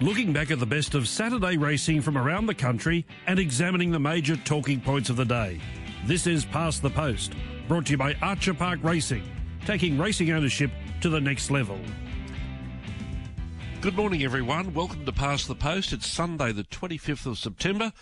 looking 0.00 0.30
back 0.32 0.50
at 0.50 0.60
the 0.60 0.66
best 0.66 0.94
of 0.94 1.08
Saturday 1.08 1.56
racing 1.56 2.02
from 2.02 2.18
around 2.18 2.46
the 2.46 2.54
country 2.54 3.06
and 3.26 3.38
examining 3.38 3.90
the 3.90 3.98
major 3.98 4.36
talking 4.36 4.80
points 4.80 5.08
of 5.08 5.16
the 5.16 5.24
day. 5.24 5.58
This 6.04 6.26
is 6.26 6.44
Past 6.44 6.82
the 6.82 6.90
Post, 6.90 7.32
brought 7.66 7.86
to 7.86 7.92
you 7.92 7.98
by 7.98 8.14
Archer 8.20 8.52
Park 8.52 8.80
Racing, 8.82 9.22
taking 9.64 9.98
racing 9.98 10.30
ownership 10.32 10.70
to 11.00 11.08
the 11.08 11.20
next 11.20 11.50
level. 11.50 11.78
Good 13.80 13.96
morning, 13.96 14.22
everyone. 14.22 14.74
Welcome 14.74 15.06
to 15.06 15.12
Past 15.12 15.48
the 15.48 15.54
Post. 15.54 15.92
It's 15.92 16.06
Sunday, 16.06 16.52
the 16.52 16.64
25th 16.64 17.26
of 17.26 17.38
September. 17.38 17.92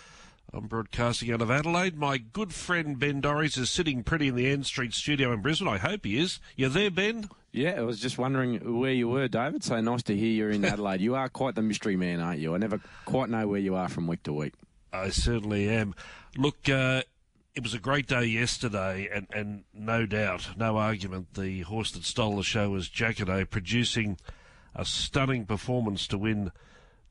I'm 0.55 0.67
broadcasting 0.67 1.31
out 1.33 1.41
of 1.41 1.51
Adelaide. 1.51 1.97
My 1.97 2.17
good 2.17 2.53
friend 2.53 2.97
Ben 2.97 3.21
Dorries 3.21 3.57
is 3.57 3.69
sitting 3.69 4.03
pretty 4.03 4.29
in 4.29 4.35
the 4.35 4.49
Ann 4.49 4.63
Street 4.63 4.93
studio 4.93 5.33
in 5.33 5.41
Brisbane. 5.41 5.67
I 5.67 5.77
hope 5.77 6.05
he 6.05 6.17
is. 6.17 6.39
You 6.55 6.69
there, 6.69 6.89
Ben? 6.89 7.29
Yeah, 7.51 7.71
I 7.71 7.81
was 7.81 7.99
just 7.99 8.17
wondering 8.17 8.79
where 8.79 8.93
you 8.93 9.09
were, 9.09 9.27
David. 9.27 9.65
So 9.65 9.81
nice 9.81 10.03
to 10.03 10.15
hear 10.15 10.31
you're 10.31 10.51
in 10.51 10.63
Adelaide. 10.65 11.01
you 11.01 11.13
are 11.15 11.27
quite 11.27 11.55
the 11.55 11.61
mystery 11.61 11.97
man, 11.97 12.21
aren't 12.21 12.39
you? 12.39 12.55
I 12.55 12.57
never 12.57 12.79
quite 13.03 13.29
know 13.29 13.49
where 13.49 13.59
you 13.59 13.75
are 13.75 13.89
from 13.89 14.07
week 14.07 14.23
to 14.23 14.33
week. 14.33 14.53
I 14.93 15.09
certainly 15.09 15.67
am. 15.67 15.93
Look, 16.37 16.69
uh, 16.69 17.01
it 17.53 17.61
was 17.61 17.73
a 17.73 17.79
great 17.79 18.07
day 18.07 18.23
yesterday, 18.23 19.09
and, 19.13 19.27
and 19.33 19.63
no 19.73 20.05
doubt, 20.05 20.51
no 20.55 20.77
argument, 20.77 21.33
the 21.33 21.61
horse 21.61 21.91
that 21.91 22.05
stole 22.05 22.37
the 22.37 22.43
show 22.43 22.69
was 22.69 22.87
Jacquinot, 22.87 23.49
producing 23.49 24.17
a 24.73 24.85
stunning 24.85 25.45
performance 25.45 26.07
to 26.07 26.17
win 26.17 26.53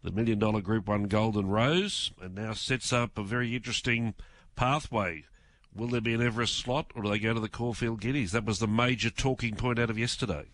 the 0.05 0.13
million 0.13 0.39
dollar 0.39 0.61
Group 0.61 0.87
1 0.87 1.05
Golden 1.05 1.49
Rose, 1.49 2.13
and 2.21 2.35
now 2.35 2.53
sets 2.53 2.93
up 2.93 3.19
a 3.19 3.23
very 3.25 3.57
interesting 3.57 4.15
pathway. 4.55 5.25
Will 5.75 5.89
there 5.89 6.03
be 6.03 6.15
an 6.15 6.23
Everest 6.23 6.57
slot, 6.57 6.93
or 6.95 7.03
do 7.03 7.09
they 7.09 7.19
go 7.19 7.35
to 7.35 7.41
the 7.41 7.49
Caulfield 7.49 8.01
Guineas? 8.01 8.31
That 8.31 8.45
was 8.45 8.59
the 8.59 8.69
major 8.69 9.11
talking 9.11 9.57
point 9.57 9.79
out 9.79 9.91
of 9.91 9.99
yesterday. 9.99 10.45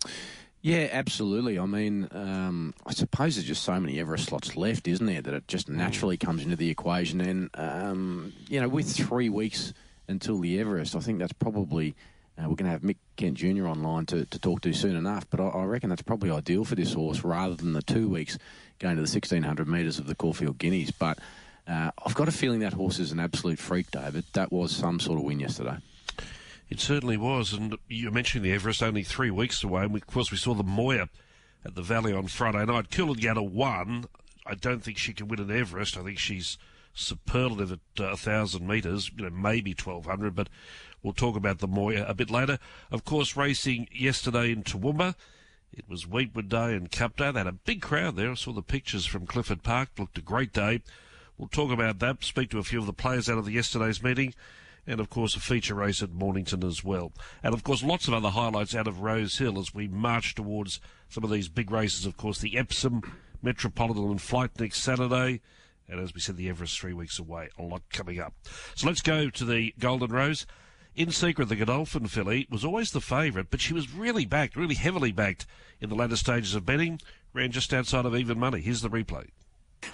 Yeah, 0.62 0.88
absolutely. 0.92 1.58
I 1.58 1.66
mean, 1.66 2.08
um, 2.12 2.74
I 2.86 2.92
suppose 2.92 3.34
there's 3.34 3.46
just 3.46 3.64
so 3.64 3.78
many 3.80 3.98
Everest 3.98 4.26
slots 4.26 4.56
left, 4.56 4.86
isn't 4.86 5.04
there, 5.04 5.20
that 5.20 5.34
it 5.34 5.48
just 5.48 5.68
mm. 5.68 5.74
naturally 5.74 6.16
comes 6.16 6.44
into 6.44 6.56
the 6.56 6.70
equation. 6.70 7.20
And, 7.20 7.50
um, 7.54 8.32
you 8.48 8.60
know, 8.60 8.68
with 8.68 8.94
three 8.94 9.28
weeks 9.28 9.74
until 10.06 10.38
the 10.38 10.60
Everest, 10.60 10.94
I 10.94 11.00
think 11.00 11.18
that's 11.18 11.32
probably 11.32 11.96
uh, 12.38 12.48
we're 12.48 12.56
going 12.56 12.66
to 12.66 12.70
have 12.70 12.82
Mick 12.82 12.96
Kent 13.16 13.34
Jr. 13.34 13.66
online 13.66 14.06
to, 14.06 14.24
to 14.26 14.38
talk 14.38 14.60
to 14.62 14.72
soon 14.72 14.96
enough, 14.96 15.28
but 15.28 15.40
I, 15.40 15.48
I, 15.48 15.64
reckon 15.64 15.90
that's 15.90 16.02
probably 16.02 16.30
ideal 16.30 16.64
for 16.64 16.74
this 16.74 16.94
horse 16.94 17.22
rather 17.24 17.54
than 17.54 17.72
the 17.72 17.82
two 17.82 18.08
weeks 18.08 18.38
going 18.80 18.96
to 18.96 19.02
the 19.02 19.10
1600 19.10 19.68
metres 19.68 19.98
of 19.98 20.06
the 20.06 20.14
Caulfield 20.16 20.58
Guineas. 20.58 20.90
But 20.90 21.18
uh, 21.68 21.92
I've 22.04 22.14
got 22.14 22.28
a 22.28 22.32
feeling 22.32 22.60
that 22.60 22.72
horse 22.72 22.98
is 22.98 23.12
an 23.12 23.20
absolute 23.20 23.60
freak, 23.60 23.90
David. 23.92 24.24
That 24.32 24.50
was 24.50 24.74
some 24.74 24.98
sort 24.98 25.18
of 25.18 25.24
win 25.24 25.38
yesterday. 25.38 25.76
It 26.68 26.80
certainly 26.80 27.16
was. 27.16 27.52
And 27.52 27.76
you 27.88 28.10
mentioned 28.10 28.44
the 28.44 28.52
Everest 28.52 28.82
only 28.82 29.04
three 29.04 29.30
weeks 29.30 29.62
away. 29.62 29.82
And 29.82 29.92
we, 29.92 30.00
of 30.00 30.06
course, 30.06 30.32
we 30.32 30.36
saw 30.36 30.54
the 30.54 30.64
Moir 30.64 31.08
at 31.64 31.74
the 31.74 31.82
Valley 31.82 32.12
on 32.12 32.26
Friday 32.26 32.64
night. 32.64 32.90
Coolangatta 32.90 33.48
won. 33.48 34.06
I 34.46 34.54
don't 34.54 34.82
think 34.82 34.98
she 34.98 35.12
can 35.12 35.28
win 35.28 35.40
an 35.40 35.50
Everest. 35.50 35.96
I 35.96 36.02
think 36.02 36.18
she's 36.18 36.58
superlative 36.94 37.72
at 37.72 38.04
uh, 38.04 38.08
1,000 38.08 38.66
metres, 38.66 39.10
you 39.16 39.24
know, 39.24 39.30
maybe 39.30 39.70
1,200, 39.70 40.34
but 40.34 40.48
we'll 41.02 41.12
talk 41.12 41.36
about 41.36 41.58
the 41.58 41.68
Moir 41.68 42.04
a 42.06 42.14
bit 42.14 42.30
later. 42.30 42.58
Of 42.90 43.04
course, 43.04 43.36
racing 43.36 43.88
yesterday 43.92 44.50
in 44.52 44.62
Toowoomba. 44.62 45.14
It 45.72 45.88
was 45.88 46.06
Weetwood 46.06 46.48
Day 46.48 46.74
and 46.74 46.90
Cup 46.90 47.16
Day. 47.16 47.30
They 47.30 47.40
had 47.40 47.46
a 47.46 47.52
big 47.52 47.80
crowd 47.80 48.16
there. 48.16 48.30
I 48.30 48.34
saw 48.34 48.52
the 48.52 48.62
pictures 48.62 49.06
from 49.06 49.26
Clifford 49.26 49.62
Park. 49.62 49.90
Looked 49.98 50.18
a 50.18 50.22
great 50.22 50.52
day. 50.52 50.82
We'll 51.38 51.48
talk 51.48 51.70
about 51.70 52.00
that, 52.00 52.22
speak 52.22 52.50
to 52.50 52.58
a 52.58 52.62
few 52.62 52.80
of 52.80 52.86
the 52.86 52.92
players 52.92 53.30
out 53.30 53.38
of 53.38 53.46
the 53.46 53.52
yesterday's 53.52 54.02
meeting, 54.02 54.34
and 54.86 55.00
of 55.00 55.08
course 55.08 55.34
a 55.34 55.40
feature 55.40 55.74
race 55.74 56.02
at 56.02 56.12
Mornington 56.12 56.62
as 56.62 56.84
well. 56.84 57.12
And 57.42 57.54
of 57.54 57.64
course 57.64 57.82
lots 57.82 58.08
of 58.08 58.14
other 58.14 58.28
highlights 58.28 58.74
out 58.74 58.86
of 58.86 59.00
Rose 59.00 59.38
Hill 59.38 59.58
as 59.58 59.72
we 59.72 59.88
march 59.88 60.34
towards 60.34 60.80
some 61.08 61.24
of 61.24 61.30
these 61.30 61.48
big 61.48 61.70
races. 61.70 62.04
Of 62.04 62.18
course 62.18 62.40
the 62.40 62.58
Epsom 62.58 63.00
Metropolitan 63.40 64.10
and 64.10 64.20
Flight 64.20 64.50
next 64.60 64.82
Saturday. 64.82 65.40
And 65.88 65.98
as 65.98 66.12
we 66.12 66.20
said, 66.20 66.36
the 66.36 66.50
Everest 66.50 66.78
three 66.78 66.92
weeks 66.92 67.18
away. 67.18 67.48
A 67.58 67.62
lot 67.62 67.82
coming 67.90 68.20
up. 68.20 68.34
So 68.74 68.86
let's 68.86 69.00
go 69.00 69.30
to 69.30 69.44
the 69.44 69.74
Golden 69.78 70.12
Rose. 70.12 70.46
In 71.00 71.12
Secret, 71.12 71.48
the 71.48 71.56
Godolphin 71.56 72.08
filly 72.08 72.46
was 72.50 72.62
always 72.62 72.90
the 72.90 73.00
favourite, 73.00 73.50
but 73.50 73.62
she 73.62 73.72
was 73.72 73.90
really 73.90 74.26
backed, 74.26 74.54
really 74.54 74.74
heavily 74.74 75.12
backed 75.12 75.46
in 75.80 75.88
the 75.88 75.94
latter 75.94 76.14
stages 76.14 76.54
of 76.54 76.66
betting. 76.66 77.00
Ran 77.32 77.52
just 77.52 77.72
outside 77.72 78.04
of 78.04 78.14
even 78.14 78.38
money. 78.38 78.60
Here's 78.60 78.82
the 78.82 78.90
replay. 78.90 79.28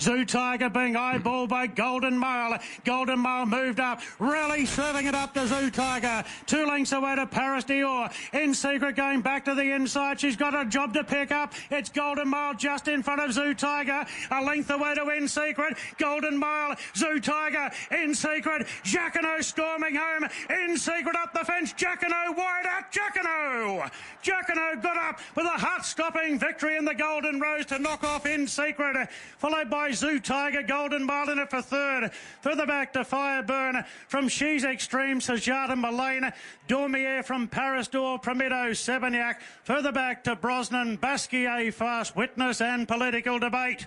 Zoo 0.01 0.25
Tiger 0.25 0.69
being 0.69 0.95
eyeballed 0.95 1.49
by 1.49 1.67
Golden 1.67 2.19
Mile. 2.19 2.59
Golden 2.85 3.19
Mile 3.19 3.47
moved 3.47 3.81
up, 3.81 4.01
really 4.19 4.67
serving 4.67 5.07
it 5.07 5.15
up 5.15 5.35
to 5.35 5.47
Zoo 5.47 5.71
Tiger. 5.71 6.25
Two 6.47 6.67
lengths 6.67 6.93
away 6.93 7.17
to 7.17 7.27
Paris 7.27 7.65
Dior. 7.65 8.13
In 8.33 8.55
secret, 8.55 8.97
going 8.97 9.21
back 9.21 9.45
to 9.47 9.55
the 9.55 9.75
inside. 9.75 10.21
She's 10.21 10.37
got 10.37 10.55
a 10.55 10.65
job 10.65 10.93
to 10.95 11.05
pick 11.05 11.33
up. 11.33 11.55
It's 11.71 11.89
Golden 11.89 12.29
Mile 12.29 12.55
just 12.55 12.89
in 12.89 13.03
front 13.03 13.21
of 13.21 13.33
Zoo 13.33 13.55
Tiger. 13.55 14.05
A 14.31 14.43
length 14.43 14.71
away 14.71 14.95
to 14.95 15.09
In 15.11 15.29
Secret. 15.29 15.77
Golden 15.99 16.37
Mile, 16.37 16.77
Zoo 16.95 17.19
Tiger, 17.19 17.71
In 17.91 18.15
Secret. 18.15 18.67
Jacquinot 18.85 19.45
storming 19.45 19.97
home. 19.97 20.29
In 20.51 20.77
Secret 20.77 21.17
up 21.17 21.33
the 21.33 21.45
fence. 21.45 21.73
Jacquinot 21.73 22.37
wide 22.37 22.67
out. 22.67 22.93
Jacquinot. 22.93 23.91
Jacquinot 24.23 24.83
got 24.83 24.97
up 24.97 25.21
with 25.35 25.47
a 25.47 25.51
heart-stopping 25.51 26.39
victory 26.39 26.77
in 26.77 26.85
the 26.85 26.95
Golden 26.95 27.41
Rose 27.41 27.67
to 27.67 27.79
knock 27.79 28.05
off 28.05 28.27
In 28.27 28.47
Secret. 28.47 29.09
Followed 29.39 29.71
by 29.71 29.76
by 29.77 29.93
Zoo 29.93 30.19
Tiger, 30.19 30.63
Golden 30.63 31.05
Mile 31.05 31.29
in 31.29 31.39
it 31.39 31.51
for 31.51 31.61
third. 31.61 32.11
Further 32.41 32.65
back 32.65 32.95
to 32.95 33.01
Fireburn 33.01 33.85
from 34.09 34.27
She's 34.27 34.65
Extreme, 34.65 35.21
Sajata 35.21 35.77
Mullane, 35.77 36.33
Dormier 36.67 37.23
from 37.23 37.47
Paris 37.47 37.87
Dior, 37.87 38.21
Promido, 38.23 38.71
Sevignac. 38.71 39.35
Further 39.65 39.93
back 39.93 40.25
to 40.25 40.35
Brosnan, 40.35 40.97
Basquiat, 40.97 41.75
Fast 41.75 42.17
Witness 42.17 42.63
and 42.63 42.89
Political 42.89 43.39
Debate. 43.39 43.87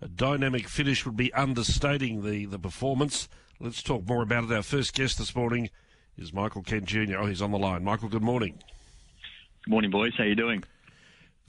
A 0.00 0.08
dynamic 0.08 0.66
finish 0.66 1.04
would 1.04 1.16
be 1.16 1.30
understating 1.34 2.24
the, 2.24 2.46
the 2.46 2.58
performance. 2.58 3.28
Let's 3.60 3.82
talk 3.82 4.08
more 4.08 4.22
about 4.22 4.44
it. 4.44 4.52
Our 4.52 4.62
first 4.62 4.94
guest 4.94 5.18
this 5.18 5.36
morning 5.36 5.68
is 6.16 6.32
Michael 6.32 6.62
Kent 6.62 6.86
Jr. 6.86 7.18
Oh, 7.18 7.26
he's 7.26 7.42
on 7.42 7.50
the 7.50 7.58
line. 7.58 7.84
Michael, 7.84 8.08
good 8.08 8.22
morning. 8.22 8.54
Good 9.66 9.70
morning, 9.70 9.90
boys. 9.90 10.14
How 10.16 10.24
are 10.24 10.28
you 10.28 10.34
doing? 10.34 10.64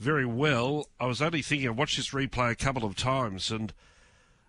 Very 0.02 0.26
well. 0.26 0.88
I 0.98 1.06
was 1.06 1.22
only 1.22 1.42
thinking, 1.42 1.68
I 1.68 1.70
watched 1.70 1.96
this 1.96 2.10
replay 2.10 2.50
a 2.50 2.56
couple 2.56 2.84
of 2.84 2.96
times, 2.96 3.52
and 3.52 3.72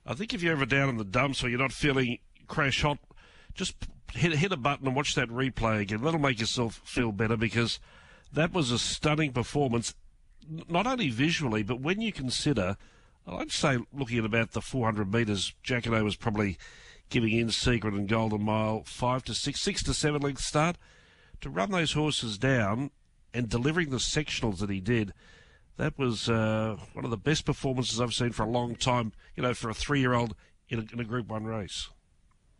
I 0.03 0.15
think 0.15 0.33
if 0.33 0.41
you're 0.41 0.53
ever 0.53 0.65
down 0.65 0.89
in 0.89 0.97
the 0.97 1.03
dumps 1.03 1.43
or 1.43 1.49
you're 1.49 1.59
not 1.59 1.71
feeling 1.71 2.17
crash 2.47 2.81
hot, 2.81 2.97
just 3.53 3.75
hit, 4.13 4.31
hit 4.33 4.51
a 4.51 4.57
button 4.57 4.87
and 4.87 4.95
watch 4.95 5.13
that 5.13 5.29
replay 5.29 5.81
again. 5.81 6.01
That'll 6.01 6.19
make 6.19 6.39
yourself 6.39 6.81
feel 6.83 7.11
better 7.11 7.37
because 7.37 7.79
that 8.31 8.51
was 8.51 8.71
a 8.71 8.79
stunning 8.79 9.31
performance, 9.31 9.93
not 10.67 10.87
only 10.87 11.09
visually, 11.09 11.61
but 11.61 11.79
when 11.79 12.01
you 12.01 12.11
consider, 12.11 12.75
I'd 13.27 13.51
say 13.51 13.77
looking 13.93 14.17
at 14.17 14.25
about 14.25 14.53
the 14.53 14.61
400 14.61 15.13
metres, 15.13 15.53
Jacquinot 15.63 16.03
was 16.03 16.15
probably 16.15 16.57
giving 17.11 17.37
in 17.37 17.51
Secret 17.51 17.93
and 17.93 18.09
Golden 18.09 18.41
Mile 18.41 18.81
five 18.87 19.23
to 19.25 19.35
six, 19.35 19.61
six 19.61 19.83
to 19.83 19.93
seven 19.93 20.23
length 20.23 20.41
start. 20.41 20.77
To 21.41 21.51
run 21.51 21.69
those 21.69 21.93
horses 21.93 22.39
down 22.39 22.89
and 23.35 23.47
delivering 23.47 23.91
the 23.91 23.97
sectionals 23.97 24.57
that 24.57 24.71
he 24.71 24.79
did, 24.79 25.13
that 25.77 25.97
was 25.97 26.29
uh, 26.29 26.77
one 26.93 27.05
of 27.05 27.11
the 27.11 27.17
best 27.17 27.45
performances 27.45 27.99
I've 27.99 28.13
seen 28.13 28.31
for 28.31 28.43
a 28.43 28.49
long 28.49 28.75
time. 28.75 29.13
You 29.35 29.43
know, 29.43 29.53
for 29.53 29.69
a 29.69 29.73
three-year-old 29.73 30.35
in 30.69 30.79
a, 30.79 30.93
in 30.93 30.99
a 30.99 31.03
Group 31.03 31.29
One 31.29 31.45
race. 31.45 31.89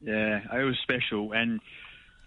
Yeah, 0.02 0.42
it 0.54 0.64
was 0.64 0.78
special, 0.80 1.32
and 1.32 1.62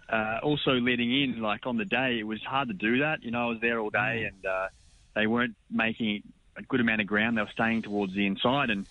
uh, 0.08 0.38
also 0.42 0.72
leading 0.72 1.12
in, 1.12 1.42
like 1.42 1.66
on 1.66 1.76
the 1.76 1.84
day, 1.84 2.18
it 2.18 2.26
was 2.26 2.42
hard 2.42 2.68
to 2.68 2.74
do 2.74 3.00
that. 3.00 3.22
You 3.22 3.30
know, 3.32 3.46
I 3.46 3.50
was 3.50 3.60
there 3.60 3.78
all 3.80 3.90
day, 3.90 4.24
mm. 4.24 4.28
and 4.28 4.46
uh, 4.46 4.68
they 5.14 5.26
weren't 5.26 5.56
making 5.70 6.22
a 6.56 6.62
good 6.62 6.80
amount 6.80 7.00
of 7.00 7.06
ground. 7.06 7.36
They 7.36 7.42
were 7.42 7.48
staying 7.52 7.82
towards 7.82 8.14
the 8.14 8.26
inside, 8.26 8.70
and 8.70 8.86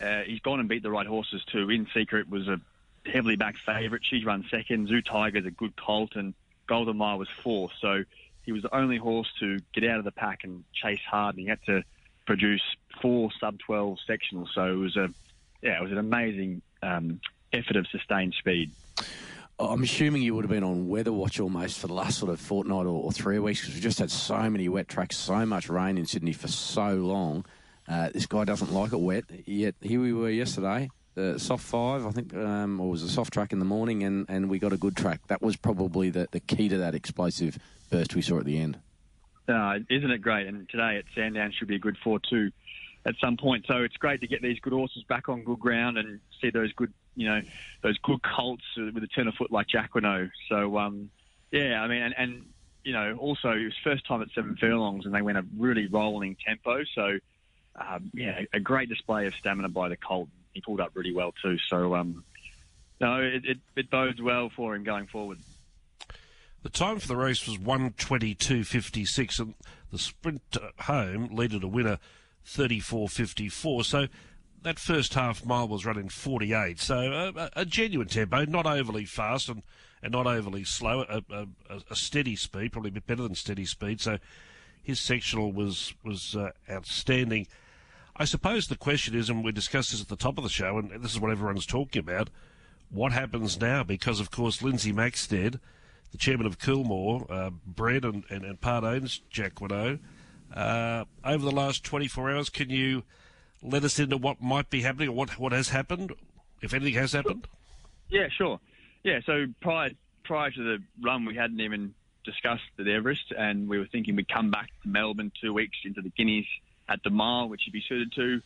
uh, 0.00 0.22
he's 0.26 0.40
gone 0.40 0.60
and 0.60 0.68
beat 0.68 0.82
the 0.82 0.90
right 0.90 1.06
horses 1.06 1.42
too. 1.44 1.70
In 1.70 1.86
Secret 1.94 2.28
was 2.28 2.48
a 2.48 2.60
heavily 3.06 3.36
backed 3.36 3.60
favourite. 3.64 4.04
She's 4.04 4.24
run 4.24 4.44
second. 4.50 4.88
Zoo 4.88 5.00
Tiger's 5.00 5.46
a 5.46 5.50
good 5.50 5.76
colt, 5.76 6.16
and 6.16 6.34
Golden 6.66 6.96
Mile 6.96 7.18
was 7.18 7.28
fourth. 7.42 7.72
So 7.80 8.04
he 8.48 8.52
was 8.52 8.62
the 8.62 8.74
only 8.74 8.96
horse 8.96 9.28
to 9.40 9.58
get 9.74 9.84
out 9.84 9.98
of 9.98 10.06
the 10.06 10.10
pack 10.10 10.38
and 10.42 10.64
chase 10.72 11.02
hard, 11.06 11.36
and 11.36 11.42
he 11.42 11.50
had 11.50 11.62
to 11.66 11.82
produce 12.24 12.62
four 13.02 13.28
sub 13.38 13.58
12 13.58 13.98
sectionals. 14.08 14.46
So 14.54 14.72
it 14.72 14.76
was 14.76 14.96
a, 14.96 15.10
yeah, 15.60 15.78
it 15.78 15.82
was 15.82 15.92
an 15.92 15.98
amazing 15.98 16.62
um, 16.82 17.20
effort 17.52 17.76
of 17.76 17.86
sustained 17.88 18.32
speed. 18.38 18.70
I'm 19.58 19.82
assuming 19.82 20.22
you 20.22 20.34
would 20.34 20.44
have 20.44 20.50
been 20.50 20.64
on 20.64 20.88
weather 20.88 21.12
watch 21.12 21.38
almost 21.40 21.78
for 21.78 21.88
the 21.88 21.92
last 21.92 22.20
sort 22.20 22.32
of 22.32 22.40
fortnight 22.40 22.86
or, 22.86 23.04
or 23.04 23.12
three 23.12 23.38
weeks 23.38 23.60
because 23.60 23.74
we've 23.74 23.82
just 23.82 23.98
had 23.98 24.10
so 24.10 24.48
many 24.48 24.66
wet 24.70 24.88
tracks, 24.88 25.18
so 25.18 25.44
much 25.44 25.68
rain 25.68 25.98
in 25.98 26.06
Sydney 26.06 26.32
for 26.32 26.48
so 26.48 26.94
long. 26.94 27.44
Uh, 27.86 28.08
this 28.14 28.24
guy 28.24 28.44
doesn't 28.44 28.72
like 28.72 28.94
it 28.94 29.00
wet. 29.00 29.24
Yet 29.44 29.74
here 29.82 30.00
we 30.00 30.14
were 30.14 30.30
yesterday, 30.30 30.88
uh, 31.18 31.36
soft 31.36 31.64
five, 31.64 32.06
I 32.06 32.12
think, 32.12 32.34
um, 32.34 32.80
or 32.80 32.88
was 32.88 33.02
a 33.02 33.10
soft 33.10 33.30
track 33.30 33.52
in 33.52 33.58
the 33.58 33.66
morning, 33.66 34.04
and, 34.04 34.24
and 34.30 34.48
we 34.48 34.58
got 34.58 34.72
a 34.72 34.78
good 34.78 34.96
track. 34.96 35.20
That 35.26 35.42
was 35.42 35.56
probably 35.56 36.08
the, 36.08 36.28
the 36.30 36.40
key 36.40 36.70
to 36.70 36.78
that 36.78 36.94
explosive 36.94 37.58
burst 37.90 38.14
we 38.14 38.22
saw 38.22 38.38
at 38.38 38.44
the 38.44 38.58
end. 38.58 38.78
Uh, 39.48 39.78
isn't 39.88 40.10
it 40.10 40.18
great? 40.18 40.46
And 40.46 40.68
today 40.68 40.98
at 40.98 41.04
Sandown 41.14 41.52
should 41.52 41.68
be 41.68 41.76
a 41.76 41.78
good 41.78 41.96
4 42.02 42.20
2 42.28 42.50
at 43.06 43.14
some 43.20 43.36
point. 43.36 43.64
So 43.66 43.78
it's 43.78 43.96
great 43.96 44.20
to 44.20 44.26
get 44.26 44.42
these 44.42 44.58
good 44.60 44.72
horses 44.72 45.02
back 45.04 45.28
on 45.28 45.42
good 45.42 45.58
ground 45.58 45.96
and 45.96 46.20
see 46.40 46.50
those 46.50 46.72
good, 46.74 46.92
you 47.16 47.28
know, 47.28 47.40
those 47.82 47.96
good 47.98 48.20
colts 48.22 48.64
with 48.76 49.02
a 49.02 49.08
tenor 49.14 49.32
foot 49.32 49.50
like 49.50 49.68
Jacquinot. 49.68 50.30
So, 50.48 50.76
um, 50.76 51.10
yeah, 51.50 51.82
I 51.82 51.88
mean, 51.88 52.02
and, 52.02 52.14
and, 52.18 52.46
you 52.84 52.92
know, 52.92 53.16
also 53.18 53.50
it 53.50 53.64
was 53.64 53.74
first 53.82 54.06
time 54.06 54.20
at 54.20 54.28
seven 54.34 54.56
furlongs 54.56 55.06
and 55.06 55.14
they 55.14 55.22
went 55.22 55.38
a 55.38 55.44
really 55.56 55.86
rolling 55.86 56.36
tempo. 56.46 56.84
So 56.94 57.18
um, 57.80 58.10
yeah, 58.14 58.42
a 58.52 58.60
great 58.60 58.88
display 58.88 59.26
of 59.26 59.34
stamina 59.34 59.68
by 59.68 59.88
the 59.88 59.96
colt. 59.96 60.28
He 60.52 60.60
pulled 60.60 60.80
up 60.80 60.90
really 60.94 61.12
well 61.12 61.32
too. 61.42 61.58
So, 61.68 61.94
um, 61.94 62.24
no, 63.00 63.20
it, 63.20 63.44
it, 63.44 63.58
it 63.76 63.90
bodes 63.90 64.20
well 64.20 64.50
for 64.54 64.74
him 64.74 64.84
going 64.84 65.06
forward. 65.06 65.38
The 66.68 66.78
time 66.78 66.98
for 66.98 67.08
the 67.08 67.16
race 67.16 67.48
was 67.48 67.56
122.56, 67.56 69.38
and 69.38 69.54
the 69.90 69.98
sprint 69.98 70.42
home 70.80 71.34
leaded 71.34 71.64
a 71.64 71.66
winner 71.66 71.98
34.54. 72.46 73.84
So 73.86 74.06
that 74.64 74.78
first 74.78 75.14
half 75.14 75.46
mile 75.46 75.66
was 75.66 75.86
running 75.86 76.10
48. 76.10 76.78
So 76.78 77.32
a, 77.34 77.50
a 77.56 77.64
genuine 77.64 78.08
tempo, 78.08 78.44
not 78.44 78.66
overly 78.66 79.06
fast 79.06 79.48
and, 79.48 79.62
and 80.02 80.12
not 80.12 80.26
overly 80.26 80.62
slow, 80.62 81.06
a, 81.08 81.22
a, 81.30 81.46
a, 81.88 81.96
steady 81.96 82.36
speed, 82.36 82.72
probably 82.72 82.90
a 82.90 82.92
bit 82.92 83.06
better 83.06 83.22
than 83.22 83.34
steady 83.34 83.64
speed. 83.64 84.02
So 84.02 84.18
his 84.82 85.00
sectional 85.00 85.52
was 85.52 85.94
was 86.04 86.36
uh, 86.36 86.50
outstanding. 86.68 87.46
I 88.14 88.26
suppose 88.26 88.66
the 88.66 88.76
question 88.76 89.14
is, 89.14 89.30
and 89.30 89.42
we 89.42 89.52
discussed 89.52 89.92
this 89.92 90.02
at 90.02 90.08
the 90.08 90.16
top 90.16 90.36
of 90.36 90.44
the 90.44 90.50
show, 90.50 90.76
and 90.76 90.90
this 91.02 91.12
is 91.12 91.18
what 91.18 91.30
everyone's 91.30 91.64
talking 91.64 92.00
about. 92.00 92.28
What 92.90 93.12
happens 93.12 93.58
now? 93.58 93.84
Because 93.84 94.20
of 94.20 94.30
course, 94.30 94.60
Lindsay 94.60 94.92
Maxsted, 94.92 95.60
the 96.12 96.18
chairman 96.18 96.46
of 96.46 96.58
Coolmore, 96.58 97.30
uh, 97.30 97.50
and, 97.84 98.24
and, 98.30 98.44
and 98.44 98.60
part 98.60 98.84
owns 98.84 99.20
Jacquinot. 99.32 100.00
Uh, 100.54 101.04
over 101.24 101.44
the 101.44 101.52
last 101.52 101.84
24 101.84 102.30
hours, 102.30 102.48
can 102.48 102.70
you 102.70 103.02
let 103.62 103.84
us 103.84 103.98
into 103.98 104.16
what 104.16 104.40
might 104.40 104.70
be 104.70 104.82
happening 104.82 105.08
or 105.08 105.12
what 105.12 105.38
what 105.38 105.52
has 105.52 105.68
happened, 105.68 106.12
if 106.62 106.72
anything 106.72 106.94
has 106.94 107.12
happened? 107.12 107.46
Yeah, 108.08 108.28
sure. 108.28 108.60
Yeah, 109.04 109.20
so 109.26 109.46
prior 109.60 109.90
prior 110.24 110.50
to 110.50 110.62
the 110.62 110.82
run, 111.02 111.24
we 111.24 111.34
hadn't 111.34 111.60
even 111.60 111.94
discussed 112.24 112.64
the 112.76 112.90
Everest, 112.92 113.32
and 113.36 113.68
we 113.68 113.78
were 113.78 113.86
thinking 113.86 114.16
we'd 114.16 114.28
come 114.28 114.50
back 114.50 114.70
to 114.82 114.88
Melbourne 114.88 115.32
two 115.40 115.52
weeks 115.52 115.78
into 115.84 116.02
the 116.02 116.10
Guineas 116.10 116.46
at 116.88 117.02
the 117.02 117.10
mile, 117.10 117.48
which 117.48 117.62
he'd 117.64 117.72
be 117.72 117.82
suited 117.86 118.12
to. 118.12 118.42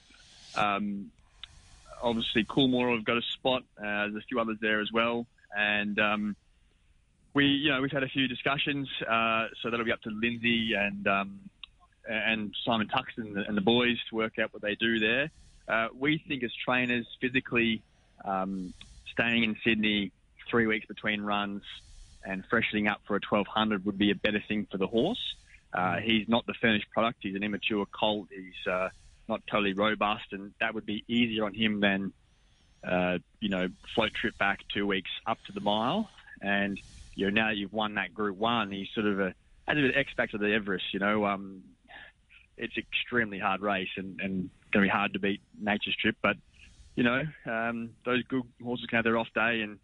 Um, 0.57 1.11
obviously, 2.03 2.45
Coolmore 2.45 2.95
have 2.95 3.05
got 3.05 3.19
a 3.19 3.23
spot. 3.23 3.63
Uh, 3.79 4.09
there's 4.09 4.17
a 4.17 4.27
few 4.29 4.41
others 4.41 4.59
there 4.61 4.81
as 4.81 4.93
well, 4.93 5.27
and 5.57 5.99
um, 5.99 6.37
we, 7.35 7.47
you 7.47 7.71
know, 7.71 7.81
we've 7.81 7.93
had 7.93 8.03
a 8.03 8.09
few 8.09 8.29
discussions. 8.29 8.89
Uh, 9.09 9.49
so 9.61 9.71
that'll 9.71 9.87
be 9.87 9.93
up 9.93 10.03
to 10.03 10.11
Lindsay 10.11 10.75
and 10.75 11.07
um, 11.07 11.41
and 12.09 12.55
Simon 12.65 12.89
Tuxton 12.89 13.49
and 13.49 13.57
the 13.57 13.63
boys 13.63 13.97
to 14.11 14.17
work 14.17 14.39
out 14.39 14.53
what 14.53 14.63
they 14.63 14.75
do 14.75 14.99
there. 14.99 15.31
Uh, 15.69 15.89
we 15.97 16.19
think 16.19 16.43
as 16.43 16.53
trainers, 16.65 17.07
physically 17.21 17.83
um, 18.25 18.75
staying 19.13 19.45
in 19.45 19.57
Sydney 19.65 20.11
three 20.49 20.67
weeks 20.67 20.87
between 20.87 21.23
runs 21.23 21.63
and 22.25 22.45
freshening 22.51 22.89
up 22.89 23.01
for 23.07 23.17
a 23.17 23.21
1200 23.27 23.85
would 23.85 23.99
be 23.99 24.11
a 24.11 24.15
better 24.15 24.43
thing 24.47 24.67
for 24.71 24.79
the 24.79 24.87
horse. 24.87 25.35
Uh, 25.73 25.97
he's 25.97 26.29
not 26.29 26.45
the 26.47 26.55
finished 26.55 26.91
product. 26.91 27.19
He's 27.23 27.35
an 27.35 27.43
immature 27.43 27.87
colt. 27.87 28.29
He's 28.31 28.67
uh, 28.71 28.91
not 29.29 29.41
totally 29.47 29.73
robust, 29.73 30.33
and 30.33 30.53
that 30.61 30.75
would 30.75 30.87
be 30.87 31.05
easier 31.09 31.45
on 31.45 31.55
him 31.55 31.81
than, 31.81 32.13
uh, 32.85 33.19
you 33.41 33.49
know, 33.49 33.69
float 33.95 34.13
trip 34.13 34.37
back 34.39 34.61
two 34.73 34.87
weeks 34.87 35.11
up 35.27 35.39
to 35.47 35.53
the 35.53 35.61
mile. 35.61 36.11
And 36.41 36.79
you 37.15 37.31
know, 37.31 37.43
now 37.43 37.49
that 37.49 37.57
you've 37.57 37.73
won 37.73 37.95
that 37.95 38.15
Group 38.15 38.37
One, 38.37 38.71
he's 38.71 38.89
sort 38.95 39.07
of 39.07 39.21
a 39.21 39.35
has 39.69 39.79
a 39.79 39.81
bit 39.81 39.91
of 39.91 39.97
X 39.97 40.11
factor 40.17 40.39
to 40.39 40.45
the 40.45 40.55
Everest. 40.55 40.85
You 40.93 41.01
know, 41.01 41.25
um, 41.25 41.63
it's 42.57 42.77
extremely 42.77 43.39
hard 43.39 43.61
race 43.61 43.89
and, 43.97 44.21
and 44.21 44.51
going 44.73 44.85
to 44.85 44.89
be 44.89 44.89
hard 44.89 45.13
to 45.13 45.19
beat 45.19 45.41
Nature 45.61 45.93
Strip. 45.93 46.17
But 46.23 46.37
you 46.97 47.05
know, 47.05 47.23
um, 47.47 47.91
those 48.05 48.23
good 48.25 48.43
horses 48.63 48.87
can 48.87 48.97
have 48.97 49.05
their 49.05 49.19
off 49.19 49.29
day 49.35 49.63
and 49.63 49.79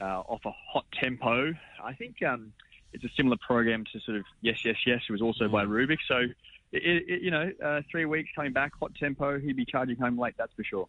uh, 0.00 0.20
off 0.20 0.40
a 0.44 0.52
hot 0.72 0.84
tempo. 1.00 1.52
I 1.82 1.94
think 1.94 2.22
um, 2.22 2.52
it's 2.92 3.04
a 3.04 3.10
similar 3.16 3.36
program 3.46 3.84
to 3.92 4.00
sort 4.00 4.16
of 4.16 4.24
Yes 4.40 4.64
Yes 4.64 4.76
Yes, 4.86 5.02
It 5.08 5.12
was 5.12 5.22
also 5.22 5.48
by 5.48 5.64
mm. 5.64 5.68
Rubick. 5.68 5.98
So. 6.06 6.22
It, 6.72 7.04
it, 7.08 7.22
you 7.22 7.30
know, 7.30 7.50
uh, 7.64 7.80
three 7.90 8.04
weeks 8.04 8.30
coming 8.34 8.52
back, 8.52 8.72
hot 8.78 8.94
tempo. 8.94 9.38
He'd 9.38 9.56
be 9.56 9.64
charging 9.64 9.96
home 9.96 10.18
late, 10.18 10.34
that's 10.36 10.52
for 10.54 10.64
sure. 10.64 10.88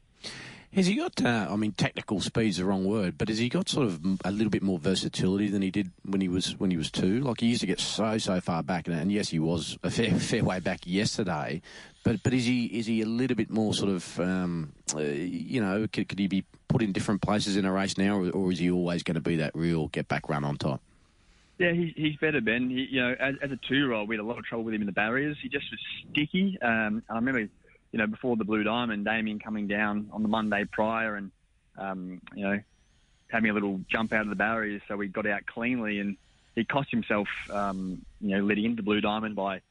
Has 0.73 0.85
he 0.85 0.95
got? 0.95 1.23
Uh, 1.23 1.47
I 1.49 1.55
mean, 1.55 1.71
technical 1.71 2.21
speed's 2.21 2.57
the 2.57 2.65
wrong 2.65 2.85
word, 2.85 3.17
but 3.17 3.27
has 3.29 3.39
he 3.39 3.49
got 3.49 3.67
sort 3.67 3.87
of 3.87 3.99
a 4.23 4.31
little 4.31 4.51
bit 4.51 4.61
more 4.61 4.77
versatility 4.77 5.47
than 5.47 5.63
he 5.63 5.71
did 5.71 5.89
when 6.03 6.21
he 6.21 6.27
was 6.27 6.59
when 6.59 6.69
he 6.69 6.77
was 6.77 6.91
two? 6.91 7.21
Like 7.21 7.41
he 7.41 7.47
used 7.47 7.61
to 7.61 7.67
get 7.67 7.79
so 7.79 8.19
so 8.19 8.39
far 8.39 8.61
back, 8.61 8.87
and, 8.87 8.95
and 8.95 9.11
yes, 9.11 9.29
he 9.29 9.39
was 9.39 9.79
a 9.83 9.89
fair 9.89 10.11
fair 10.19 10.43
way 10.43 10.59
back 10.59 10.81
yesterday. 10.85 11.63
But 12.03 12.21
but 12.21 12.35
is 12.35 12.45
he 12.45 12.65
is 12.65 12.85
he 12.85 13.01
a 13.01 13.07
little 13.07 13.35
bit 13.35 13.49
more 13.49 13.73
sort 13.73 13.89
of 13.89 14.19
um, 14.19 14.73
uh, 14.93 14.99
you 14.99 15.59
know 15.59 15.87
could, 15.91 16.07
could 16.07 16.19
he 16.19 16.27
be 16.27 16.45
put 16.67 16.83
in 16.83 16.91
different 16.91 17.23
places 17.23 17.57
in 17.57 17.65
a 17.65 17.71
race 17.71 17.97
now, 17.97 18.17
or, 18.17 18.29
or 18.29 18.51
is 18.51 18.59
he 18.59 18.69
always 18.69 19.01
going 19.01 19.15
to 19.15 19.21
be 19.21 19.37
that 19.37 19.55
real 19.55 19.87
get 19.87 20.07
back 20.07 20.29
run 20.29 20.43
on 20.43 20.57
top? 20.57 20.81
Yeah, 21.59 21.73
he, 21.73 21.93
he's 21.95 22.15
better, 22.15 22.41
Ben. 22.41 22.69
He, 22.69 22.87
you 22.89 23.01
know, 23.01 23.15
as, 23.19 23.35
as 23.41 23.51
a 23.51 23.57
two-year-old, 23.57 24.09
we 24.09 24.15
had 24.15 24.23
a 24.23 24.27
lot 24.27 24.39
of 24.39 24.45
trouble 24.45 24.63
with 24.63 24.73
him 24.73 24.81
in 24.81 24.87
the 24.87 24.93
barriers. 24.93 25.37
He 25.41 25.49
just 25.49 25.65
was 25.69 25.79
sticky. 26.09 26.57
Um, 26.61 27.03
I 27.09 27.15
remember 27.15 27.47
you 27.91 27.97
know, 27.97 28.07
before 28.07 28.35
the 28.35 28.43
Blue 28.43 28.63
Diamond, 28.63 29.05
Damien 29.05 29.39
coming 29.39 29.67
down 29.67 30.09
on 30.11 30.21
the 30.21 30.29
Monday 30.29 30.65
prior 30.65 31.15
and, 31.15 31.31
um, 31.77 32.21
you 32.35 32.43
know, 32.43 32.59
having 33.29 33.49
a 33.49 33.53
little 33.53 33.79
jump 33.89 34.13
out 34.13 34.21
of 34.21 34.29
the 34.29 34.35
barriers 34.35 34.81
so 34.87 34.99
he 34.99 35.07
got 35.07 35.25
out 35.25 35.45
cleanly 35.45 35.99
and 35.99 36.17
he 36.55 36.63
cost 36.65 36.91
himself, 36.91 37.27
um, 37.51 38.03
you 38.21 38.35
know, 38.35 38.43
leading 38.43 38.65
into 38.65 38.77
the 38.77 38.83
Blue 38.83 39.01
Diamond 39.01 39.35
by, 39.35 39.61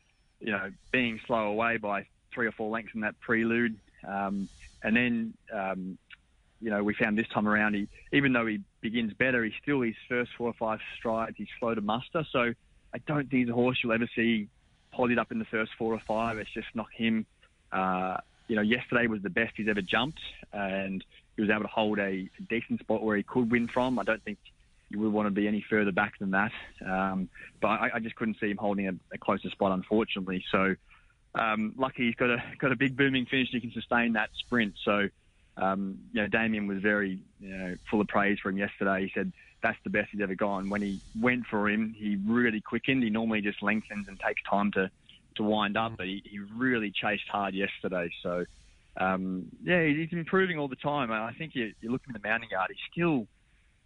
you 0.41 0.53
know, 0.53 0.71
being 0.91 1.21
slow 1.27 1.49
away 1.49 1.77
by 1.77 2.07
three 2.33 2.47
or 2.47 2.53
four 2.53 2.71
lengths 2.71 2.95
in 2.95 3.03
that 3.03 3.19
prelude. 3.21 3.77
Um, 4.07 4.49
and 4.83 4.97
then, 4.97 5.35
um, 5.53 5.99
you 6.61 6.71
know, 6.71 6.83
we 6.83 6.95
found 6.95 7.17
this 7.17 7.29
time 7.29 7.47
around, 7.47 7.75
he, 7.75 7.89
even 8.13 8.33
though 8.33 8.47
he 8.47 8.61
begins 8.81 9.13
better, 9.13 9.45
he 9.45 9.53
still 9.63 9.81
his 9.81 9.95
first 10.09 10.31
four 10.37 10.49
or 10.49 10.55
five 10.55 10.81
strides, 10.99 11.37
he's 11.37 11.49
slow 11.59 11.75
to 11.75 11.81
muster. 11.81 12.27
So 12.33 12.53
I 12.95 12.99
don't 13.07 13.31
think 13.31 13.49
a 13.49 13.53
horse 13.53 13.79
you'll 13.83 13.93
ever 13.93 14.09
see 14.15 14.49
potted 14.91 15.19
up 15.19 15.31
in 15.31 15.39
the 15.39 15.45
first 15.45 15.73
four 15.79 15.93
or 15.95 16.03
five. 16.07 16.39
It's 16.39 16.53
just 16.53 16.69
not 16.75 16.87
him. 16.93 17.27
Uh, 17.71 18.19
you 18.49 18.57
know, 18.57 18.63
yesterday 18.63 19.07
was 19.07 19.23
the 19.23 19.31
best 19.31 19.53
he's 19.57 19.69
ever 19.69 19.83
jumped, 19.83 20.21
and 20.53 21.05
he 21.37 21.43
was 21.43 21.51
able 21.51 21.63
to 21.63 21.69
hold 21.69 21.99
a, 21.99 22.03
a 22.03 22.43
decent 22.49 22.81
spot 22.81 23.03
where 23.03 23.17
he 23.17 23.23
could 23.23 23.51
win 23.51 23.69
from. 23.69 23.99
I 23.99 24.05
don't 24.05 24.23
think 24.23 24.39
you 24.89 24.99
would 25.01 25.13
want 25.13 25.27
to 25.27 25.31
be 25.31 25.47
any 25.47 25.65
further 25.69 25.93
back 25.93 26.19
than 26.19 26.31
that. 26.31 26.53
Um, 26.85 27.29
but 27.61 27.69
I, 27.69 27.91
I, 27.95 27.99
just 28.01 28.17
couldn't 28.17 28.39
see 28.41 28.51
him 28.51 28.57
holding 28.57 28.89
a, 28.89 28.95
a 29.13 29.19
closer 29.19 29.51
spot, 29.51 29.73
unfortunately. 29.73 30.43
So 30.51 30.75
um, 31.35 31.75
lucky 31.77 32.07
he's 32.07 32.15
got 32.15 32.31
a 32.31 32.43
got 32.59 32.73
a 32.73 32.77
big 32.77 32.97
booming 32.97 33.27
finish. 33.27 33.49
He 33.51 33.61
can 33.61 33.73
sustain 33.73 34.15
that 34.15 34.31
sprint. 34.39 34.75
So 34.85 35.09
um, 35.61 35.99
you 36.13 36.23
know, 36.23 36.29
Damien 36.29 36.67
was 36.67 36.79
very 36.81 37.21
you 37.41 37.57
know 37.57 37.75
full 37.91 38.01
of 38.01 38.09
praise 38.09 38.39
for 38.43 38.51
him 38.51 38.59
yesterday. 38.59 39.03
He 39.03 39.13
said 39.15 39.33
that's 39.63 39.79
the 39.85 39.91
best 39.91 40.09
he's 40.13 40.21
ever 40.21 40.35
gone. 40.35 40.71
When 40.71 40.83
he 40.83 41.01
went 41.21 41.45
for 41.51 41.69
him, 41.69 41.95
he 41.99 42.17
really 42.27 42.61
quickened. 42.61 43.03
He 43.03 43.11
normally 43.11 43.41
just 43.41 43.63
lengthens 43.63 44.07
and 44.09 44.19
takes 44.21 44.43
time 44.49 44.71
to 44.73 44.91
to 45.37 45.43
wind 45.43 45.77
up, 45.77 45.97
but 45.97 46.07
he, 46.07 46.23
he 46.25 46.39
really 46.57 46.91
chased 46.91 47.29
hard 47.31 47.55
yesterday. 47.55 48.11
So, 48.23 48.45
um, 48.97 49.47
yeah, 49.63 49.85
he's 49.85 50.09
improving 50.13 50.59
all 50.59 50.69
the 50.69 50.77
time. 50.77 51.11
I 51.13 51.33
think 51.33 51.55
you, 51.55 51.73
you 51.81 51.91
look 51.91 52.03
in 52.07 52.13
the 52.13 52.29
mounting 52.29 52.51
yard, 52.51 52.71
he's 52.71 52.93
still 52.93 53.27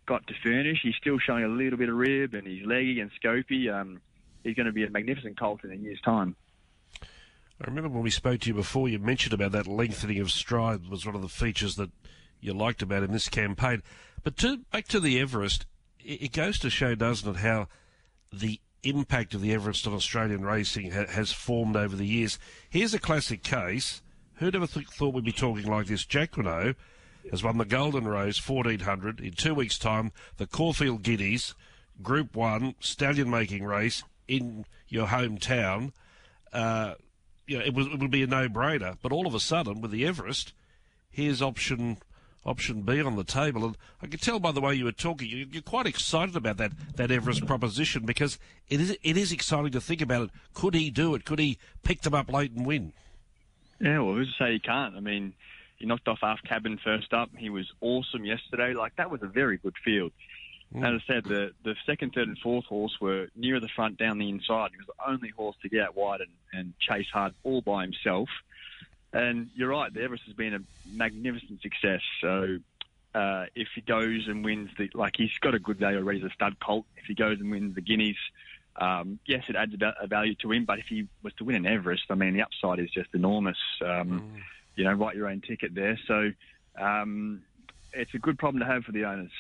got 0.06 0.26
to 0.26 0.34
furnish. 0.42 0.78
He's 0.82 0.96
still 0.96 1.18
showing 1.18 1.44
a 1.44 1.48
little 1.48 1.78
bit 1.78 1.88
of 1.88 1.94
rib, 1.94 2.34
and 2.34 2.46
he's 2.46 2.66
leggy 2.66 3.00
and 3.00 3.10
scopy. 3.22 3.72
Um, 3.72 4.00
he's 4.42 4.54
going 4.54 4.66
to 4.66 4.72
be 4.72 4.84
a 4.84 4.90
magnificent 4.90 5.38
colt 5.38 5.62
in 5.64 5.72
a 5.72 5.76
year's 5.76 6.00
time. 6.00 6.36
I 7.62 7.66
remember 7.66 7.90
when 7.90 8.02
we 8.02 8.10
spoke 8.10 8.40
to 8.40 8.48
you 8.48 8.54
before, 8.54 8.88
you 8.88 8.98
mentioned 8.98 9.32
about 9.32 9.52
that 9.52 9.68
lengthening 9.68 10.18
of 10.18 10.32
stride 10.32 10.88
was 10.88 11.06
one 11.06 11.14
of 11.14 11.22
the 11.22 11.28
features 11.28 11.76
that 11.76 11.90
you 12.40 12.52
liked 12.52 12.82
about 12.82 13.04
in 13.04 13.12
this 13.12 13.28
campaign. 13.28 13.84
But 14.24 14.36
to, 14.38 14.58
back 14.72 14.88
to 14.88 14.98
the 14.98 15.20
Everest, 15.20 15.66
it 16.00 16.32
goes 16.32 16.58
to 16.58 16.70
show, 16.70 16.96
doesn't 16.96 17.36
it, 17.36 17.38
how 17.38 17.68
the 18.32 18.60
impact 18.82 19.32
of 19.34 19.42
the 19.42 19.52
Everest 19.52 19.86
on 19.86 19.92
Australian 19.92 20.44
racing 20.44 20.90
ha- 20.90 21.06
has 21.06 21.30
formed 21.30 21.76
over 21.76 21.94
the 21.94 22.06
years. 22.06 22.36
Here's 22.68 22.94
a 22.94 22.98
classic 22.98 23.44
case. 23.44 24.02
Who'd 24.34 24.56
ever 24.56 24.66
th- 24.66 24.88
thought 24.88 25.14
we'd 25.14 25.24
be 25.24 25.30
talking 25.30 25.66
like 25.66 25.86
this? 25.86 26.04
Jack 26.04 26.32
Jacquinot 26.32 26.74
has 27.30 27.44
won 27.44 27.58
the 27.58 27.64
Golden 27.64 28.08
Rose 28.08 28.44
1400 28.44 29.20
in 29.20 29.34
two 29.34 29.54
weeks' 29.54 29.78
time. 29.78 30.10
The 30.38 30.48
Caulfield 30.48 31.04
Guineas, 31.04 31.54
Group 32.02 32.34
One 32.34 32.74
stallion 32.80 33.30
making 33.30 33.62
race 33.62 34.02
in 34.26 34.64
your 34.88 35.06
hometown. 35.06 35.92
Uh, 36.52 36.94
you 37.46 37.58
know, 37.58 37.64
it, 37.64 37.74
was, 37.74 37.86
it 37.86 37.98
would 37.98 38.10
be 38.10 38.22
a 38.22 38.26
no-brainer. 38.26 38.96
But 39.02 39.12
all 39.12 39.26
of 39.26 39.34
a 39.34 39.40
sudden, 39.40 39.80
with 39.80 39.90
the 39.90 40.06
Everest, 40.06 40.52
here's 41.10 41.42
option 41.42 41.98
option 42.44 42.82
B 42.82 43.00
on 43.00 43.16
the 43.16 43.24
table. 43.24 43.64
And 43.64 43.76
I 44.02 44.06
can 44.06 44.18
tell 44.18 44.40
by 44.40 44.52
the 44.52 44.60
way 44.60 44.74
you 44.74 44.84
were 44.84 44.92
talking, 44.92 45.48
you're 45.50 45.62
quite 45.62 45.86
excited 45.86 46.36
about 46.36 46.56
that, 46.56 46.72
that 46.96 47.10
Everest 47.10 47.46
proposition 47.46 48.04
because 48.04 48.38
it 48.68 48.80
is, 48.80 48.96
it 49.02 49.16
is 49.16 49.32
exciting 49.32 49.72
to 49.72 49.80
think 49.80 50.00
about 50.00 50.22
it. 50.22 50.30
Could 50.54 50.74
he 50.74 50.90
do 50.90 51.14
it? 51.14 51.24
Could 51.24 51.38
he 51.38 51.58
pick 51.82 52.02
them 52.02 52.14
up 52.14 52.32
late 52.32 52.52
and 52.52 52.66
win? 52.66 52.92
Yeah, 53.80 54.00
well, 54.00 54.14
who's 54.14 54.34
to 54.36 54.44
say 54.44 54.52
he 54.52 54.58
can't? 54.58 54.96
I 54.96 55.00
mean, 55.00 55.34
he 55.78 55.86
knocked 55.86 56.08
off 56.08 56.18
half 56.22 56.42
cabin 56.42 56.78
first 56.82 57.12
up. 57.12 57.30
He 57.36 57.50
was 57.50 57.70
awesome 57.80 58.24
yesterday. 58.24 58.74
Like, 58.74 58.96
that 58.96 59.10
was 59.10 59.22
a 59.22 59.26
very 59.26 59.58
good 59.58 59.74
field. 59.84 60.12
Mm. 60.74 60.94
As 60.96 61.02
I 61.02 61.12
said, 61.12 61.24
the, 61.24 61.52
the 61.64 61.76
second, 61.84 62.14
third, 62.14 62.28
and 62.28 62.38
fourth 62.38 62.64
horse 62.64 62.96
were 63.00 63.28
nearer 63.36 63.60
the 63.60 63.68
front 63.68 63.98
down 63.98 64.18
the 64.18 64.28
inside. 64.28 64.70
He 64.72 64.78
was 64.78 64.86
the 64.86 65.10
only 65.10 65.28
horse 65.30 65.56
to 65.62 65.68
get 65.68 65.82
out 65.82 65.96
wide 65.96 66.20
and, 66.20 66.30
and 66.52 66.72
chase 66.78 67.08
hard 67.12 67.34
all 67.44 67.60
by 67.60 67.82
himself. 67.82 68.28
And 69.12 69.50
you're 69.54 69.68
right, 69.68 69.92
the 69.92 70.02
Everest 70.02 70.24
has 70.24 70.34
been 70.34 70.54
a 70.54 70.60
magnificent 70.90 71.60
success. 71.60 72.00
So 72.20 72.58
uh, 73.14 73.46
if 73.54 73.68
he 73.74 73.82
goes 73.82 74.26
and 74.26 74.44
wins 74.44 74.70
the, 74.78 74.90
like 74.94 75.14
he's 75.16 75.36
got 75.40 75.54
a 75.54 75.58
good 75.58 75.78
day 75.78 75.94
already 75.94 76.20
as 76.20 76.30
a 76.30 76.34
stud 76.34 76.56
colt. 76.60 76.86
If 76.96 77.04
he 77.04 77.14
goes 77.14 77.38
and 77.40 77.50
wins 77.50 77.74
the 77.74 77.82
Guineas, 77.82 78.16
um, 78.76 79.18
yes, 79.26 79.44
it 79.48 79.56
adds 79.56 79.74
a 80.00 80.06
value 80.06 80.34
to 80.36 80.52
him. 80.52 80.64
But 80.64 80.78
if 80.78 80.86
he 80.86 81.06
was 81.22 81.34
to 81.34 81.44
win 81.44 81.56
an 81.56 81.66
Everest, 81.66 82.04
I 82.08 82.14
mean, 82.14 82.32
the 82.32 82.42
upside 82.42 82.78
is 82.78 82.90
just 82.90 83.10
enormous. 83.12 83.58
Um, 83.84 84.20
mm. 84.20 84.42
You 84.76 84.84
know, 84.84 84.92
write 84.94 85.16
your 85.16 85.28
own 85.28 85.42
ticket 85.42 85.74
there. 85.74 85.98
So 86.06 86.32
um, 86.80 87.42
it's 87.94 88.14
a 88.14 88.18
good 88.18 88.38
problem 88.38 88.60
to 88.60 88.66
have 88.66 88.84
for 88.84 88.92
the 88.92 89.04
owners. 89.04 89.30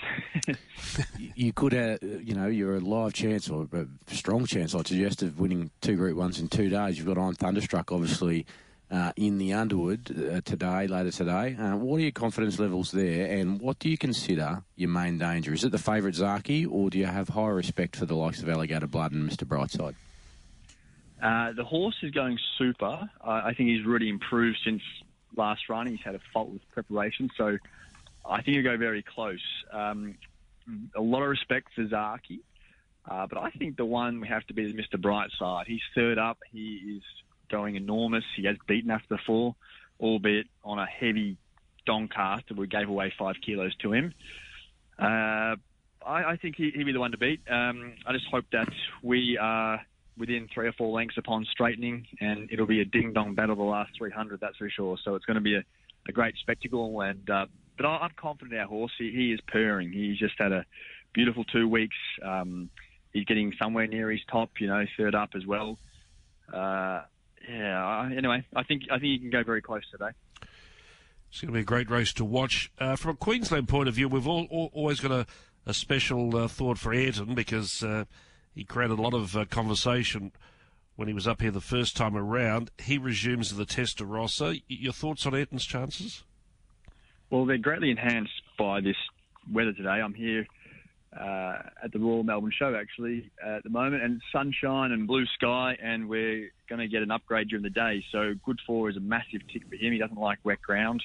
you 1.34 1.52
could, 1.52 1.74
uh, 1.74 1.98
you 2.02 2.34
know, 2.34 2.46
you're 2.46 2.76
a 2.76 2.80
live 2.80 3.14
chance 3.14 3.48
or 3.48 3.68
a 3.72 3.86
strong 4.14 4.46
chance, 4.46 4.74
I'd 4.74 4.86
suggest, 4.86 5.22
of 5.22 5.38
winning 5.38 5.70
two 5.80 5.96
Group 5.96 6.16
Ones 6.16 6.38
in 6.38 6.48
two 6.48 6.68
days. 6.68 6.98
You've 6.98 7.06
got 7.06 7.18
I'm 7.18 7.34
Thunderstruck, 7.34 7.92
obviously, 7.92 8.46
uh, 8.90 9.12
in 9.16 9.38
the 9.38 9.54
Underwood 9.54 10.10
uh, 10.10 10.40
today, 10.42 10.86
later 10.86 11.10
today. 11.10 11.56
Uh, 11.56 11.76
what 11.76 11.96
are 11.96 12.02
your 12.02 12.12
confidence 12.12 12.58
levels 12.58 12.90
there, 12.90 13.26
and 13.26 13.60
what 13.60 13.78
do 13.78 13.88
you 13.88 13.96
consider 13.96 14.62
your 14.76 14.90
main 14.90 15.18
danger? 15.18 15.54
Is 15.54 15.64
it 15.64 15.72
the 15.72 15.78
favourite 15.78 16.14
Zaaki, 16.14 16.70
or 16.70 16.90
do 16.90 16.98
you 16.98 17.06
have 17.06 17.30
high 17.30 17.48
respect 17.48 17.96
for 17.96 18.06
the 18.06 18.14
likes 18.14 18.42
of 18.42 18.48
Alligator 18.48 18.86
Blood 18.86 19.12
and 19.12 19.28
Mr. 19.28 19.44
Brightside? 19.44 19.94
Uh, 21.22 21.52
the 21.52 21.64
horse 21.64 21.94
is 22.02 22.10
going 22.10 22.36
super. 22.58 23.08
I 23.24 23.54
think 23.54 23.68
he's 23.68 23.86
really 23.86 24.08
improved 24.08 24.58
since 24.64 24.82
last 25.36 25.68
run. 25.68 25.86
He's 25.86 26.00
had 26.04 26.16
a 26.16 26.20
fault 26.32 26.50
with 26.50 26.68
preparation, 26.72 27.30
so 27.36 27.58
I 28.24 28.42
think 28.42 28.56
he'll 28.56 28.64
go 28.64 28.76
very 28.76 29.02
close. 29.02 29.42
Um, 29.72 30.16
a 30.94 31.00
lot 31.00 31.22
of 31.22 31.28
respect 31.28 31.68
for 31.74 31.84
Zaaki, 31.84 32.40
uh, 33.10 33.26
but 33.26 33.38
I 33.38 33.50
think 33.50 33.76
the 33.76 33.84
one 33.84 34.20
we 34.20 34.28
have 34.28 34.46
to 34.46 34.54
beat 34.54 34.66
is 34.66 34.72
Mr. 34.72 35.00
Brightside. 35.00 35.66
He's 35.66 35.80
third 35.94 36.18
up. 36.18 36.38
He 36.50 36.96
is 36.96 37.02
going 37.50 37.76
enormous. 37.76 38.24
He 38.36 38.44
has 38.46 38.56
beaten 38.66 38.90
us 38.90 39.02
before, 39.08 39.54
albeit 40.00 40.46
on 40.64 40.78
a 40.78 40.86
heavy 40.86 41.36
Doncaster. 41.84 42.54
We 42.54 42.66
gave 42.66 42.88
away 42.88 43.12
five 43.18 43.36
kilos 43.44 43.74
to 43.82 43.92
him. 43.92 44.14
Uh, 44.98 45.56
I, 46.06 46.24
I, 46.32 46.38
think 46.40 46.56
he, 46.56 46.72
will 46.76 46.84
be 46.84 46.92
the 46.92 47.00
one 47.00 47.12
to 47.12 47.18
beat. 47.18 47.40
Um, 47.50 47.94
I 48.06 48.12
just 48.12 48.26
hope 48.30 48.44
that 48.52 48.68
we 49.02 49.38
are 49.40 49.80
within 50.16 50.48
three 50.52 50.68
or 50.68 50.72
four 50.72 50.92
lengths 50.92 51.16
upon 51.18 51.44
straightening, 51.50 52.06
and 52.20 52.48
it'll 52.52 52.66
be 52.66 52.80
a 52.80 52.84
ding 52.84 53.12
dong 53.12 53.34
battle 53.34 53.56
the 53.56 53.62
last 53.62 53.92
300, 53.96 54.40
that's 54.40 54.56
for 54.56 54.68
sure. 54.68 54.96
So 55.02 55.14
it's 55.14 55.24
going 55.24 55.36
to 55.36 55.40
be 55.40 55.56
a, 55.56 55.64
a 56.08 56.12
great 56.12 56.36
spectacle, 56.36 57.00
and 57.00 57.28
uh, 57.28 57.46
but 57.76 57.86
I, 57.86 58.04
am 58.04 58.10
confident 58.16 58.58
our 58.58 58.66
horse. 58.66 58.92
He, 58.98 59.10
he, 59.10 59.32
is 59.32 59.40
purring. 59.46 59.92
He's 59.92 60.18
just 60.18 60.34
had 60.38 60.52
a 60.52 60.64
beautiful 61.12 61.44
two 61.44 61.68
weeks. 61.68 61.96
Um, 62.22 62.70
he's 63.12 63.24
getting 63.24 63.52
somewhere 63.60 63.86
near 63.86 64.10
his 64.10 64.20
top. 64.30 64.50
You 64.60 64.68
know, 64.68 64.84
third 64.96 65.14
up 65.14 65.30
as 65.34 65.46
well. 65.46 65.78
Uh, 66.52 67.02
yeah. 67.48 68.10
Anyway, 68.16 68.44
I 68.54 68.62
think 68.62 68.84
I 68.90 68.98
think 68.98 69.04
he 69.04 69.18
can 69.18 69.30
go 69.30 69.42
very 69.42 69.62
close 69.62 69.82
today. 69.90 70.10
It's 71.30 71.40
going 71.40 71.48
to 71.48 71.54
be 71.54 71.60
a 71.60 71.64
great 71.64 71.90
race 71.90 72.12
to 72.14 72.26
watch. 72.26 72.70
Uh, 72.78 72.94
from 72.94 73.12
a 73.12 73.16
Queensland 73.16 73.66
point 73.66 73.88
of 73.88 73.94
view, 73.94 74.06
we've 74.06 74.28
all, 74.28 74.46
all, 74.50 74.70
always 74.74 75.00
got 75.00 75.12
a, 75.12 75.26
a 75.64 75.72
special 75.72 76.36
uh, 76.36 76.46
thought 76.46 76.76
for 76.76 76.92
Ayrton 76.92 77.34
because 77.34 77.82
uh, 77.82 78.04
he 78.54 78.64
created 78.64 78.98
a 78.98 79.02
lot 79.02 79.14
of 79.14 79.34
uh, 79.34 79.46
conversation 79.46 80.32
when 80.96 81.08
he 81.08 81.14
was 81.14 81.26
up 81.26 81.40
here 81.40 81.50
the 81.50 81.60
first 81.62 81.96
time 81.96 82.16
around. 82.16 82.70
He 82.78 82.98
resumes 82.98 83.56
the 83.56 83.64
Testarossa. 83.64 84.62
Your 84.68 84.92
thoughts 84.92 85.24
on 85.24 85.34
Ayrton's 85.34 85.64
chances? 85.64 86.22
Well, 87.32 87.46
they're 87.46 87.56
greatly 87.56 87.90
enhanced 87.90 88.42
by 88.58 88.82
this 88.82 88.96
weather 89.50 89.72
today. 89.72 89.88
I'm 89.88 90.12
here 90.12 90.46
uh, 91.18 91.62
at 91.82 91.90
the 91.90 91.98
Royal 91.98 92.24
Melbourne 92.24 92.52
Show 92.54 92.74
actually 92.74 93.30
at 93.42 93.62
the 93.62 93.70
moment, 93.70 94.02
and 94.02 94.20
sunshine 94.30 94.92
and 94.92 95.06
blue 95.06 95.24
sky, 95.24 95.78
and 95.82 96.10
we're 96.10 96.50
going 96.68 96.80
to 96.80 96.88
get 96.88 97.00
an 97.00 97.10
upgrade 97.10 97.48
during 97.48 97.62
the 97.62 97.70
day. 97.70 98.04
So 98.12 98.34
good 98.44 98.58
four 98.66 98.90
is 98.90 98.98
a 98.98 99.00
massive 99.00 99.40
tick 99.50 99.62
for 99.66 99.76
him. 99.76 99.94
He 99.94 99.98
doesn't 99.98 100.18
like 100.18 100.40
wet 100.44 100.60
ground. 100.60 101.02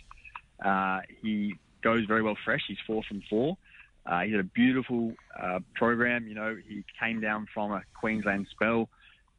Uh, 0.62 1.00
he 1.22 1.56
goes 1.82 2.04
very 2.04 2.24
well 2.24 2.36
fresh. 2.44 2.64
He's 2.68 2.78
four 2.86 3.04
from 3.04 3.22
four. 3.30 3.58
Uh, 4.06 4.24
he 4.24 4.32
had 4.32 4.42
a 4.42 4.44
beautiful 4.44 5.14
uh, 5.42 5.60
program. 5.76 6.28
You 6.28 6.36
know, 6.36 6.58
he 6.68 6.84
came 7.00 7.22
down 7.22 7.48
from 7.54 7.72
a 7.72 7.84
Queensland 7.98 8.48
spell, 8.52 8.90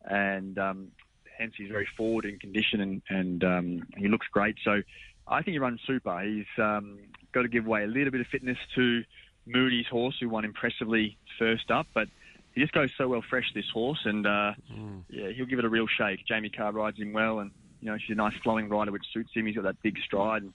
and 0.06 0.58
um, 0.58 0.88
hence 1.36 1.52
he's 1.54 1.68
very 1.68 1.88
forward 1.98 2.24
in 2.24 2.38
condition, 2.38 2.80
and, 2.80 3.02
and 3.10 3.44
um, 3.44 3.82
he 3.98 4.08
looks 4.08 4.26
great. 4.32 4.56
So 4.64 4.80
I 5.28 5.42
think 5.42 5.54
he 5.54 5.58
runs 5.58 5.80
super. 5.86 6.20
He's 6.20 6.46
um, 6.58 6.98
got 7.32 7.42
to 7.42 7.48
give 7.48 7.66
away 7.66 7.84
a 7.84 7.86
little 7.86 8.10
bit 8.10 8.20
of 8.20 8.26
fitness 8.26 8.58
to 8.74 9.04
Moody's 9.46 9.86
horse, 9.86 10.16
who 10.20 10.28
won 10.28 10.44
impressively 10.44 11.16
first 11.38 11.70
up, 11.70 11.86
but 11.94 12.08
he 12.54 12.60
just 12.60 12.72
goes 12.72 12.90
so 12.96 13.08
well 13.08 13.22
fresh, 13.22 13.52
this 13.54 13.68
horse, 13.72 14.00
and 14.04 14.26
uh, 14.26 14.52
mm. 14.72 15.02
yeah, 15.08 15.30
he'll 15.30 15.46
give 15.46 15.58
it 15.58 15.64
a 15.64 15.68
real 15.68 15.86
shake. 15.86 16.26
Jamie 16.26 16.50
Kah 16.50 16.70
rides 16.70 16.98
him 16.98 17.12
well, 17.12 17.38
and 17.40 17.50
you 17.80 17.90
know 17.90 17.96
she's 17.98 18.14
a 18.14 18.16
nice 18.16 18.34
flowing 18.42 18.68
rider 18.68 18.90
which 18.90 19.04
suits 19.12 19.30
him. 19.32 19.46
He's 19.46 19.54
got 19.54 19.64
that 19.64 19.80
big 19.82 19.98
stride, 20.04 20.42
and 20.42 20.52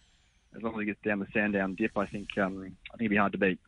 as 0.56 0.62
long 0.62 0.74
as 0.74 0.80
he 0.80 0.86
gets 0.86 1.02
down 1.02 1.20
the 1.20 1.28
Sandown 1.34 1.76
dip, 1.76 1.98
I 1.98 2.06
think 2.06 2.38
um, 2.38 2.76
I 2.94 2.98
think 2.98 3.02
he'll 3.02 3.10
be 3.10 3.16
hard 3.16 3.32
to 3.34 3.38
beat. 3.38 3.60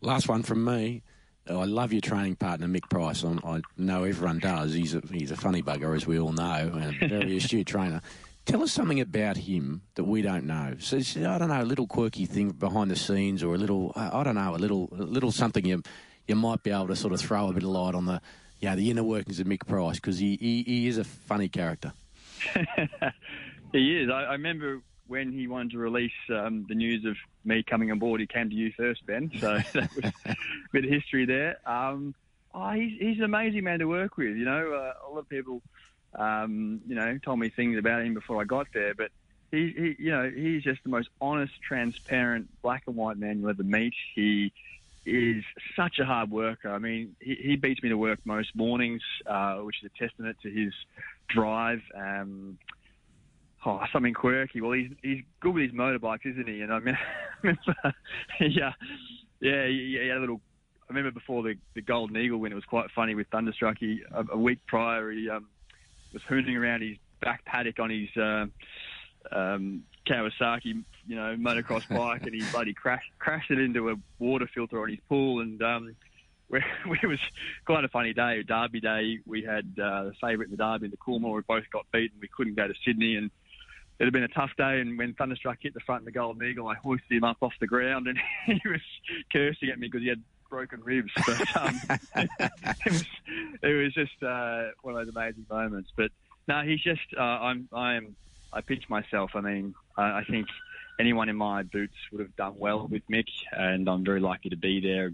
Last 0.00 0.28
one 0.28 0.42
from 0.42 0.64
me. 0.64 1.02
I 1.48 1.64
love 1.64 1.92
your 1.92 2.00
training 2.00 2.36
partner, 2.36 2.66
Mick 2.66 2.88
Price. 2.88 3.24
I 3.24 3.62
know 3.76 4.02
everyone 4.02 4.40
does. 4.40 4.74
He's 4.74 4.96
a, 4.96 5.02
he's 5.12 5.30
a 5.30 5.36
funny 5.36 5.62
bugger, 5.62 5.94
as 5.94 6.04
we 6.04 6.18
all 6.18 6.32
know, 6.32 6.72
and 6.74 7.02
a 7.02 7.08
very 7.08 7.36
astute 7.38 7.68
trainer. 7.68 8.00
Tell 8.46 8.62
us 8.62 8.70
something 8.70 9.00
about 9.00 9.36
him 9.36 9.82
that 9.96 10.04
we 10.04 10.22
don't 10.22 10.44
know. 10.44 10.76
So 10.78 10.98
I 10.98 11.36
don't 11.36 11.48
know, 11.48 11.62
a 11.62 11.64
little 11.64 11.88
quirky 11.88 12.26
thing 12.26 12.50
behind 12.50 12.92
the 12.92 12.96
scenes, 12.96 13.42
or 13.42 13.54
a 13.54 13.58
little 13.58 13.92
I 13.96 14.22
don't 14.22 14.36
know, 14.36 14.54
a 14.54 14.56
little 14.56 14.88
a 14.92 15.02
little 15.02 15.32
something 15.32 15.66
you 15.66 15.82
you 16.28 16.36
might 16.36 16.62
be 16.62 16.70
able 16.70 16.86
to 16.88 16.96
sort 16.96 17.12
of 17.12 17.20
throw 17.20 17.48
a 17.48 17.52
bit 17.52 17.64
of 17.64 17.68
light 17.68 17.94
on 17.94 18.06
the 18.06 18.20
yeah 18.60 18.76
the 18.76 18.90
inner 18.90 19.02
workings 19.02 19.40
of 19.40 19.46
Mick 19.46 19.66
Price 19.66 19.96
because 19.96 20.18
he, 20.18 20.36
he, 20.40 20.62
he 20.62 20.86
is 20.86 20.96
a 20.96 21.04
funny 21.04 21.48
character. 21.48 21.92
he 23.72 23.96
is. 23.96 24.10
I, 24.10 24.22
I, 24.22 24.32
remember 24.32 24.80
when 25.08 25.32
he 25.32 25.48
wanted 25.48 25.72
to 25.72 25.78
release 25.78 26.12
um, 26.30 26.66
the 26.68 26.74
news 26.74 27.04
of 27.04 27.16
me 27.44 27.62
coming 27.62 27.90
on 27.90 27.98
board, 27.98 28.20
he 28.20 28.26
came 28.26 28.50
to 28.50 28.56
you 28.56 28.72
first, 28.76 29.04
Ben. 29.06 29.30
So 29.40 29.58
that 29.72 29.90
was 29.94 30.12
a 30.24 30.36
bit 30.72 30.84
of 30.84 30.90
history 30.90 31.24
there. 31.24 31.58
Um, 31.68 32.14
oh, 32.54 32.70
he's, 32.70 32.92
he's 33.00 33.18
an 33.18 33.24
amazing 33.24 33.64
man 33.64 33.80
to 33.80 33.86
work 33.86 34.16
with. 34.16 34.36
You 34.36 34.44
know, 34.44 34.72
uh, 34.72 35.08
a 35.08 35.10
lot 35.10 35.20
of 35.20 35.28
people 35.28 35.62
um, 36.16 36.80
you 36.86 36.94
know, 36.94 37.18
told 37.18 37.38
me 37.38 37.48
things 37.48 37.78
about 37.78 38.02
him 38.02 38.14
before 38.14 38.40
I 38.40 38.44
got 38.44 38.68
there. 38.72 38.94
But 38.94 39.10
he, 39.50 39.72
he, 39.76 40.04
you 40.04 40.10
know, 40.10 40.30
he's 40.30 40.62
just 40.62 40.82
the 40.82 40.88
most 40.88 41.08
honest, 41.20 41.52
transparent, 41.62 42.48
black 42.62 42.84
and 42.86 42.96
white 42.96 43.18
man 43.18 43.40
you'll 43.40 43.50
ever 43.50 43.62
meet. 43.62 43.94
He 44.14 44.52
is 45.04 45.44
such 45.76 45.98
a 45.98 46.04
hard 46.04 46.30
worker. 46.30 46.70
I 46.70 46.78
mean, 46.78 47.16
he, 47.20 47.34
he 47.36 47.56
beats 47.56 47.82
me 47.82 47.90
to 47.90 47.98
work 47.98 48.18
most 48.24 48.54
mornings, 48.54 49.02
uh, 49.26 49.56
which 49.58 49.76
is 49.82 49.90
a 49.94 49.98
testament 49.98 50.36
to 50.42 50.50
his 50.50 50.72
drive. 51.28 51.82
Um, 51.94 52.58
oh, 53.64 53.80
something 53.92 54.14
quirky. 54.14 54.60
Well, 54.60 54.72
he's 54.72 54.90
he's 55.02 55.22
good 55.40 55.54
with 55.54 55.64
his 55.64 55.72
motorbikes, 55.72 56.26
isn't 56.26 56.48
he? 56.48 56.62
And 56.62 56.72
I 56.72 56.76
remember, 57.42 57.94
yeah, 58.40 58.72
yeah, 59.40 59.66
he, 59.66 59.98
had 60.08 60.16
a 60.16 60.20
little. 60.20 60.40
I 60.88 60.92
remember 60.92 61.12
before 61.12 61.42
the 61.42 61.54
the 61.74 61.82
Golden 61.82 62.16
Eagle 62.16 62.38
win, 62.38 62.52
it 62.52 62.56
was 62.56 62.64
quite 62.64 62.90
funny 62.90 63.14
with 63.14 63.28
Thunderstruck. 63.28 63.76
He 63.78 64.02
a, 64.12 64.24
a 64.32 64.38
week 64.38 64.58
prior, 64.66 65.10
he 65.10 65.30
um, 65.30 65.46
was 66.16 66.22
hooning 66.22 66.56
around 66.56 66.80
his 66.80 66.96
back 67.20 67.44
paddock 67.44 67.78
on 67.78 67.90
his 67.90 68.08
uh, 68.16 68.46
um, 69.30 69.82
Kawasaki, 70.06 70.82
you 71.06 71.14
know, 71.14 71.36
motocross 71.36 71.86
bike, 71.94 72.22
and 72.22 72.34
he 72.34 72.42
bloody 72.50 72.72
crashed 72.72 73.10
crashed 73.18 73.50
it 73.50 73.58
into 73.58 73.90
a 73.90 73.96
water 74.18 74.48
filter 74.52 74.80
on 74.80 74.88
his 74.88 74.98
pool, 75.08 75.40
and 75.40 75.62
um, 75.62 75.94
it 76.50 77.06
was 77.06 77.18
quite 77.66 77.84
a 77.84 77.88
funny 77.88 78.14
day. 78.14 78.42
Derby 78.42 78.80
day, 78.80 79.18
we 79.26 79.42
had 79.42 79.66
uh, 79.78 80.04
the 80.04 80.12
favourite 80.20 80.50
in 80.50 80.56
the 80.56 80.56
Derby, 80.56 80.88
the 80.88 80.96
Coolmore. 80.96 81.36
We 81.36 81.42
both 81.42 81.64
got 81.70 81.84
beaten. 81.92 82.18
We 82.20 82.28
couldn't 82.28 82.54
go 82.54 82.66
to 82.66 82.74
Sydney, 82.82 83.16
and 83.16 83.30
it 83.98 84.04
had 84.04 84.12
been 84.14 84.22
a 84.22 84.28
tough 84.28 84.52
day. 84.56 84.80
And 84.80 84.96
when 84.96 85.12
Thunderstruck 85.12 85.58
hit 85.60 85.74
the 85.74 85.80
front 85.80 86.02
of 86.02 86.04
the 86.06 86.12
Golden 86.12 86.42
Eagle, 86.48 86.66
I 86.66 86.76
hoisted 86.76 87.12
him 87.12 87.24
up 87.24 87.38
off 87.42 87.52
the 87.60 87.66
ground, 87.66 88.06
and 88.06 88.18
he 88.46 88.68
was 88.68 88.80
cursing 89.30 89.68
at 89.68 89.78
me 89.78 89.88
because 89.88 90.02
he 90.02 90.08
had 90.08 90.22
broken 90.48 90.80
ribs. 90.82 91.10
But 91.26 91.56
um, 91.62 91.80
it 92.14 92.92
was 92.92 93.04
it 93.62 93.82
was 93.82 93.94
just 93.94 94.22
uh, 94.22 94.68
one 94.82 94.96
of 94.96 95.06
those 95.06 95.14
amazing 95.14 95.46
moments. 95.50 95.90
But 95.96 96.10
no, 96.48 96.62
he's 96.62 96.80
just 96.80 97.02
uh, 97.16 97.22
I'm 97.22 97.68
I'm 97.72 98.16
I 98.52 98.60
pitch 98.60 98.88
myself. 98.88 99.32
I 99.34 99.40
mean, 99.40 99.74
I, 99.96 100.18
I 100.20 100.24
think 100.24 100.46
anyone 100.98 101.28
in 101.28 101.36
my 101.36 101.62
boots 101.62 101.94
would 102.12 102.20
have 102.20 102.34
done 102.36 102.54
well 102.58 102.86
with 102.86 103.02
Mick, 103.08 103.28
and 103.52 103.88
I'm 103.88 104.04
very 104.04 104.20
lucky 104.20 104.50
to 104.50 104.56
be 104.56 104.80
there. 104.80 105.12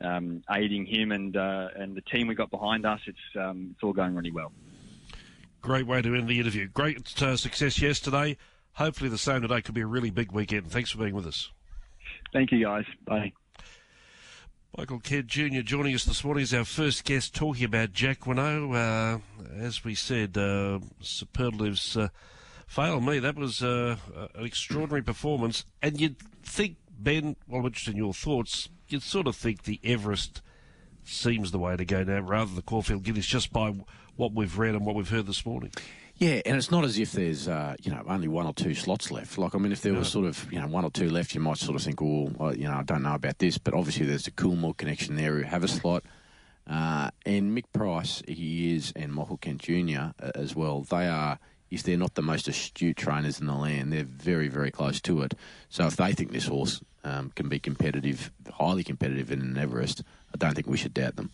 Um, 0.00 0.42
aiding 0.50 0.84
him 0.84 1.12
and 1.12 1.36
uh, 1.36 1.68
and 1.76 1.94
the 1.94 2.00
team 2.00 2.26
we 2.26 2.34
got 2.34 2.50
behind 2.50 2.84
us, 2.84 3.00
it's 3.06 3.18
um, 3.38 3.70
it's 3.72 3.82
all 3.82 3.92
going 3.92 4.14
really 4.16 4.32
well. 4.32 4.52
Great 5.60 5.86
way 5.86 6.02
to 6.02 6.14
end 6.16 6.28
the 6.28 6.40
interview. 6.40 6.66
Great 6.68 7.22
uh, 7.22 7.36
success 7.36 7.80
yesterday. 7.80 8.36
Hopefully, 8.74 9.08
the 9.08 9.18
same 9.18 9.42
today 9.42 9.62
could 9.62 9.74
be 9.74 9.82
a 9.82 9.86
really 9.86 10.10
big 10.10 10.32
weekend. 10.32 10.72
Thanks 10.72 10.90
for 10.90 10.98
being 10.98 11.14
with 11.14 11.26
us. 11.26 11.50
Thank 12.32 12.50
you, 12.50 12.64
guys. 12.64 12.84
Bye. 13.06 13.32
Michael 14.78 15.00
Kent 15.00 15.26
Jr. 15.26 15.60
joining 15.60 15.94
us 15.94 16.06
this 16.06 16.24
morning 16.24 16.44
is 16.44 16.54
our 16.54 16.64
first 16.64 17.04
guest 17.04 17.34
talking 17.34 17.66
about 17.66 17.92
Jacquinot. 17.92 18.74
Uh, 18.74 19.18
as 19.54 19.84
we 19.84 19.94
said, 19.94 20.38
uh, 20.38 20.78
superlatives 20.98 21.94
uh, 21.94 22.08
fail 22.66 23.02
me. 23.02 23.18
That 23.18 23.36
was 23.36 23.62
uh, 23.62 23.96
an 24.34 24.46
extraordinary 24.46 25.02
performance. 25.02 25.66
And 25.82 26.00
you'd 26.00 26.16
think, 26.42 26.76
Ben, 26.98 27.36
well, 27.46 27.60
I'm 27.60 27.66
interested 27.66 27.90
in 27.90 27.98
your 27.98 28.14
thoughts, 28.14 28.70
you'd 28.88 29.02
sort 29.02 29.26
of 29.26 29.36
think 29.36 29.64
the 29.64 29.78
Everest 29.84 30.40
seems 31.04 31.50
the 31.50 31.58
way 31.58 31.76
to 31.76 31.84
go 31.84 32.02
now 32.02 32.20
rather 32.20 32.46
than 32.46 32.56
the 32.56 32.62
Caulfield 32.62 33.02
Guineas 33.02 33.26
just 33.26 33.52
by 33.52 33.74
what 34.16 34.32
we've 34.32 34.56
read 34.56 34.74
and 34.74 34.86
what 34.86 34.94
we've 34.94 35.10
heard 35.10 35.26
this 35.26 35.44
morning. 35.44 35.72
Yeah, 36.22 36.40
and 36.46 36.56
it's 36.56 36.70
not 36.70 36.84
as 36.84 37.00
if 37.00 37.10
there's 37.10 37.48
uh, 37.48 37.74
you 37.82 37.90
know 37.90 38.00
only 38.06 38.28
one 38.28 38.46
or 38.46 38.52
two 38.52 38.74
slots 38.74 39.10
left. 39.10 39.38
Like 39.38 39.56
I 39.56 39.58
mean, 39.58 39.72
if 39.72 39.80
there 39.80 39.92
was 39.92 40.06
sort 40.06 40.24
of 40.24 40.46
you 40.52 40.60
know 40.60 40.68
one 40.68 40.84
or 40.84 40.90
two 40.92 41.10
left, 41.10 41.34
you 41.34 41.40
might 41.40 41.56
sort 41.56 41.74
of 41.74 41.82
think, 41.82 42.00
well, 42.00 42.54
you 42.54 42.68
know, 42.68 42.74
I 42.74 42.84
don't 42.84 43.02
know 43.02 43.14
about 43.14 43.40
this, 43.40 43.58
but 43.58 43.74
obviously 43.74 44.06
there's 44.06 44.26
the 44.26 44.30
Coolmore 44.30 44.76
connection 44.76 45.16
there 45.16 45.34
who 45.34 45.42
have 45.42 45.64
a 45.64 45.68
slot. 45.68 46.04
Uh, 46.64 47.10
and 47.26 47.58
Mick 47.58 47.64
Price, 47.72 48.22
he 48.28 48.76
is, 48.76 48.92
and 48.94 49.12
Michael 49.12 49.36
Kent 49.36 49.62
Jr. 49.62 50.12
Uh, 50.22 50.30
as 50.36 50.54
well. 50.54 50.82
They 50.82 51.08
are, 51.08 51.40
if 51.72 51.82
they're 51.82 51.96
not 51.96 52.14
the 52.14 52.22
most 52.22 52.46
astute 52.46 52.98
trainers 52.98 53.40
in 53.40 53.48
the 53.48 53.56
land, 53.56 53.92
they're 53.92 54.04
very, 54.04 54.46
very 54.46 54.70
close 54.70 55.00
to 55.00 55.22
it. 55.22 55.34
So 55.70 55.88
if 55.88 55.96
they 55.96 56.12
think 56.12 56.30
this 56.30 56.46
horse 56.46 56.80
um, 57.02 57.32
can 57.34 57.48
be 57.48 57.58
competitive, 57.58 58.30
highly 58.48 58.84
competitive 58.84 59.32
in 59.32 59.40
an 59.40 59.58
Everest, 59.58 60.04
I 60.32 60.36
don't 60.36 60.54
think 60.54 60.68
we 60.68 60.76
should 60.76 60.94
doubt 60.94 61.16
them. 61.16 61.32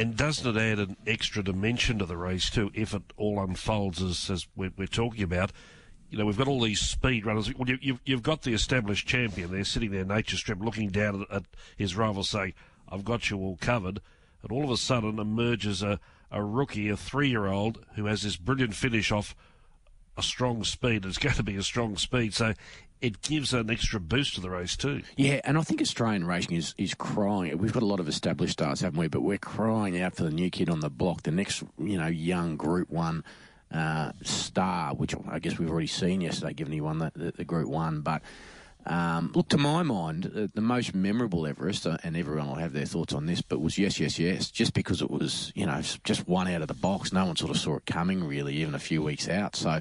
And 0.00 0.16
doesn't 0.16 0.56
it 0.56 0.58
add 0.58 0.78
an 0.78 0.96
extra 1.06 1.44
dimension 1.44 1.98
to 1.98 2.06
the 2.06 2.16
race 2.16 2.48
too 2.48 2.70
if 2.72 2.94
it 2.94 3.02
all 3.18 3.38
unfolds 3.38 4.00
as, 4.00 4.30
as 4.30 4.48
we're, 4.56 4.72
we're 4.74 4.86
talking 4.86 5.22
about? 5.22 5.52
You 6.08 6.16
know, 6.16 6.24
we've 6.24 6.38
got 6.38 6.48
all 6.48 6.62
these 6.62 6.80
speed 6.80 7.26
runners. 7.26 7.54
Well, 7.54 7.68
you, 7.68 7.78
you've, 7.82 8.00
you've 8.06 8.22
got 8.22 8.40
the 8.40 8.54
established 8.54 9.06
champion 9.06 9.52
there 9.52 9.62
sitting 9.62 9.90
there, 9.90 10.06
Nature 10.06 10.38
Strip, 10.38 10.58
looking 10.62 10.88
down 10.88 11.20
at, 11.20 11.36
at 11.36 11.42
his 11.76 11.96
rival 11.96 12.24
saying, 12.24 12.54
I've 12.88 13.04
got 13.04 13.28
you 13.28 13.36
all 13.36 13.58
covered. 13.60 14.00
And 14.42 14.50
all 14.50 14.64
of 14.64 14.70
a 14.70 14.78
sudden 14.78 15.18
emerges 15.18 15.82
a, 15.82 16.00
a 16.30 16.42
rookie, 16.42 16.88
a 16.88 16.96
three 16.96 17.28
year 17.28 17.46
old, 17.48 17.84
who 17.96 18.06
has 18.06 18.22
this 18.22 18.38
brilliant 18.38 18.74
finish 18.74 19.12
off 19.12 19.36
a 20.16 20.22
strong 20.22 20.64
speed. 20.64 21.04
It's 21.04 21.18
going 21.18 21.34
to 21.34 21.42
be 21.42 21.56
a 21.56 21.62
strong 21.62 21.98
speed. 21.98 22.32
So 22.32 22.54
it 23.00 23.22
gives 23.22 23.52
an 23.54 23.70
extra 23.70 24.00
boost 24.00 24.34
to 24.34 24.40
the 24.40 24.50
race 24.50 24.76
too. 24.76 25.02
Yeah, 25.16 25.40
and 25.44 25.56
I 25.56 25.62
think 25.62 25.80
Australian 25.80 26.26
racing 26.26 26.56
is, 26.56 26.74
is 26.76 26.94
crying. 26.94 27.56
We've 27.58 27.72
got 27.72 27.82
a 27.82 27.86
lot 27.86 28.00
of 28.00 28.08
established 28.08 28.54
stars, 28.54 28.80
haven't 28.80 28.98
we? 28.98 29.08
But 29.08 29.22
we're 29.22 29.38
crying 29.38 30.00
out 30.00 30.14
for 30.14 30.24
the 30.24 30.30
new 30.30 30.50
kid 30.50 30.68
on 30.68 30.80
the 30.80 30.90
block, 30.90 31.22
the 31.22 31.30
next, 31.30 31.62
you 31.78 31.98
know, 31.98 32.06
young 32.06 32.56
Group 32.56 32.90
One 32.90 33.24
uh, 33.72 34.12
star, 34.22 34.94
which 34.94 35.14
I 35.28 35.38
guess 35.38 35.58
we've 35.58 35.70
already 35.70 35.86
seen 35.86 36.20
yesterday, 36.20 36.52
given 36.52 36.72
he 36.72 36.80
won 36.80 36.98
the, 36.98 37.12
the, 37.14 37.32
the 37.32 37.44
Group 37.44 37.68
One. 37.68 38.00
But 38.02 38.22
um, 38.86 39.32
look, 39.34 39.48
to 39.50 39.58
my 39.58 39.82
mind, 39.82 40.32
uh, 40.34 40.48
the 40.54 40.60
most 40.60 40.94
memorable 40.94 41.46
Everest, 41.46 41.86
uh, 41.86 41.98
and 42.02 42.16
everyone 42.16 42.48
will 42.48 42.54
have 42.56 42.72
their 42.72 42.86
thoughts 42.86 43.12
on 43.12 43.26
this, 43.26 43.42
but 43.42 43.60
was 43.60 43.78
yes, 43.78 44.00
yes, 44.00 44.18
yes, 44.18 44.50
just 44.50 44.74
because 44.74 45.02
it 45.02 45.10
was, 45.10 45.52
you 45.54 45.66
know, 45.66 45.80
just 46.04 46.26
one 46.26 46.48
out 46.48 46.62
of 46.62 46.68
the 46.68 46.74
box. 46.74 47.12
No 47.12 47.26
one 47.26 47.36
sort 47.36 47.50
of 47.50 47.58
saw 47.58 47.76
it 47.76 47.86
coming, 47.86 48.24
really, 48.24 48.56
even 48.56 48.74
a 48.74 48.78
few 48.78 49.02
weeks 49.02 49.28
out. 49.28 49.54
So, 49.54 49.80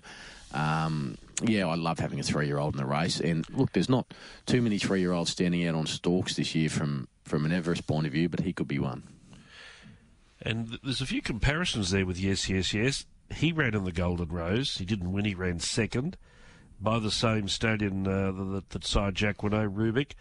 um, 0.53 1.17
yeah, 1.43 1.67
I 1.67 1.75
love 1.75 1.99
having 1.99 2.19
a 2.19 2.23
three-year-old 2.23 2.73
in 2.75 2.77
the 2.79 2.85
race. 2.85 3.19
And 3.19 3.49
look, 3.49 3.71
there's 3.73 3.89
not 3.89 4.13
too 4.45 4.61
many 4.61 4.77
three-year-olds 4.77 5.31
standing 5.31 5.67
out 5.67 5.75
on 5.75 5.85
stalks 5.85 6.35
this 6.35 6.55
year 6.55 6.69
from 6.69 7.07
from 7.23 7.45
an 7.45 7.51
Everest 7.51 7.85
point 7.85 8.07
of 8.07 8.13
view, 8.13 8.27
but 8.27 8.39
he 8.39 8.53
could 8.53 8.67
be 8.67 8.79
one. 8.79 9.03
And 10.41 10.79
there's 10.83 11.01
a 11.01 11.05
few 11.05 11.21
comparisons 11.21 11.91
there 11.91 12.05
with 12.05 12.19
yes, 12.19 12.49
yes, 12.49 12.73
yes. 12.73 13.05
He 13.31 13.51
ran 13.51 13.75
in 13.75 13.83
the 13.83 13.91
Golden 13.91 14.29
Rose. 14.29 14.77
He 14.77 14.85
didn't 14.85 15.11
win. 15.11 15.25
He 15.25 15.35
ran 15.35 15.59
second 15.59 16.17
by 16.81 16.97
the 16.97 17.11
same 17.11 17.47
stallion 17.47 18.07
uh, 18.07 18.31
that, 18.31 18.69
that 18.69 18.85
side 18.85 19.15
Jacquinot 19.15 19.73
Rubick, 19.73 20.13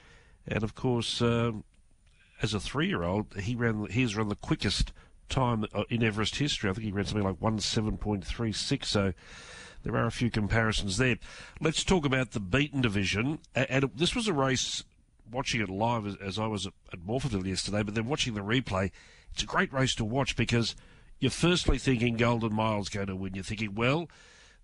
and 0.46 0.62
of 0.62 0.74
course, 0.74 1.22
um, 1.22 1.64
as 2.42 2.52
a 2.52 2.60
three-year-old, 2.60 3.34
he 3.40 3.54
ran. 3.54 3.86
He's 3.86 4.16
run 4.16 4.28
the 4.28 4.36
quickest 4.36 4.92
time 5.28 5.64
uh, 5.72 5.84
in 5.88 6.02
Everest 6.02 6.36
history. 6.36 6.68
I 6.68 6.72
think 6.72 6.84
he 6.84 6.92
ran 6.92 7.04
something 7.04 7.26
like 7.26 7.40
one 7.40 7.60
seven 7.60 7.96
point 7.96 8.24
three 8.24 8.52
six. 8.52 8.88
So 8.88 9.12
there 9.82 9.96
are 9.96 10.06
a 10.06 10.12
few 10.12 10.30
comparisons 10.30 10.96
there. 10.96 11.16
Let's 11.60 11.84
talk 11.84 12.04
about 12.04 12.32
the 12.32 12.40
beaten 12.40 12.80
division. 12.80 13.38
And 13.54 13.90
this 13.94 14.14
was 14.14 14.28
a 14.28 14.32
race, 14.32 14.84
watching 15.30 15.60
it 15.60 15.68
live 15.68 16.20
as, 16.20 16.38
I 16.38 16.46
was 16.46 16.66
at, 16.66 16.72
Morphettville 17.06 17.46
yesterday, 17.46 17.82
but 17.82 17.94
then 17.94 18.06
watching 18.06 18.34
the 18.34 18.40
replay, 18.40 18.90
it's 19.32 19.42
a 19.42 19.46
great 19.46 19.72
race 19.72 19.94
to 19.96 20.04
watch 20.04 20.36
because 20.36 20.74
you're 21.20 21.30
firstly 21.30 21.78
thinking 21.78 22.16
Golden 22.16 22.52
Mile's 22.52 22.88
going 22.88 23.06
to 23.06 23.16
win. 23.16 23.34
You're 23.34 23.44
thinking, 23.44 23.74
well, 23.74 24.08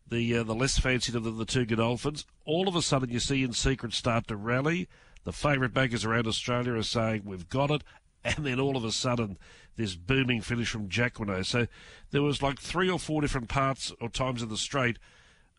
the 0.09 0.38
uh, 0.38 0.42
the 0.42 0.54
less 0.54 0.78
fancied 0.78 1.14
of 1.14 1.25
the, 1.25 1.30
the 1.30 1.44
two 1.44 1.64
Godolphins. 1.64 2.25
All 2.44 2.68
of 2.68 2.76
a 2.76 2.83
sudden, 2.83 3.11
you 3.11 3.21
see 3.21 3.42
in 3.42 3.52
secret 3.52 3.92
start 3.92 4.26
to 4.28 4.37
rally. 4.37 4.88
The 5.25 5.33
favourite 5.33 5.73
bankers 5.73 6.04
around 6.04 6.26
Australia 6.26 6.75
are 6.75 6.83
saying, 6.83 7.23
we've 7.25 7.49
got 7.49 7.71
it. 7.71 7.83
And 8.25 8.47
then 8.47 8.59
all 8.59 8.76
of 8.76 8.85
a 8.85 8.93
sudden, 8.93 9.37
this 9.76 9.97
booming 9.97 10.40
finish 10.40 10.71
from 10.71 10.88
Jacquinot. 10.88 11.45
So 11.45 11.66
there 12.11 12.23
was 12.23 12.43
like 12.43 12.59
three 12.59 12.88
or 12.88 12.99
four 12.99 13.21
different 13.21 13.49
parts 13.49 13.93
or 14.00 14.09
times 14.09 14.43
in 14.43 14.49
the 14.49 14.57
straight 14.57 14.99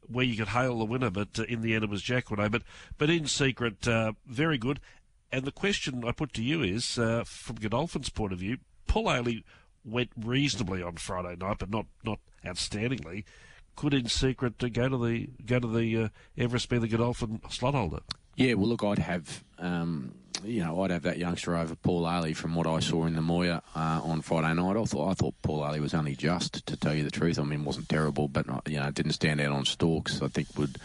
where 0.08 0.26
you 0.26 0.36
could 0.36 0.50
hail 0.50 0.80
the 0.80 0.86
winner, 0.86 1.10
but 1.10 1.40
uh, 1.40 1.44
in 1.44 1.62
the 1.62 1.74
end 1.74 1.84
it 1.84 1.90
was 1.90 2.04
Jacquinot. 2.04 2.52
But 2.52 2.64
but 2.98 3.10
in 3.10 3.28
secret, 3.28 3.88
uh, 3.88 4.14
very 4.26 4.58
good. 4.58 4.80
And 5.32 5.46
the 5.46 5.52
question 5.52 6.04
I 6.06 6.12
put 6.12 6.34
to 6.34 6.44
you 6.44 6.62
is, 6.62 6.98
uh, 6.98 7.24
from 7.26 7.58
Godolphin's 7.58 8.10
point 8.10 8.32
of 8.32 8.40
view, 8.40 8.58
Paul 8.88 9.06
Ailey 9.06 9.44
went 9.84 10.12
reasonably 10.16 10.82
on 10.82 10.96
Friday 10.96 11.36
night, 11.36 11.58
but 11.60 11.70
not 11.70 11.86
not 12.04 12.20
outstandingly. 12.46 13.24
Could 13.76 13.94
in 13.94 14.08
secret 14.08 14.64
uh, 14.64 14.70
go 14.70 14.90
to 14.90 14.98
the 14.98 15.30
go 15.46 15.60
to 15.60 15.68
the 15.68 16.04
uh, 16.04 16.10
Everest 16.38 16.70
be 16.70 16.78
the 16.78 16.88
Godolphin 16.88 17.42
slot 17.50 17.74
holder? 17.74 18.00
Yeah, 18.36 18.56
well, 18.56 18.68
look, 18.68 18.84
I'd 18.84 19.00
have 19.00 19.44
um, 19.60 20.14
you 20.44 20.64
know, 20.64 20.82
I'd 20.84 20.92
have 20.92 21.04
that 21.04 21.18
youngster 21.18 21.56
over 21.56 21.76
Paul 21.76 22.04
Ailey 22.04 22.36
from 22.36 22.56
what 22.56 22.68
I 22.68 22.80
saw 22.80 23.06
in 23.06 23.16
the 23.16 23.22
Moir 23.22 23.62
uh, 23.76 24.02
on 24.04 24.22
Friday 24.22 24.54
night. 24.54 24.78
I 24.78 24.84
thought 24.84 25.12
I 25.12 25.14
thought 25.14 25.34
Paul 25.42 25.62
Ailey 25.62 25.80
was 25.80 25.94
only 25.94 26.16
just, 26.16 26.66
to 26.68 26.78
tell 26.78 26.94
you 26.94 27.04
the 27.04 27.12
truth. 27.12 27.40
I 27.40 27.44
mean, 27.44 27.66
wasn't 27.66 27.90
terrible, 27.90 28.28
but 28.28 28.50
uh, 28.50 28.62
you 28.68 28.80
know, 28.80 28.90
didn't 28.92 29.14
stand 29.14 29.42
out 29.42 29.52
on 29.52 29.66
stalks. 29.66 30.22
I 30.22 30.28
think 30.28 30.48
would 30.58 30.78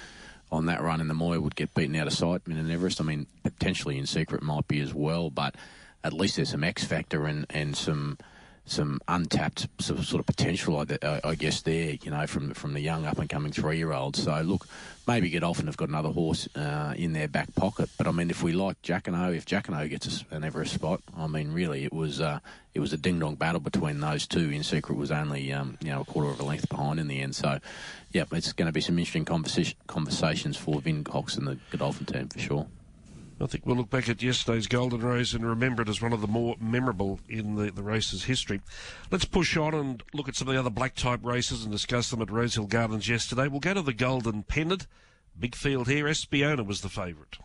on 0.52 0.66
that 0.66 0.82
run 0.82 1.00
in 1.00 1.08
the 1.08 1.14
Moir 1.14 1.40
would 1.40 1.56
get 1.56 1.74
beaten 1.74 1.96
out 1.96 2.06
of 2.06 2.12
sight 2.12 2.42
in 2.46 2.56
an 2.56 2.70
Everest. 2.70 3.00
I 3.00 3.04
mean, 3.04 3.26
potentially 3.42 3.98
in 3.98 4.06
secret 4.06 4.42
might 4.42 4.66
be 4.66 4.80
as 4.80 4.94
well, 4.94 5.30
but 5.30 5.54
at 6.02 6.12
least 6.12 6.36
there's 6.36 6.50
some 6.50 6.64
X 6.64 6.84
factor 6.84 7.26
and 7.26 7.46
and 7.50 7.76
some 7.76 8.18
some 8.70 9.00
untapped 9.08 9.66
sort 9.80 10.14
of, 10.14 10.26
potential, 10.26 10.84
I, 11.02 11.34
guess, 11.34 11.62
there, 11.62 11.96
you 12.02 12.10
know, 12.10 12.26
from 12.28 12.54
from 12.54 12.72
the 12.72 12.80
young 12.80 13.04
up 13.04 13.18
and 13.18 13.28
coming 13.28 13.50
three 13.50 13.78
year 13.78 13.92
olds. 13.92 14.22
So, 14.22 14.40
look, 14.42 14.68
maybe 15.08 15.28
Godolphin 15.28 15.66
have 15.66 15.76
got 15.76 15.88
another 15.88 16.10
horse 16.10 16.48
uh, 16.54 16.94
in 16.96 17.12
their 17.12 17.26
back 17.26 17.52
pocket. 17.56 17.90
But 17.98 18.06
I 18.06 18.12
mean, 18.12 18.30
if 18.30 18.44
we 18.44 18.52
like 18.52 18.80
Jacquinot, 18.82 19.36
if 19.36 19.44
Jacquinot 19.44 19.90
gets 19.90 20.24
an 20.30 20.44
Everest 20.44 20.74
spot, 20.74 21.02
I 21.16 21.26
mean, 21.26 21.52
really, 21.52 21.84
it 21.84 21.92
was 21.92 22.20
uh, 22.20 22.38
it 22.72 22.78
was 22.78 22.92
a 22.92 22.96
ding 22.96 23.18
dong 23.18 23.34
battle 23.34 23.60
between 23.60 23.98
those 23.98 24.26
two. 24.26 24.50
In 24.50 24.62
secret 24.62 24.96
was 24.96 25.10
only 25.10 25.52
um, 25.52 25.76
you 25.82 25.90
know 25.90 26.02
a 26.02 26.04
quarter 26.04 26.30
of 26.30 26.38
a 26.38 26.44
length 26.44 26.68
behind 26.68 27.00
in 27.00 27.08
the 27.08 27.20
end. 27.20 27.34
So, 27.34 27.58
yeah, 28.12 28.24
it's 28.30 28.52
going 28.52 28.66
to 28.66 28.72
be 28.72 28.80
some 28.80 28.98
interesting 28.98 29.24
conversation, 29.24 29.76
conversations 29.88 30.56
for 30.56 30.80
Vin 30.80 31.02
Cox 31.02 31.36
and 31.36 31.46
the 31.46 31.58
Godolphin 31.72 32.06
team 32.06 32.28
for 32.28 32.38
sure. 32.38 32.66
I 33.42 33.46
think 33.46 33.64
we'll 33.64 33.76
look 33.76 33.88
back 33.88 34.08
at 34.10 34.22
yesterday's 34.22 34.66
Golden 34.66 35.00
Rose 35.00 35.32
and 35.32 35.46
remember 35.46 35.82
it 35.82 35.88
as 35.88 36.02
one 36.02 36.12
of 36.12 36.20
the 36.20 36.26
more 36.26 36.56
memorable 36.60 37.20
in 37.26 37.54
the, 37.54 37.70
the 37.70 37.82
race's 37.82 38.24
history. 38.24 38.60
Let's 39.10 39.24
push 39.24 39.56
on 39.56 39.72
and 39.72 40.02
look 40.12 40.28
at 40.28 40.36
some 40.36 40.46
of 40.48 40.52
the 40.54 40.60
other 40.60 40.68
black 40.68 40.94
type 40.94 41.20
races 41.22 41.62
and 41.62 41.72
discuss 41.72 42.10
them 42.10 42.20
at 42.20 42.30
Rosehill 42.30 42.66
Gardens 42.66 43.08
yesterday. 43.08 43.48
We'll 43.48 43.60
go 43.60 43.72
to 43.72 43.82
the 43.82 43.94
Golden 43.94 44.42
Pendant. 44.42 44.86
Big 45.38 45.54
field 45.54 45.88
here. 45.88 46.04
Espiona 46.04 46.66
was 46.66 46.82
the 46.82 46.90
favourite. 46.90 47.38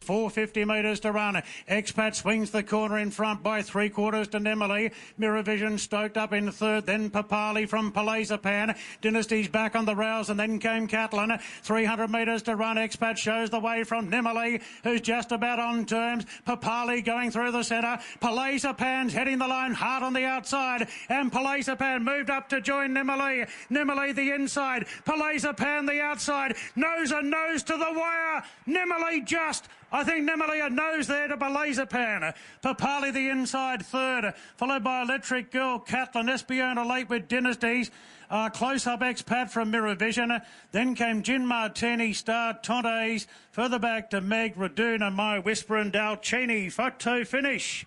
450 0.00 0.64
metres 0.64 0.98
to 1.00 1.12
run. 1.12 1.42
Expat 1.68 2.14
swings 2.14 2.50
the 2.50 2.62
corner 2.62 2.98
in 2.98 3.10
front 3.10 3.42
by 3.42 3.60
three 3.60 3.90
quarters 3.90 4.28
to 4.28 4.40
Nimalee. 4.40 4.92
Mirror 5.18 5.42
Vision 5.42 5.76
stoked 5.76 6.16
up 6.16 6.32
in 6.32 6.50
third. 6.50 6.86
Then 6.86 7.10
Papali 7.10 7.68
from 7.68 7.92
Palazapan. 7.92 8.76
Dynasty's 9.02 9.48
back 9.48 9.76
on 9.76 9.84
the 9.84 9.94
rails 9.94 10.30
and 10.30 10.40
then 10.40 10.58
came 10.58 10.86
Catlin. 10.86 11.38
300 11.62 12.10
metres 12.10 12.42
to 12.42 12.56
run. 12.56 12.76
Expat 12.76 13.18
shows 13.18 13.50
the 13.50 13.60
way 13.60 13.84
from 13.84 14.10
Nimalee, 14.10 14.62
who's 14.84 15.02
just 15.02 15.32
about 15.32 15.58
on 15.60 15.84
terms. 15.84 16.24
Papali 16.46 17.04
going 17.04 17.30
through 17.30 17.52
the 17.52 17.62
centre. 17.62 17.98
Palazapan's 18.22 19.12
heading 19.12 19.38
the 19.38 19.46
line 19.46 19.74
hard 19.74 20.02
on 20.02 20.14
the 20.14 20.24
outside. 20.24 20.88
And 21.10 21.30
Palazapan 21.30 22.02
moved 22.02 22.30
up 22.30 22.48
to 22.48 22.62
join 22.62 22.94
Nimalee. 22.94 23.46
Nimalee 23.70 24.14
the 24.14 24.30
inside. 24.32 24.86
Palazapan 25.04 25.86
the 25.86 26.00
outside. 26.00 26.56
Nose 26.74 27.12
and 27.12 27.30
nose 27.30 27.62
to 27.64 27.74
the 27.74 27.92
wire. 27.92 28.42
Nimalee 28.66 29.26
just 29.26 29.68
I 29.92 30.04
think 30.04 30.28
Nemalia 30.28 30.70
knows 30.70 31.06
there 31.06 31.28
to 31.28 31.36
Palazapan. 31.36 32.34
Papali 32.62 33.12
the 33.12 33.28
inside 33.28 33.84
third, 33.84 34.34
followed 34.56 34.84
by 34.84 35.02
Electric 35.02 35.50
Girl, 35.50 35.78
Catlin, 35.80 36.26
Espiona 36.26 36.88
late 36.88 37.08
with 37.08 37.28
Dynasties. 37.28 37.90
Uh, 38.30 38.48
close-up 38.48 39.00
expat 39.00 39.50
from 39.50 39.72
Mirror 39.72 39.96
Vision. 39.96 40.30
Then 40.70 40.94
came 40.94 41.22
Gin 41.22 41.44
Martini, 41.44 42.12
Star 42.12 42.56
Tontes. 42.62 43.26
Further 43.50 43.80
back 43.80 44.10
to 44.10 44.20
Meg, 44.20 44.54
Raduna, 44.54 45.12
My 45.12 45.40
Whisper 45.40 45.76
and 45.76 45.92
Dalcini. 45.92 46.70
Photo 46.70 47.24
finish. 47.24 47.84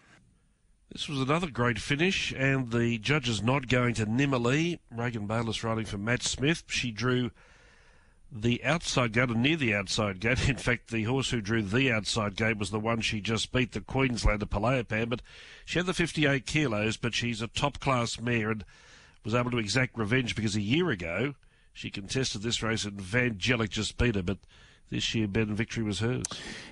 This 0.92 1.08
was 1.08 1.22
another 1.22 1.50
great 1.50 1.80
finish, 1.80 2.34
and 2.38 2.70
the 2.72 3.00
judges 3.00 3.42
not 3.42 3.68
going 3.68 3.94
to 3.96 4.06
Nimalee. 4.06 4.80
Regan 4.92 5.26
Bayliss 5.26 5.64
riding 5.64 5.86
for 5.86 5.98
Matt 5.98 6.22
Smith. 6.22 6.64
She 6.68 6.92
drew 6.92 7.32
the 8.36 8.64
outside 8.64 9.14
gate, 9.14 9.30
and 9.30 9.44
near 9.44 9.56
the 9.56 9.76
outside 9.76 10.20
gate. 10.20 10.50
In 10.50 10.58
fact, 10.58 10.90
the 10.90 11.04
horse 11.04 11.30
who 11.30 11.40
drew 11.40 11.62
the 11.62 11.92
outside 11.92 12.36
gate 12.36 12.58
was 12.58 12.72
the 12.72 12.80
one 12.80 13.02
she 13.02 13.22
just 13.22 13.52
beat, 13.52 13.74
the 13.74 13.82
Queenslander 13.82 14.46
Palazapan. 14.46 15.10
But 15.10 15.22
she 15.66 15.80
had 15.80 15.86
the 15.86 15.94
58 15.94 16.46
kilos, 16.46 16.98
but 16.98 17.14
she's 17.14 17.42
a 17.42 17.48
top 17.48 17.80
class 17.80 18.20
mare 18.20 18.52
and 18.52 18.66
was 19.24 19.36
able 19.36 19.52
to 19.52 19.60
exact 19.60 19.98
revenge 19.98 20.36
because 20.36 20.56
a 20.56 20.62
year 20.62 20.90
ago 20.90 21.36
she 21.74 21.90
contested 21.90 22.42
this 22.42 22.62
race 22.62 22.84
and 22.84 23.00
Vangelic 23.00 23.70
just 23.70 23.98
beat 23.98 24.16
her. 24.16 24.24
But 24.24 24.40
this 24.94 25.14
year, 25.16 25.28
Ben 25.28 25.54
victory 25.54 25.84
was 25.84 26.00
hers. 26.00 26.24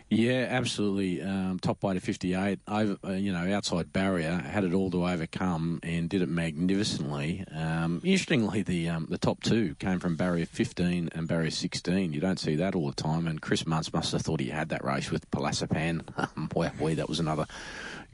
Yeah, 0.10 0.48
absolutely. 0.50 1.22
Um, 1.22 1.58
top 1.60 1.84
weight 1.84 1.98
of 1.98 2.04
58, 2.04 2.60
over, 2.68 2.98
uh, 3.04 3.12
you 3.14 3.32
know, 3.32 3.54
outside 3.56 3.92
barrier, 3.92 4.38
had 4.38 4.64
it 4.64 4.74
all 4.74 4.92
to 4.92 5.08
overcome 5.08 5.80
and 5.84 6.10
did 6.10 6.22
it 6.22 6.30
magnificently. 6.30 7.46
Um, 7.54 8.02
interestingly, 8.04 8.62
the 8.62 8.90
um, 8.90 9.08
the 9.10 9.18
top 9.18 9.42
two 9.42 9.76
came 9.76 10.00
from 10.00 10.16
barrier 10.16 10.46
15 10.46 11.10
and 11.14 11.28
barrier 11.28 11.50
16. 11.50 12.14
You 12.14 12.20
don't 12.20 12.40
see 12.40 12.56
that 12.58 12.76
all 12.76 12.88
the 12.88 13.02
time. 13.02 13.26
And 13.26 13.42
Chris 13.42 13.64
Munce 13.64 13.94
must 13.94 14.12
have 14.12 14.22
thought 14.22 14.40
he 14.40 14.50
had 14.50 14.70
that 14.70 14.84
race 14.84 15.12
with 15.12 15.30
Palazapan. 15.32 16.04
boy, 16.50 16.72
boy, 16.78 16.96
that 16.96 17.10
was 17.10 17.20
another 17.20 17.46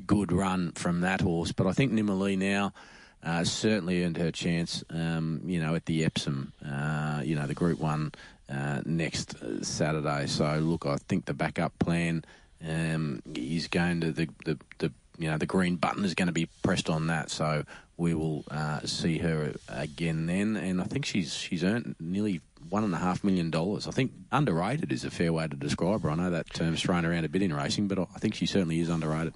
good 0.06 0.32
run 0.32 0.72
from 0.74 1.02
that 1.02 1.22
horse. 1.22 1.52
But 1.52 1.68
I 1.68 1.74
think 1.74 1.92
Nimalee 1.92 2.38
now. 2.38 2.74
Uh, 3.24 3.44
certainly 3.44 4.04
earned 4.04 4.18
her 4.18 4.32
chance, 4.32 4.84
um, 4.90 5.42
you 5.44 5.60
know, 5.60 5.76
at 5.76 5.86
the 5.86 6.06
Epsom, 6.06 6.54
uh, 6.66 7.22
you 7.26 7.36
know, 7.36 7.48
the 7.48 7.54
Group 7.54 7.80
One 7.80 8.14
uh, 8.50 8.82
next 8.86 9.36
Saturday. 9.64 10.28
So 10.28 10.60
look, 10.60 10.86
I 10.86 10.98
think 10.98 11.26
the 11.26 11.34
backup 11.34 11.78
plan 11.80 12.24
um, 12.66 13.22
is 13.36 13.68
going 13.68 14.02
to 14.02 14.12
the, 14.12 14.30
the, 14.46 14.58
the 14.78 14.92
you 15.18 15.30
know 15.30 15.38
the 15.38 15.46
green 15.46 15.76
button 15.76 16.06
is 16.06 16.14
going 16.14 16.28
to 16.28 16.34
be 16.34 16.48
pressed 16.62 16.90
on 16.90 17.08
that. 17.08 17.30
So 17.30 17.64
we 17.98 18.14
will 18.14 18.46
uh, 18.52 18.82
see 18.86 19.18
her 19.20 19.54
again 19.68 20.28
then, 20.28 20.56
and 20.56 20.80
I 20.82 20.86
think 20.86 21.06
she's 21.06 21.34
she's 21.34 21.64
earned 21.64 21.96
nearly 22.00 22.42
one 22.70 22.84
and 22.84 22.94
a 22.94 22.98
half 22.98 23.24
million 23.24 23.50
dollars. 23.50 23.88
I 23.88 23.92
think 23.92 24.12
underrated 24.32 24.92
is 24.92 25.04
a 25.04 25.12
fair 25.12 25.34
way 25.34 25.48
to 25.48 25.56
describe 25.56 26.04
her. 26.04 26.12
I 26.12 26.16
know 26.16 26.30
that 26.30 26.54
term's 26.54 26.82
thrown 26.82 27.06
around 27.06 27.26
a 27.26 27.30
bit 27.30 27.42
in 27.42 27.54
racing, 27.54 27.88
but 27.88 28.00
I 28.00 28.20
think 28.20 28.36
she 28.36 28.46
certainly 28.46 28.80
is 28.80 28.90
underrated. 28.90 29.34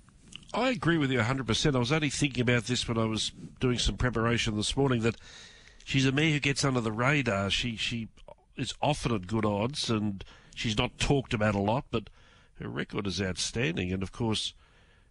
I 0.53 0.69
agree 0.69 0.97
with 0.97 1.11
you 1.11 1.19
100%. 1.19 1.75
I 1.75 1.79
was 1.79 1.91
only 1.91 2.09
thinking 2.09 2.41
about 2.41 2.65
this 2.65 2.87
when 2.87 2.97
I 2.97 3.05
was 3.05 3.31
doing 3.59 3.79
some 3.79 3.95
preparation 3.95 4.57
this 4.57 4.75
morning 4.75 5.01
that 5.01 5.15
she's 5.85 6.05
a 6.05 6.11
mare 6.11 6.31
who 6.31 6.39
gets 6.39 6.65
under 6.65 6.81
the 6.81 6.91
radar. 6.91 7.49
She 7.49 7.77
she 7.77 8.09
is 8.57 8.73
often 8.81 9.13
at 9.13 9.27
good 9.27 9.45
odds 9.45 9.89
and 9.89 10.23
she's 10.53 10.77
not 10.77 10.97
talked 10.97 11.33
about 11.33 11.55
a 11.55 11.59
lot, 11.59 11.85
but 11.89 12.09
her 12.59 12.67
record 12.67 13.07
is 13.07 13.21
outstanding. 13.21 13.93
And 13.93 14.03
of 14.03 14.11
course, 14.11 14.53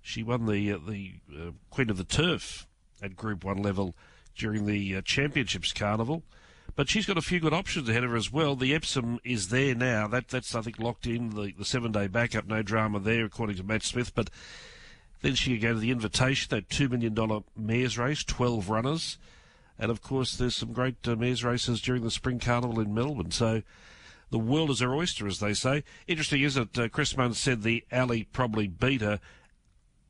she 0.03 0.23
won 0.23 0.45
the 0.45 0.73
uh, 0.73 0.79
the 0.87 1.15
uh, 1.35 1.51
Queen 1.71 1.89
of 1.89 1.97
the 1.97 2.05
Turf 2.05 2.67
at 3.03 3.17
Group 3.17 3.43
One 3.43 3.63
level 3.63 3.95
during 4.37 4.67
the 4.67 4.97
uh, 4.97 5.01
Championships 5.03 5.73
Carnival. 5.73 6.23
But 6.77 6.89
she's 6.89 7.07
got 7.07 7.19
a 7.19 7.23
few 7.23 7.41
good 7.41 7.53
options 7.53 7.89
ahead 7.89 8.05
of 8.05 8.11
her 8.11 8.17
as 8.17 8.33
well. 8.33 8.57
The 8.57 8.75
Epsom 8.75 9.19
is 9.25 9.49
there 9.49 9.75
now. 9.75 10.07
That 10.07 10.29
that's 10.29 10.55
I 10.55 10.61
think 10.61 10.79
locked 10.79 11.07
in. 11.07 11.31
The 11.31 11.53
the 11.57 11.65
seven 11.65 11.93
day 11.93 12.09
backup, 12.09 12.47
no 12.47 12.63
drama 12.63 13.01
there, 13.01 13.25
according 13.25 13.57
to 13.57 13.65
Matt 13.65 13.83
Smith. 13.83 14.15
But 14.15 14.29
then 15.23 15.35
she 15.35 15.53
could 15.53 15.63
go 15.63 15.75
to 15.75 15.79
the 15.79 15.91
invitation, 15.91 16.49
that 16.51 16.71
two 16.71 16.89
million 16.89 17.15
dollar 17.15 17.41
mares 17.57 17.99
race, 17.99 18.25
twelve 18.25 18.69
runners, 18.69 19.19
and 19.79 19.91
of 19.91 20.03
course 20.03 20.37
there's 20.37 20.57
some 20.57 20.73
great 20.73 20.97
uh, 21.07 21.17
mares 21.17 21.45
races 21.45 21.81
during 21.81 22.03
the 22.03 22.11
spring 22.11 22.39
carnival 22.39 22.81
in 22.81 22.95
Melbourne. 22.95 23.31
So 23.31 23.63
the 24.31 24.39
world 24.39 24.71
is 24.71 24.81
her 24.81 24.95
oyster, 24.95 25.27
as 25.27 25.41
they 25.41 25.55
say. 25.55 25.85
Interesting 26.07 26.43
is 26.43 26.55
that 26.55 26.79
uh, 26.79 26.89
Chris 26.89 27.15
Munce 27.15 27.37
said 27.37 27.63
the 27.63 27.85
alley 27.91 28.25
probably 28.33 28.69
beat 28.69 29.01
her, 29.01 29.21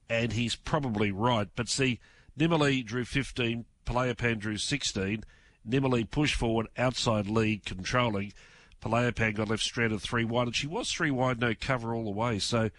and 0.09 0.33
he's 0.33 0.55
probably 0.55 1.11
right. 1.11 1.49
But 1.57 1.69
see, 1.69 2.01
Nimalee 2.39 2.85
drew 2.85 3.05
15, 3.05 3.65
Pan 3.85 4.39
drew 4.39 4.57
16. 4.57 5.25
Nimalee 5.69 6.11
pushed 6.11 6.35
forward, 6.35 6.69
outside 6.77 7.29
lead, 7.29 7.65
controlling. 7.65 8.33
Pan 8.81 9.33
got 9.35 9.49
left 9.49 9.63
stranded 9.63 10.01
three 10.01 10.25
wide, 10.25 10.49
and 10.49 10.57
she 10.57 10.67
was 10.67 10.91
three 10.91 11.11
wide, 11.11 11.41
no 11.41 11.55
cover 11.55 11.95
all 11.95 12.05
the 12.05 12.11
way. 12.11 12.39
So 12.39 12.71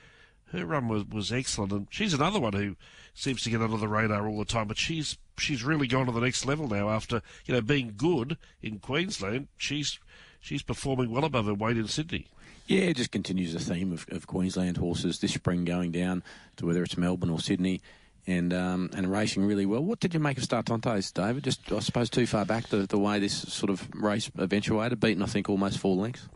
her 0.52 0.66
run 0.66 0.88
was, 0.88 1.06
was 1.06 1.32
excellent, 1.32 1.72
and 1.72 1.88
she's 1.90 2.14
another 2.14 2.40
one 2.40 2.54
who 2.54 2.76
seems 3.14 3.44
to 3.44 3.50
get 3.50 3.62
under 3.62 3.78
the 3.78 3.88
radar 3.88 4.28
all 4.28 4.40
the 4.40 4.46
time. 4.46 4.68
But 4.68 4.78
she's 4.78 5.18
she's 5.38 5.64
really 5.64 5.88
gone 5.88 6.06
to 6.06 6.12
the 6.12 6.22
next 6.22 6.46
level 6.46 6.68
now 6.68 6.90
after 6.90 7.22
you 7.46 7.54
know 7.54 7.62
being 7.62 7.94
good 7.96 8.38
in 8.62 8.80
Queensland. 8.80 9.48
She's 9.58 10.00
she's 10.40 10.62
performing 10.62 11.12
well 11.12 11.26
above 11.26 11.46
her 11.46 11.54
weight 11.54 11.78
in 11.78 11.88
Sydney. 11.88 12.28
Yeah, 12.68 12.82
it 12.84 12.98
just 12.98 13.12
continues 13.12 13.54
the 13.54 13.60
theme 13.60 13.92
of, 13.92 14.06
of 14.12 14.28
Queensland 14.28 14.78
horses 14.78 15.20
this 15.20 15.34
spring 15.34 15.66
going 15.66 15.92
down 15.92 16.24
to 16.58 16.66
whether 16.66 16.84
it's 16.84 16.98
Melbourne 16.98 17.30
or 17.30 17.40
Sydney 17.40 17.82
and 18.28 18.54
um, 18.54 18.90
and 18.94 19.12
racing 19.12 19.46
really 19.46 19.66
well. 19.66 19.84
What 19.84 20.00
did 20.00 20.14
you 20.14 20.20
make 20.20 20.38
of 20.38 20.44
Startontes, 20.44 21.14
David? 21.14 21.44
Just 21.44 21.72
I 21.72 21.80
suppose 21.80 22.10
too 22.10 22.28
far 22.28 22.46
back 22.46 22.68
the, 22.68 22.88
the 22.88 23.00
way 23.00 23.20
this 23.20 23.54
sort 23.54 23.70
of 23.70 23.88
race 23.94 24.30
eventuated, 24.38 25.00
beaten 25.00 25.24
I 25.24 25.28
think 25.28 25.50
almost 25.50 25.80
four 25.80 25.96
lengths. 25.96 26.28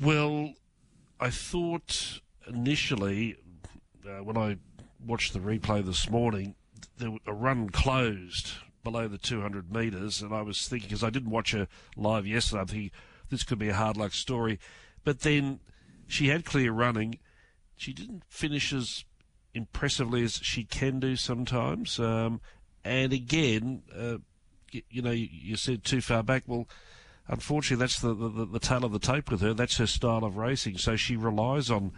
Well, 0.00 0.54
I 1.20 1.30
thought 1.30 2.20
initially 2.46 3.36
uh, 4.08 4.22
when 4.22 4.36
I 4.36 4.56
watched 5.04 5.32
the 5.32 5.40
replay 5.40 5.84
this 5.84 6.08
morning, 6.08 6.54
the 6.96 7.18
a 7.26 7.32
run 7.32 7.70
closed 7.70 8.52
below 8.82 9.08
the 9.08 9.18
200 9.18 9.72
metres, 9.72 10.22
and 10.22 10.34
I 10.34 10.42
was 10.42 10.66
thinking 10.66 10.88
because 10.88 11.04
I 11.04 11.10
didn't 11.10 11.30
watch 11.30 11.52
her 11.52 11.68
live 11.96 12.26
yesterday, 12.26 12.60
I'm 12.60 12.66
thinking 12.66 12.90
this 13.30 13.42
could 13.42 13.58
be 13.58 13.68
a 13.68 13.74
hard 13.74 13.96
luck 13.96 14.12
story. 14.12 14.58
But 15.04 15.20
then 15.20 15.60
she 16.06 16.28
had 16.28 16.44
clear 16.44 16.72
running. 16.72 17.18
She 17.76 17.92
didn't 17.92 18.22
finish 18.28 18.72
as 18.72 19.04
impressively 19.54 20.22
as 20.24 20.34
she 20.42 20.64
can 20.64 21.00
do 21.00 21.16
sometimes. 21.16 21.98
Um, 21.98 22.40
and 22.84 23.12
again, 23.12 23.82
uh, 23.96 24.18
you, 24.70 24.82
you, 24.90 25.02
know, 25.02 25.10
you, 25.10 25.28
you, 25.30 25.56
said 25.56 25.84
too 25.84 26.00
far 26.00 26.22
back. 26.22 26.44
Well, 26.46 26.66
unfortunately, 27.26 27.82
that's 27.82 28.00
the, 28.00 28.14
the, 28.14 28.46
the 28.46 28.58
tail 28.58 28.84
of 28.84 28.92
the 28.92 28.98
tape 28.98 29.30
with 29.30 29.40
her. 29.40 29.54
That's 29.54 29.76
her 29.76 29.86
style 29.86 30.24
of 30.24 30.36
racing. 30.36 30.78
So 30.78 30.96
she 30.96 31.16
relies 31.16 31.70
on 31.70 31.92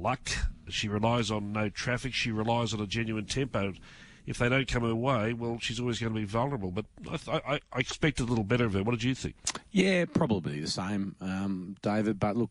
luck. 0.00 0.30
She 0.68 0.88
relies 0.88 1.30
on 1.30 1.52
no 1.52 1.68
traffic. 1.68 2.14
She 2.14 2.30
relies 2.30 2.74
on 2.74 2.80
a 2.80 2.86
genuine 2.86 3.26
tempo 3.26 3.72
if 4.26 4.38
they 4.38 4.48
don't 4.48 4.66
come 4.66 4.82
her 4.82 4.94
way, 4.94 5.32
well, 5.32 5.58
she's 5.60 5.78
always 5.78 6.00
going 6.00 6.12
to 6.12 6.18
be 6.18 6.26
vulnerable. 6.26 6.72
But 6.72 6.86
I, 7.28 7.36
I, 7.36 7.60
I 7.72 7.80
a 7.80 8.22
little 8.24 8.44
better 8.44 8.64
of 8.64 8.72
her. 8.72 8.82
What 8.82 8.90
did 8.90 9.04
you 9.04 9.14
think? 9.14 9.36
Yeah, 9.70 10.04
probably 10.04 10.60
the 10.60 10.66
same, 10.66 11.14
um, 11.20 11.76
David. 11.80 12.18
But 12.18 12.36
look, 12.36 12.50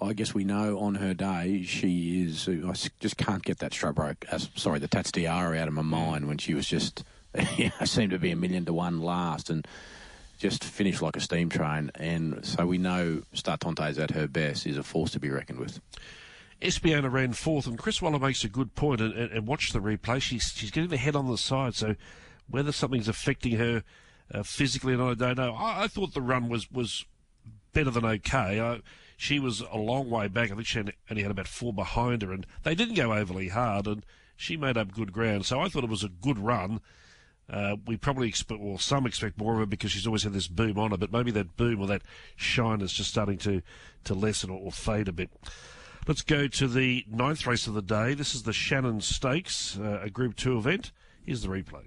I 0.00 0.12
guess 0.12 0.32
we 0.32 0.44
know 0.44 0.78
on 0.78 0.94
her 0.96 1.14
day 1.14 1.64
she 1.64 2.22
is. 2.22 2.48
I 2.48 2.72
just 3.00 3.16
can't 3.16 3.42
get 3.42 3.58
that 3.58 3.72
Stradbroke. 3.72 4.32
Uh, 4.32 4.38
sorry, 4.38 4.78
the 4.78 4.86
Tats 4.86 5.10
Tiara 5.10 5.58
out 5.58 5.68
of 5.68 5.74
my 5.74 5.82
mind 5.82 6.28
when 6.28 6.38
she 6.38 6.54
was 6.54 6.68
just 6.68 7.02
you 7.56 7.70
seemed 7.84 8.12
to 8.12 8.18
be 8.18 8.30
a 8.30 8.36
million 8.36 8.64
to 8.66 8.72
one 8.72 9.00
last 9.00 9.50
and 9.50 9.66
just 10.38 10.62
finished 10.62 11.02
like 11.02 11.16
a 11.16 11.20
steam 11.20 11.48
train. 11.48 11.90
And 11.96 12.44
so 12.44 12.64
we 12.64 12.78
know 12.78 13.22
Startontes 13.34 13.98
at 13.98 14.12
her 14.12 14.28
best 14.28 14.66
is 14.66 14.78
a 14.78 14.84
force 14.84 15.10
to 15.12 15.20
be 15.20 15.30
reckoned 15.30 15.58
with. 15.58 15.80
Espiona 16.60 17.10
ran 17.10 17.32
fourth, 17.32 17.66
and 17.66 17.78
Chris 17.78 18.02
Waller 18.02 18.18
makes 18.18 18.42
a 18.44 18.48
good 18.48 18.74
point. 18.74 19.00
And, 19.00 19.14
and, 19.14 19.32
and 19.32 19.46
watch 19.46 19.72
the 19.72 19.80
replay; 19.80 20.20
she's 20.20 20.52
she's 20.54 20.70
getting 20.70 20.90
the 20.90 20.96
head 20.96 21.16
on 21.16 21.28
the 21.28 21.38
side. 21.38 21.74
So 21.74 21.94
whether 22.48 22.72
something's 22.72 23.08
affecting 23.08 23.56
her 23.56 23.82
uh, 24.32 24.42
physically, 24.42 24.94
and 24.94 25.02
I 25.02 25.14
don't 25.14 25.36
know. 25.36 25.54
I, 25.54 25.84
I, 25.84 25.88
thought 25.88 26.14
the 26.14 26.22
run 26.22 26.48
was 26.48 26.70
was 26.70 27.04
better 27.72 27.90
than 27.90 28.04
okay. 28.04 28.60
I, 28.60 28.80
she 29.16 29.38
was 29.38 29.60
a 29.60 29.78
long 29.78 30.10
way 30.10 30.28
back. 30.28 30.50
I 30.50 30.54
think 30.54 30.66
she 30.66 30.80
only 31.10 31.22
had 31.22 31.30
about 31.30 31.48
four 31.48 31.72
behind 31.72 32.22
her, 32.22 32.32
and 32.32 32.46
they 32.62 32.74
didn't 32.74 32.94
go 32.94 33.12
overly 33.12 33.48
hard, 33.48 33.86
and 33.86 34.04
she 34.36 34.56
made 34.56 34.76
up 34.76 34.92
good 34.92 35.12
ground. 35.12 35.46
So 35.46 35.60
I 35.60 35.68
thought 35.68 35.84
it 35.84 35.90
was 35.90 36.04
a 36.04 36.08
good 36.08 36.38
run. 36.38 36.80
Uh, 37.50 37.76
we 37.86 37.96
probably 37.96 38.28
expect, 38.28 38.60
or 38.60 38.78
some 38.78 39.06
expect 39.06 39.38
more 39.38 39.54
of 39.54 39.60
her 39.60 39.66
because 39.66 39.90
she's 39.90 40.06
always 40.06 40.22
had 40.22 40.34
this 40.34 40.48
boom 40.48 40.78
on 40.78 40.90
her, 40.90 40.98
but 40.98 41.12
maybe 41.12 41.30
that 41.30 41.56
boom 41.56 41.80
or 41.80 41.86
that 41.86 42.02
shine 42.36 42.82
is 42.82 42.92
just 42.92 43.10
starting 43.10 43.38
to, 43.38 43.62
to 44.04 44.14
lessen 44.14 44.50
or, 44.50 44.60
or 44.60 44.70
fade 44.70 45.08
a 45.08 45.12
bit. 45.12 45.30
Let's 46.08 46.22
go 46.22 46.48
to 46.48 46.68
the 46.68 47.04
ninth 47.06 47.46
race 47.46 47.66
of 47.66 47.74
the 47.74 47.82
day. 47.82 48.14
This 48.14 48.34
is 48.34 48.44
the 48.44 48.52
Shannon 48.54 49.02
Stakes, 49.02 49.78
uh, 49.78 50.00
a 50.02 50.08
Group 50.08 50.36
2 50.36 50.56
event. 50.56 50.90
Here's 51.26 51.42
the 51.42 51.48
replay. 51.48 51.84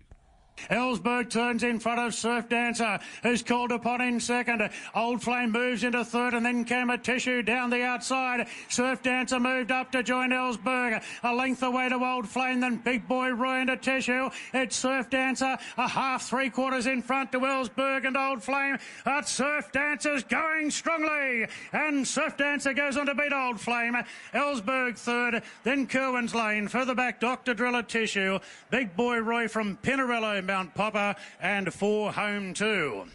Ellsberg 0.69 1.29
turns 1.29 1.63
in 1.63 1.79
front 1.79 1.99
of 1.99 2.13
Surf 2.13 2.49
Dancer, 2.49 2.99
who's 3.23 3.43
called 3.43 3.71
upon 3.71 4.01
in 4.01 4.19
second. 4.19 4.69
Old 4.95 5.21
Flame 5.21 5.51
moves 5.51 5.83
into 5.83 6.03
third, 6.05 6.33
and 6.33 6.45
then 6.45 6.63
came 6.65 6.89
a 6.89 6.97
tissue 6.97 7.41
down 7.41 7.69
the 7.69 7.83
outside. 7.83 8.47
Surf 8.69 9.01
Dancer 9.01 9.39
moved 9.39 9.71
up 9.71 9.91
to 9.91 10.03
join 10.03 10.29
Ellsberg. 10.29 11.03
A 11.23 11.33
length 11.33 11.63
away 11.63 11.89
to 11.89 11.95
Old 11.95 12.27
Flame, 12.27 12.59
then 12.59 12.77
Big 12.77 13.07
Boy 13.07 13.29
Roy 13.29 13.61
into 13.61 13.77
tissue. 13.77 14.29
It's 14.53 14.75
Surf 14.75 15.09
Dancer, 15.09 15.57
a 15.77 15.87
half 15.87 16.23
three 16.23 16.49
quarters 16.49 16.87
in 16.87 17.01
front 17.01 17.31
to 17.31 17.39
Ellsberg 17.39 18.05
and 18.05 18.17
Old 18.17 18.43
Flame. 18.43 18.77
But 19.05 19.27
Surf 19.27 19.71
Dancer's 19.71 20.23
going 20.23 20.71
strongly, 20.71 21.47
and 21.73 22.07
Surf 22.07 22.37
Dancer 22.37 22.73
goes 22.73 22.97
on 22.97 23.05
to 23.07 23.15
beat 23.15 23.33
Old 23.33 23.59
Flame. 23.59 23.95
Ellsberg 24.33 24.97
third, 24.97 25.43
then 25.63 25.87
Kerwin's 25.87 26.35
Lane. 26.35 26.67
Further 26.67 26.95
back, 26.95 27.19
Dr. 27.19 27.53
Driller 27.53 27.83
Tissue. 27.83 28.39
Big 28.69 28.95
Boy 28.95 29.19
Roy 29.19 29.47
from 29.47 29.77
Pinarello 29.77 30.45
Mount 30.51 30.75
Popper 30.75 31.15
and 31.39 31.73
four 31.73 32.11
home 32.11 32.53
two. 32.53 33.05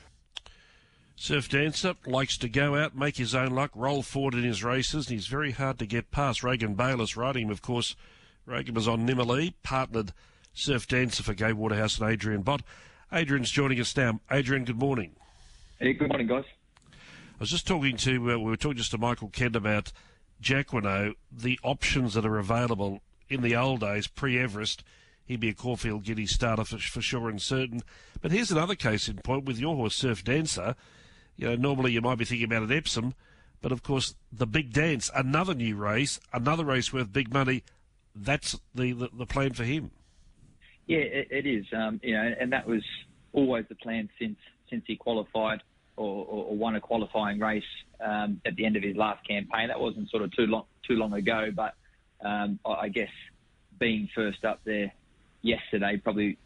Surf 1.16 1.51
Dancer 1.51 1.94
likes 2.07 2.38
to 2.38 2.49
go 2.49 2.75
out, 2.75 2.96
make 2.96 3.18
his 3.18 3.35
own 3.35 3.51
luck, 3.51 3.72
roll 3.75 4.01
forward 4.01 4.33
in 4.33 4.42
his 4.42 4.64
races, 4.64 5.07
and 5.07 5.16
he's 5.16 5.27
very 5.27 5.51
hard 5.51 5.79
to 5.81 5.85
get 5.85 6.11
past. 6.11 6.42
Regan 6.42 6.72
Bayliss 6.72 7.14
riding 7.14 7.49
him, 7.49 7.51
of 7.51 7.61
course. 7.61 7.94
Regan 8.46 8.75
was 8.75 8.88
on 8.88 9.07
Nimalee, 9.07 9.53
partnered 9.62 10.14
Surf 10.55 10.88
Dancer 10.88 11.22
for 11.22 11.35
Gai 11.35 11.53
Waterhouse 11.53 11.99
and 11.99 12.11
Adrian 12.11 12.40
Bott. 12.40 12.62
Adrian's 13.12 13.51
joining 13.51 13.79
us 13.81 13.94
now. 13.94 14.18
Adrian, 14.31 14.64
good 14.64 14.79
morning. 14.79 15.11
Hey, 15.79 15.92
good 15.92 16.09
morning, 16.09 16.29
guys. 16.29 16.44
I 16.90 17.40
was 17.40 17.51
just 17.51 17.66
talking 17.66 17.99
to, 17.99 18.33
uh, 18.33 18.38
we 18.38 18.51
were 18.51 18.57
talking 18.57 18.79
just 18.79 18.92
to 18.92 18.99
Michael 18.99 19.29
Kent 19.29 19.57
about 19.57 19.92
Jacquinot, 20.42 21.16
the 21.31 21.61
options 21.62 22.14
that 22.14 22.25
are 22.25 22.38
available 22.38 23.03
in 23.29 23.42
the 23.42 23.55
old 23.55 23.81
days, 23.81 24.07
pre 24.07 24.38
Everest 24.38 24.83
he'd 25.27 25.41
be 25.41 25.51
a 25.51 25.55
Caulfield 25.55 26.05
Guinea 26.05 26.27
starter 26.27 26.65
for, 26.65 26.79
for 26.79 27.03
sure 27.03 27.29
and 27.29 27.43
certain. 27.43 27.83
But 28.21 28.33
here's 28.33 28.51
another 28.51 28.75
case 28.75 29.09
in 29.09 29.19
point 29.19 29.45
with 29.45 29.59
your 29.59 29.77
horse, 29.77 29.95
Surf 29.95 30.25
Dancer. 30.25 30.75
You 31.37 31.49
know, 31.49 31.57
normally 31.57 31.93
you 31.93 32.01
might 32.01 32.19
be 32.19 32.25
thinking 32.25 32.47
about 32.47 32.62
an 32.62 32.73
Epsom, 32.73 33.15
but 33.61 33.73
of 33.73 33.83
course 33.83 34.15
the 34.33 34.47
big 34.47 34.73
dance, 34.73 35.11
another 35.15 35.55
new 35.55 35.77
race, 35.77 36.19
another 36.33 36.65
race 36.65 36.93
worth 36.93 37.12
big 37.12 37.33
money. 37.33 37.62
That's 38.15 38.59
the, 38.75 38.93
the, 38.93 39.11
the 39.12 39.27
plan 39.27 39.53
for 39.53 39.65
him. 39.65 39.91
Yeah, 40.87 40.99
it, 40.99 41.29
it 41.31 41.47
is. 41.47 41.67
Um, 41.77 42.01
you 42.03 42.15
know, 42.15 42.35
and 42.41 42.53
that 42.53 42.67
was 42.67 42.83
always 43.33 43.67
the 43.69 43.75
plan 43.75 44.09
since 44.19 44.39
since 44.71 44.85
he 44.87 44.97
qualified 44.97 45.62
or, 45.97 46.25
or, 46.25 46.45
or 46.47 46.57
won 46.57 46.75
a 46.75 46.81
qualifying 46.81 47.39
race 47.39 47.65
um, 48.05 48.41
at 48.45 48.57
the 48.57 48.65
end 48.65 48.77
of 48.77 48.83
his 48.83 48.97
last 48.97 49.27
campaign. 49.27 49.69
That 49.69 49.81
wasn't 49.81 50.11
sort 50.11 50.23
of 50.23 50.35
too 50.35 50.47
long 50.47 50.65
too 50.87 50.95
long 50.95 51.12
ago, 51.12 51.51
but 51.55 51.75
um, 52.25 52.59
I 52.65 52.89
guess 52.89 53.11
being 53.79 54.09
first 54.15 54.45
up 54.45 54.61
there 54.65 54.93
yesterday 55.47 55.97
probably 56.03 56.39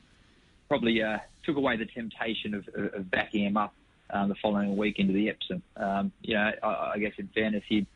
probably 0.69 1.03
uh, 1.03 1.19
took 1.45 1.57
away 1.57 1.77
the 1.77 1.87
temptation 1.87 2.55
of, 2.55 2.69
of 2.95 3.11
backing 3.11 3.45
him 3.45 3.57
up 3.57 3.75
um, 4.11 4.29
the 4.29 4.37
following 4.37 4.77
week 4.77 4.99
into 4.99 5.13
the 5.13 5.29
Epsom. 5.29 5.63
Um, 5.77 6.13
you 6.23 6.35
know, 6.35 6.53
I, 6.63 6.93
I, 6.95 6.99
guess 6.99 7.13
in 7.19 7.29
fairness, 7.35 7.65
he'd 7.69 7.87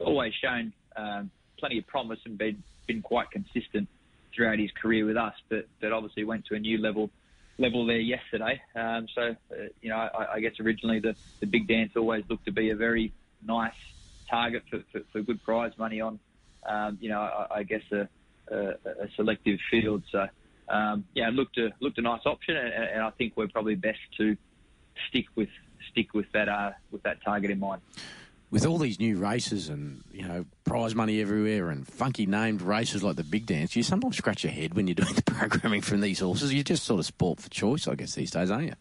always 0.00 0.32
shown 0.34 0.72
um, 0.96 1.30
plenty 1.58 1.78
of 1.78 1.86
promise 1.86 2.18
and 2.24 2.36
been 2.36 2.62
been 2.86 3.02
quite 3.02 3.30
consistent 3.30 3.88
throughout 4.34 4.58
his 4.58 4.70
career 4.72 5.06
with 5.06 5.16
us, 5.16 5.34
but 5.48 5.66
but 5.80 5.92
obviously 5.92 6.24
went 6.24 6.46
to 6.46 6.54
a 6.54 6.58
new 6.58 6.78
level 6.78 7.10
level 7.58 7.86
there 7.86 7.98
yesterday. 7.98 8.60
Um, 8.74 9.06
so 9.14 9.36
uh, 9.52 9.54
you 9.80 9.90
know, 9.90 9.96
I, 9.96 10.34
I, 10.34 10.40
guess 10.40 10.58
originally 10.60 11.00
the, 11.00 11.14
the 11.40 11.46
big 11.46 11.68
dance 11.68 11.92
always 11.96 12.24
looked 12.28 12.46
to 12.46 12.52
be 12.52 12.70
a 12.70 12.76
very 12.76 13.12
nice 13.46 13.72
target 14.28 14.64
for, 14.70 14.82
for, 14.90 15.00
for 15.12 15.22
good 15.22 15.42
prize 15.44 15.72
money 15.78 16.00
on. 16.00 16.18
Um, 16.66 16.98
you 17.00 17.10
know, 17.10 17.20
I, 17.20 17.58
I 17.58 17.62
guess 17.62 17.82
a, 17.92 18.08
a, 18.50 18.56
a, 18.58 19.08
selective 19.16 19.58
field. 19.70 20.02
So 20.10 20.26
um, 20.68 21.04
yeah, 21.14 21.28
it 21.28 21.34
looked 21.34 21.58
a 21.58 21.70
looked 21.80 21.98
a 21.98 22.02
nice 22.02 22.22
option, 22.26 22.56
and, 22.56 22.72
and, 22.72 23.02
I 23.02 23.10
think 23.10 23.34
we're 23.36 23.48
probably 23.48 23.74
best 23.74 23.98
to 24.18 24.36
stick 25.08 25.26
with 25.34 25.50
stick 25.90 26.14
with 26.14 26.26
that 26.32 26.48
uh, 26.48 26.72
with 26.90 27.02
that 27.02 27.22
target 27.22 27.50
in 27.50 27.60
mind 27.60 27.82
with 28.54 28.64
all 28.66 28.78
these 28.78 29.00
new 29.00 29.18
races 29.18 29.68
and 29.68 30.04
you 30.12 30.26
know 30.26 30.44
prize 30.64 30.94
money 30.94 31.20
everywhere 31.20 31.70
and 31.70 31.88
funky 31.88 32.24
named 32.24 32.62
races 32.62 33.02
like 33.02 33.16
the 33.16 33.24
big 33.24 33.46
dance, 33.46 33.74
you 33.74 33.82
sometimes 33.82 34.16
scratch 34.16 34.44
your 34.44 34.52
head 34.52 34.74
when 34.74 34.86
you're 34.86 34.94
doing 34.94 35.12
the 35.16 35.22
programming 35.22 35.80
from 35.80 36.00
these 36.00 36.20
horses. 36.20 36.54
You're 36.54 36.62
just 36.62 36.84
sort 36.84 37.00
of 37.00 37.06
sport 37.06 37.40
for 37.40 37.50
choice, 37.50 37.88
I 37.88 37.96
guess, 37.96 38.14
these 38.14 38.30
days, 38.30 38.52
aren't 38.52 38.66
you? 38.66 38.74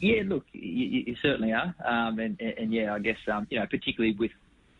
Yeah, 0.00 0.22
look, 0.26 0.44
you, 0.52 1.04
you 1.06 1.16
certainly 1.22 1.52
are, 1.52 1.74
um, 1.84 2.18
and, 2.18 2.38
and, 2.38 2.70
yeah, 2.70 2.94
I 2.94 2.98
guess 2.98 3.16
um, 3.32 3.46
you 3.48 3.58
know 3.58 3.66
particularly 3.66 4.14
with 4.14 4.30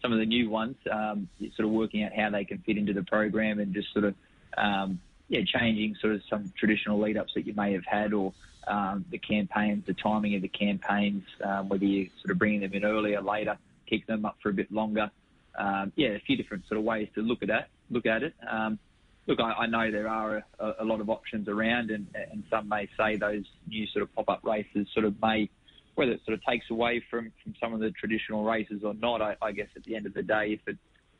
some 0.02 0.12
of 0.12 0.18
the 0.18 0.26
new 0.26 0.50
ones, 0.50 0.76
um, 0.92 1.28
sort 1.56 1.66
of 1.66 1.70
working 1.70 2.04
out 2.04 2.12
how 2.14 2.28
they 2.28 2.44
can 2.44 2.58
fit 2.58 2.76
into 2.76 2.92
the 2.92 3.02
program 3.04 3.58
and 3.60 3.72
just 3.72 3.90
sort 3.94 4.04
of 4.04 4.14
um, 4.58 5.00
yeah 5.28 5.40
changing 5.44 5.94
sort 6.00 6.14
of 6.14 6.22
some 6.28 6.52
traditional 6.56 6.98
lead 6.98 7.16
ups 7.16 7.32
that 7.34 7.46
you 7.46 7.54
may 7.54 7.72
have 7.72 7.84
had 7.84 8.12
or 8.12 8.32
um, 8.66 9.04
the 9.10 9.18
campaigns, 9.18 9.86
the 9.86 9.94
timing 9.94 10.34
of 10.34 10.42
the 10.42 10.48
campaigns, 10.48 11.24
um, 11.42 11.68
whether 11.68 11.86
you 11.86 12.10
sort 12.20 12.32
of 12.32 12.38
bringing 12.38 12.60
them 12.60 12.74
in 12.74 12.84
earlier, 12.84 13.22
later 13.22 13.56
keep 13.88 14.06
them 14.06 14.24
up 14.24 14.36
for 14.42 14.50
a 14.50 14.52
bit 14.52 14.70
longer. 14.70 15.10
Um, 15.58 15.92
yeah, 15.96 16.08
a 16.08 16.20
few 16.20 16.36
different 16.36 16.68
sort 16.68 16.78
of 16.78 16.84
ways 16.84 17.08
to 17.14 17.22
look 17.22 17.42
at 17.42 17.48
that. 17.48 17.68
Look 17.90 18.06
at 18.06 18.22
it. 18.22 18.34
Um, 18.48 18.78
look, 19.26 19.40
I, 19.40 19.52
I, 19.52 19.66
know 19.66 19.90
there 19.90 20.08
are 20.08 20.44
a, 20.60 20.74
a, 20.80 20.84
lot 20.84 21.00
of 21.00 21.10
options 21.10 21.48
around, 21.48 21.90
and, 21.90 22.06
and 22.14 22.44
some 22.50 22.68
may 22.68 22.88
say 22.96 23.16
those 23.16 23.44
new 23.66 23.86
sort 23.88 24.02
of 24.02 24.14
pop-up 24.14 24.44
races 24.44 24.86
sort 24.92 25.04
of 25.04 25.20
may, 25.20 25.48
whether 25.94 26.12
it 26.12 26.20
sort 26.24 26.34
of 26.34 26.44
takes 26.44 26.70
away 26.70 27.02
from, 27.10 27.32
from 27.42 27.54
some 27.60 27.72
of 27.72 27.80
the 27.80 27.90
traditional 27.90 28.44
races 28.44 28.84
or 28.84 28.94
not. 28.94 29.20
I, 29.20 29.36
I 29.42 29.52
guess 29.52 29.68
at 29.74 29.84
the 29.84 29.96
end 29.96 30.06
of 30.06 30.14
the 30.14 30.22
day, 30.22 30.52
if 30.52 30.68
it 30.68 30.76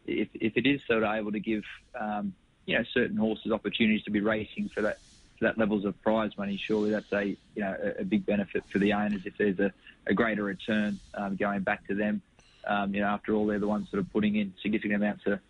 if, 0.07 0.29
if 0.35 0.57
it 0.57 0.67
is 0.67 0.81
sort 0.87 1.03
of 1.03 1.15
able 1.15 1.33
to 1.33 1.41
give 1.41 1.65
um, 1.99 2.33
you 2.69 2.77
know 2.77 2.85
certain 2.93 3.17
horses 3.17 3.51
opportunities 3.51 4.05
to 4.05 4.11
be 4.11 4.21
racing 4.21 4.69
for 4.69 4.83
that 4.83 4.99
for 5.39 5.45
that 5.45 5.57
levels 5.57 5.85
of 5.85 6.01
prize 6.03 6.37
money, 6.37 6.57
surely 6.57 6.91
that's 6.91 7.11
a 7.13 7.25
you 7.25 7.37
know 7.63 7.75
a, 7.83 8.03
a 8.03 8.05
big 8.05 8.27
benefit 8.27 8.63
for 8.69 8.79
the 8.79 8.93
owners 8.93 9.23
if 9.25 9.37
there's 9.39 9.59
a, 9.59 9.73
a 10.07 10.13
greater 10.15 10.45
return 10.45 11.01
um, 11.15 11.35
going 11.37 11.63
back 11.63 11.87
to 11.89 11.95
them. 11.95 12.21
Um, 12.67 12.95
you 12.95 13.01
know, 13.01 13.07
after 13.07 13.35
all, 13.35 13.47
they're 13.47 13.59
the 13.59 13.67
ones 13.67 13.89
that 13.91 13.99
are 13.99 14.05
putting 14.05 14.37
in 14.37 14.53
significant 14.61 14.97
amounts 14.97 15.27
of 15.27 15.41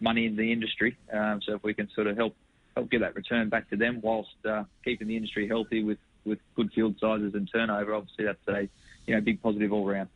money 0.00 0.26
in 0.26 0.36
the 0.36 0.52
industry. 0.52 0.98
Um, 1.10 1.40
so 1.40 1.54
if 1.54 1.62
we 1.62 1.72
can 1.72 1.88
sort 1.94 2.08
of 2.08 2.16
help 2.18 2.36
help 2.76 2.90
get 2.90 3.00
that 3.00 3.16
return 3.16 3.48
back 3.48 3.70
to 3.70 3.76
them 3.76 4.00
whilst 4.02 4.36
uh, 4.44 4.64
keeping 4.84 5.08
the 5.08 5.16
industry 5.16 5.48
healthy 5.48 5.82
with, 5.82 5.98
with 6.26 6.38
good 6.54 6.70
field 6.74 6.96
sizes 7.00 7.34
and 7.34 7.48
turnover, 7.50 7.94
obviously 7.94 8.26
that's 8.26 8.48
a 8.48 8.68
you 9.06 9.14
know 9.14 9.20
big 9.22 9.40
positive 9.40 9.72
all 9.72 9.86
round. 9.86 10.10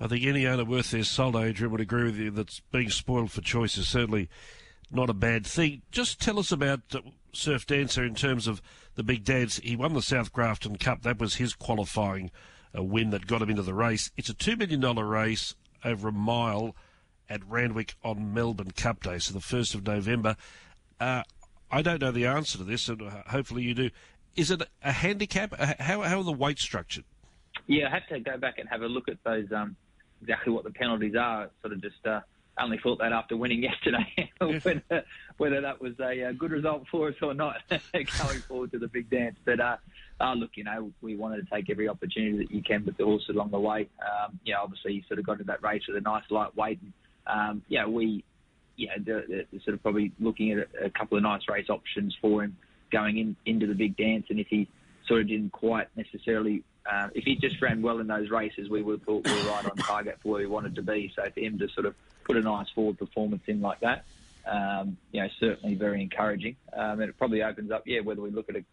I 0.00 0.08
think 0.08 0.24
any 0.24 0.44
owner 0.46 0.64
worth 0.64 0.90
their 0.90 1.04
salt, 1.04 1.36
Adrian, 1.36 1.70
would 1.70 1.80
agree 1.80 2.04
with 2.04 2.16
you 2.16 2.30
that 2.32 2.60
being 2.72 2.90
spoiled 2.90 3.30
for 3.30 3.40
choice 3.40 3.76
is 3.76 3.86
certainly 3.86 4.28
not 4.90 5.10
a 5.10 5.14
bad 5.14 5.46
thing. 5.46 5.82
Just 5.90 6.20
tell 6.20 6.38
us 6.38 6.52
about 6.52 6.80
uh, 6.94 7.00
Surf 7.32 7.66
Dancer 7.66 8.04
in 8.04 8.14
terms 8.14 8.46
of 8.46 8.62
the 8.94 9.02
big 9.02 9.24
dance. 9.24 9.58
He 9.58 9.76
won 9.76 9.94
the 9.94 10.02
South 10.02 10.32
Grafton 10.32 10.76
Cup. 10.76 11.02
That 11.02 11.18
was 11.18 11.36
his 11.36 11.54
qualifying 11.54 12.30
uh, 12.76 12.82
win 12.82 13.10
that 13.10 13.26
got 13.26 13.42
him 13.42 13.50
into 13.50 13.62
the 13.62 13.74
race. 13.74 14.10
It's 14.16 14.30
a 14.30 14.34
$2 14.34 14.58
million 14.58 14.80
race 14.98 15.54
over 15.84 16.08
a 16.08 16.12
mile 16.12 16.74
at 17.28 17.46
Randwick 17.48 17.94
on 18.02 18.32
Melbourne 18.32 18.70
Cup 18.70 19.02
Day, 19.02 19.18
so 19.18 19.34
the 19.34 19.40
1st 19.40 19.74
of 19.74 19.86
November. 19.86 20.36
Uh, 20.98 21.22
I 21.70 21.82
don't 21.82 22.00
know 22.00 22.10
the 22.10 22.26
answer 22.26 22.58
to 22.58 22.64
this, 22.64 22.88
and 22.88 23.02
hopefully 23.02 23.62
you 23.62 23.74
do. 23.74 23.90
Is 24.36 24.50
it 24.50 24.62
a 24.82 24.92
handicap? 24.92 25.54
Uh, 25.58 25.74
how, 25.78 26.02
how 26.02 26.18
are 26.18 26.24
the 26.24 26.32
weights 26.32 26.62
structured? 26.62 27.04
Yeah, 27.66 27.88
I 27.88 27.90
have 27.90 28.06
to 28.08 28.20
go 28.20 28.38
back 28.38 28.58
and 28.58 28.68
have 28.68 28.82
a 28.82 28.86
look 28.86 29.08
at 29.08 29.22
those 29.24 29.46
um, 29.54 29.76
exactly 30.22 30.52
what 30.52 30.64
the 30.64 30.70
penalties 30.70 31.14
are. 31.14 31.50
Sort 31.60 31.74
of 31.74 31.82
just 31.82 32.06
uh, 32.06 32.20
only 32.60 32.78
thought 32.78 32.98
that 32.98 33.12
after 33.12 33.36
winning 33.36 33.62
yesterday, 33.62 34.30
whether, 34.38 35.04
whether, 35.36 35.60
that 35.60 35.80
was 35.80 35.92
a, 36.00 36.20
a, 36.20 36.32
good 36.32 36.50
result 36.50 36.84
for 36.90 37.08
us 37.08 37.14
or 37.22 37.34
not 37.34 37.56
going 37.92 38.40
forward 38.40 38.72
to 38.72 38.78
the 38.78 38.88
big 38.88 39.10
dance. 39.10 39.36
But 39.44 39.60
uh, 39.60 39.76
uh, 40.20 40.34
look, 40.34 40.50
you 40.54 40.64
know, 40.64 40.92
we 41.00 41.16
wanted 41.16 41.46
to 41.46 41.54
take 41.54 41.70
every 41.70 41.88
opportunity 41.88 42.38
that 42.38 42.50
you 42.50 42.62
can 42.62 42.84
with 42.84 42.96
the 42.96 43.04
horse 43.04 43.28
along 43.28 43.50
the 43.50 43.60
way. 43.60 43.88
Um, 44.00 44.38
you 44.44 44.54
know, 44.54 44.60
obviously, 44.62 44.94
you 44.94 45.02
sort 45.08 45.18
of 45.18 45.26
got 45.26 45.38
to 45.38 45.44
that 45.44 45.62
race 45.62 45.82
with 45.88 45.96
a 45.96 46.00
nice 46.00 46.24
lightweight. 46.30 46.80
And, 46.82 46.92
um, 47.26 47.62
yeah, 47.68 47.86
we, 47.86 48.24
yeah, 48.76 48.94
they're, 48.98 49.24
they're 49.28 49.44
sort 49.64 49.74
of 49.74 49.82
probably 49.82 50.12
looking 50.18 50.52
at 50.52 50.68
a, 50.80 50.86
a 50.86 50.90
couple 50.90 51.16
of 51.16 51.22
nice 51.22 51.42
race 51.48 51.68
options 51.68 52.16
for 52.20 52.42
him 52.44 52.56
going 52.90 53.18
in 53.18 53.36
into 53.44 53.66
the 53.66 53.74
big 53.74 53.96
dance. 53.96 54.26
And 54.30 54.40
if 54.40 54.48
he 54.48 54.68
sort 55.06 55.22
of 55.22 55.28
didn't 55.28 55.52
quite 55.52 55.88
necessarily, 55.96 56.62
uh, 56.90 57.08
if 57.14 57.24
he 57.24 57.36
just 57.36 57.60
ran 57.60 57.82
well 57.82 57.98
in 57.98 58.06
those 58.06 58.30
races, 58.30 58.68
we 58.68 58.82
would 58.82 59.04
thought 59.04 59.26
we 59.26 59.32
were 59.32 59.50
right 59.50 59.64
on 59.64 59.76
target 59.76 60.18
for 60.22 60.32
where 60.32 60.40
we 60.40 60.46
wanted 60.46 60.74
to 60.76 60.82
be. 60.82 61.12
So 61.14 61.28
for 61.30 61.40
him 61.40 61.58
to 61.58 61.68
sort 61.68 61.86
of 61.86 61.94
put 62.28 62.36
a 62.36 62.42
nice 62.42 62.66
forward 62.74 62.98
performance 62.98 63.42
in 63.46 63.60
like 63.60 63.80
that, 63.80 64.04
um, 64.46 64.98
you 65.10 65.22
know, 65.22 65.28
certainly 65.40 65.74
very 65.74 66.02
encouraging. 66.02 66.54
Um, 66.72 67.00
and 67.00 67.08
it 67.08 67.18
probably 67.18 67.42
opens 67.42 67.72
up, 67.72 67.82
yeah, 67.86 68.00
whether 68.00 68.20
we 68.20 68.30
look 68.30 68.48
at 68.50 68.56
a 68.56 68.64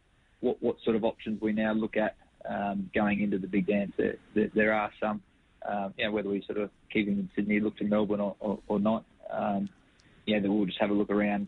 what, 0.42 0.62
what 0.62 0.76
sort 0.84 0.98
of 0.98 1.06
options 1.06 1.42
we 1.42 1.54
now 1.54 1.72
look 1.74 1.96
at 1.96 2.18
um, 2.48 2.92
going 2.94 3.22
into 3.22 3.38
the 3.40 3.48
big 3.48 3.66
dance. 3.66 3.94
There, 3.98 4.18
there, 4.36 4.52
there 4.54 4.74
are 4.74 4.92
some, 5.00 5.22
um, 5.68 5.94
you 5.98 6.06
know, 6.06 6.12
whether 6.12 6.30
we 6.30 6.44
sort 6.46 6.60
of 6.60 6.70
keep 6.92 7.08
him 7.08 7.20
in 7.20 7.30
Sydney, 7.36 7.62
look 7.62 7.78
to 7.78 7.86
Melbourne 7.86 8.20
or, 8.20 8.36
or, 8.40 8.60
or 8.68 8.80
not. 8.80 9.06
Um, 9.32 9.70
yeah, 10.26 10.40
then 10.40 10.54
we'll 10.54 10.66
just 10.66 10.80
have 10.80 10.92
a 10.92 10.94
look 10.94 11.10
around 11.10 11.48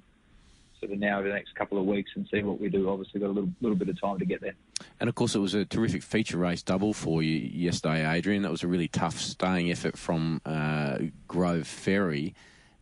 sort 0.80 0.92
of 0.92 1.00
now 1.00 1.20
over 1.20 1.28
the 1.28 1.34
next 1.34 1.56
couple 1.56 1.80
of 1.80 1.86
weeks 1.86 2.12
and 2.16 2.28
see 2.32 2.44
what 2.44 2.60
we 2.60 2.70
do. 2.70 2.90
Obviously, 2.90 3.20
got 3.20 3.28
a 3.28 3.32
little 3.32 3.50
little 3.62 3.78
bit 3.78 3.90
of 3.90 4.00
time 4.00 4.20
to 4.20 4.26
get 4.26 4.42
there. 4.42 4.54
And 5.00 5.10
of 5.10 5.16
course, 5.16 5.36
it 5.36 5.40
was 5.40 5.54
a 5.54 5.66
terrific 5.66 6.04
feature 6.04 6.38
race 6.38 6.62
double 6.62 6.94
for 6.94 7.22
you 7.24 7.36
yesterday, 7.38 8.10
Adrian. 8.10 8.44
That 8.44 8.52
was 8.52 8.64
a 8.64 8.68
really 8.68 8.88
tough 8.88 9.20
staying 9.20 9.72
effort 9.72 9.98
from 9.98 10.42
uh, 10.46 11.00
Grove 11.28 11.68
Ferry. 11.68 12.34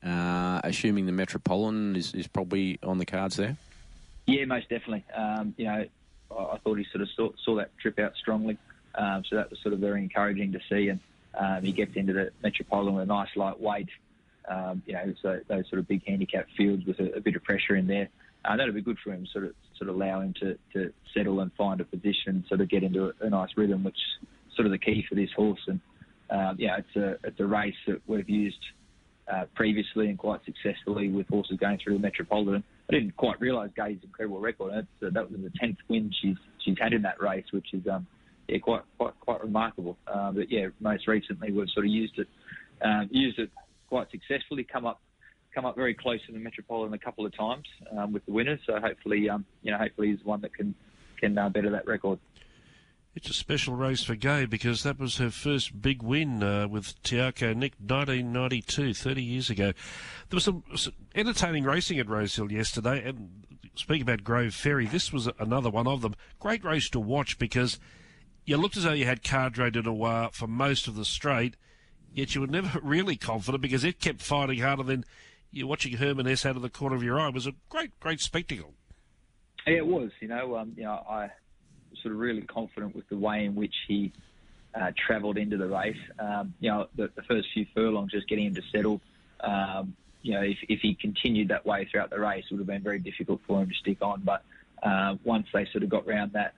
Uh, 0.03 0.61
assuming 0.63 1.07
the 1.07 1.11
Metropolitan 1.11 1.95
is, 1.95 2.13
is 2.13 2.27
probably 2.27 2.77
on 2.83 2.99
the 2.99 3.05
cards 3.05 3.37
there. 3.37 3.57
Yeah, 4.27 4.45
most 4.45 4.69
definitely. 4.69 5.03
Um, 5.15 5.55
you 5.57 5.65
know, 5.65 5.85
I 6.31 6.57
thought 6.63 6.77
he 6.77 6.85
sort 6.91 7.01
of 7.01 7.09
saw, 7.15 7.29
saw 7.43 7.55
that 7.55 7.75
trip 7.79 7.97
out 7.97 8.15
strongly. 8.15 8.57
Um, 8.93 9.23
so 9.27 9.35
that 9.35 9.49
was 9.49 9.59
sort 9.61 9.73
of 9.73 9.79
very 9.79 10.01
encouraging 10.03 10.51
to 10.51 10.59
see. 10.69 10.89
And 10.89 10.99
um, 11.33 11.63
he 11.63 11.71
gets 11.71 11.95
into 11.95 12.13
the 12.13 12.31
Metropolitan 12.43 12.93
with 12.93 13.03
a 13.03 13.07
nice 13.07 13.29
light 13.35 13.59
weight. 13.59 13.89
Um, 14.49 14.83
you 14.85 14.93
know, 14.93 15.13
so 15.21 15.39
those 15.47 15.67
sort 15.69 15.79
of 15.79 15.87
big 15.87 16.03
handicap 16.05 16.47
fields 16.57 16.85
with 16.85 16.99
a, 16.99 17.17
a 17.17 17.21
bit 17.21 17.35
of 17.35 17.43
pressure 17.43 17.75
in 17.75 17.87
there. 17.87 18.09
Uh, 18.43 18.55
that'll 18.55 18.73
be 18.73 18.81
good 18.81 18.97
for 19.03 19.11
him, 19.11 19.25
sort 19.31 19.45
of 19.45 19.53
sort 19.77 19.89
of 19.89 19.95
allow 19.95 20.21
him 20.21 20.33
to, 20.39 20.55
to 20.73 20.93
settle 21.15 21.39
and 21.39 21.51
find 21.57 21.81
a 21.81 21.83
position, 21.83 22.45
sort 22.47 22.61
of 22.61 22.69
get 22.69 22.83
into 22.83 23.05
a, 23.05 23.25
a 23.25 23.29
nice 23.29 23.49
rhythm, 23.57 23.83
which 23.83 23.95
is 23.95 24.27
sort 24.55 24.65
of 24.65 24.71
the 24.71 24.77
key 24.77 25.03
for 25.09 25.15
this 25.15 25.29
horse. 25.35 25.59
And 25.67 25.79
um, 26.29 26.55
yeah, 26.59 26.77
it's 26.77 26.95
a 26.95 27.27
it's 27.27 27.39
a 27.39 27.45
race 27.45 27.75
that 27.87 28.01
we've 28.07 28.29
used 28.29 28.63
uh, 29.31 29.45
previously 29.55 30.09
and 30.09 30.17
quite 30.17 30.41
successfully 30.45 31.09
with 31.09 31.27
horses 31.27 31.57
going 31.59 31.79
through 31.83 31.93
the 31.93 31.99
Metropolitan. 31.99 32.63
I 32.89 32.93
didn't 32.93 33.17
quite 33.17 33.39
realise 33.41 33.71
Gai's 33.75 33.97
incredible 34.03 34.39
record. 34.39 34.73
Uh, 34.73 35.09
that 35.11 35.31
was 35.31 35.39
the 35.41 35.51
tenth 35.59 35.77
win 35.89 36.11
she's 36.21 36.37
she's 36.63 36.77
had 36.79 36.93
in 36.93 37.01
that 37.01 37.19
race, 37.21 37.45
which 37.51 37.73
is 37.73 37.87
um, 37.91 38.05
yeah 38.47 38.59
quite 38.59 38.81
quite 38.97 39.19
quite 39.19 39.43
remarkable. 39.43 39.97
Uh, 40.07 40.31
but 40.31 40.51
yeah, 40.51 40.67
most 40.79 41.07
recently 41.07 41.51
we've 41.51 41.69
sort 41.73 41.85
of 41.85 41.91
used 41.91 42.19
it 42.19 42.27
um, 42.83 43.07
used 43.11 43.39
it 43.39 43.49
quite 43.87 44.09
successfully. 44.11 44.63
Come 44.63 44.85
up 44.85 45.01
come 45.53 45.65
up 45.65 45.75
very 45.75 45.93
close 45.93 46.19
in 46.27 46.33
the 46.33 46.39
Metropolitan 46.39 46.93
a 46.93 46.97
couple 46.97 47.25
of 47.25 47.35
times 47.35 47.65
um, 47.97 48.11
with 48.11 48.25
the 48.25 48.31
winners. 48.33 48.59
So 48.65 48.79
hopefully 48.79 49.29
um, 49.29 49.45
you 49.61 49.71
know 49.71 49.77
hopefully 49.77 50.09
he's 50.09 50.23
one 50.23 50.41
that 50.41 50.53
can 50.53 50.75
can 51.19 51.37
uh, 51.37 51.49
better 51.49 51.69
that 51.71 51.87
record. 51.87 52.19
It's 53.15 53.29
a 53.29 53.33
special 53.33 53.75
race 53.75 54.03
for 54.03 54.13
Gai 54.15 54.45
because 54.45 54.83
that 54.83 54.99
was 54.99 55.19
her 55.19 55.29
first 55.29 55.81
big 55.81 56.03
win 56.03 56.43
uh, 56.43 56.67
with 56.67 57.01
Te 57.01 57.15
Akau 57.15 57.55
Nick 57.55 57.75
1992, 57.79 58.93
30 58.93 59.23
years 59.23 59.49
ago. 59.49 59.71
There 60.29 60.35
was 60.35 60.43
some, 60.43 60.65
some, 60.75 60.91
entertaining 61.15 61.63
racing 61.63 61.97
at 61.97 62.09
Rosehill 62.09 62.51
yesterday, 62.51 63.07
and 63.07 63.45
speaking 63.75 64.01
about 64.01 64.25
Grove 64.25 64.53
Ferry, 64.53 64.85
this 64.85 65.13
was 65.13 65.29
another 65.39 65.69
one 65.69 65.87
of 65.87 66.01
them. 66.01 66.13
Great 66.41 66.65
race 66.65 66.89
to 66.89 66.99
watch 66.99 67.39
because 67.39 67.79
you 68.45 68.57
looked 68.57 68.75
as 68.75 68.83
though 68.83 68.91
you 68.91 69.05
had 69.05 69.23
Cadre 69.23 69.71
de 69.71 69.81
Noir 69.81 70.29
for 70.33 70.47
most 70.47 70.89
of 70.89 70.95
the 70.95 71.05
straight, 71.05 71.55
yet 72.15 72.33
you 72.33 72.41
were 72.41 72.47
never 72.47 72.79
really 72.83 73.15
confident 73.15 73.61
because 73.61 73.83
it 73.83 73.99
kept 73.99 74.21
fighting 74.21 74.59
harder 74.59 74.83
than 74.83 75.05
you're 75.51 75.67
watching 75.67 75.97
Herman 75.97 76.27
S 76.27 76.45
out 76.45 76.55
of 76.55 76.61
the 76.61 76.69
corner 76.69 76.95
of 76.95 77.03
your 77.03 77.19
eye. 77.19 77.29
Was 77.29 77.45
a 77.45 77.53
great, 77.69 77.97
great 77.99 78.19
spectacle. 78.19 78.73
Yeah, 79.67 79.75
it 79.75 79.87
was. 79.87 80.11
You 80.19 80.29
know, 80.29 80.57
um, 80.57 80.73
you 80.75 80.83
know, 80.83 81.03
I 81.07 81.29
was 81.91 81.99
sort 82.01 82.13
of 82.13 82.19
really 82.19 82.41
confident 82.41 82.95
with 82.95 83.07
the 83.09 83.17
way 83.17 83.45
in 83.45 83.55
which 83.55 83.73
he 83.87 84.11
uh, 84.73 84.91
travelled 85.07 85.37
into 85.37 85.57
the 85.57 85.67
race. 85.67 85.97
Um, 86.19 86.53
you 86.59 86.69
know, 86.69 86.87
the, 86.95 87.09
the, 87.15 87.21
first 87.23 87.47
few 87.53 87.65
furlongs, 87.73 88.11
just 88.11 88.27
getting 88.27 88.47
him 88.47 88.55
to 88.55 88.61
settle. 88.71 89.01
Um, 89.39 89.95
you 90.21 90.33
know, 90.33 90.41
if, 90.41 90.57
if 90.67 90.81
he 90.81 90.95
continued 90.95 91.49
that 91.49 91.65
way 91.65 91.87
throughout 91.89 92.09
the 92.09 92.19
race, 92.19 92.43
it 92.49 92.53
would 92.53 92.59
have 92.59 92.67
been 92.67 92.83
very 92.83 92.99
difficult 92.99 93.41
for 93.47 93.61
him 93.61 93.69
to 93.69 93.75
stick 93.75 94.01
on. 94.01 94.21
But 94.25 94.43
uh, 94.83 95.15
once 95.23 95.47
they 95.53 95.65
sort 95.71 95.83
of 95.83 95.89
got 95.89 96.07
round 96.07 96.33
that 96.33 96.55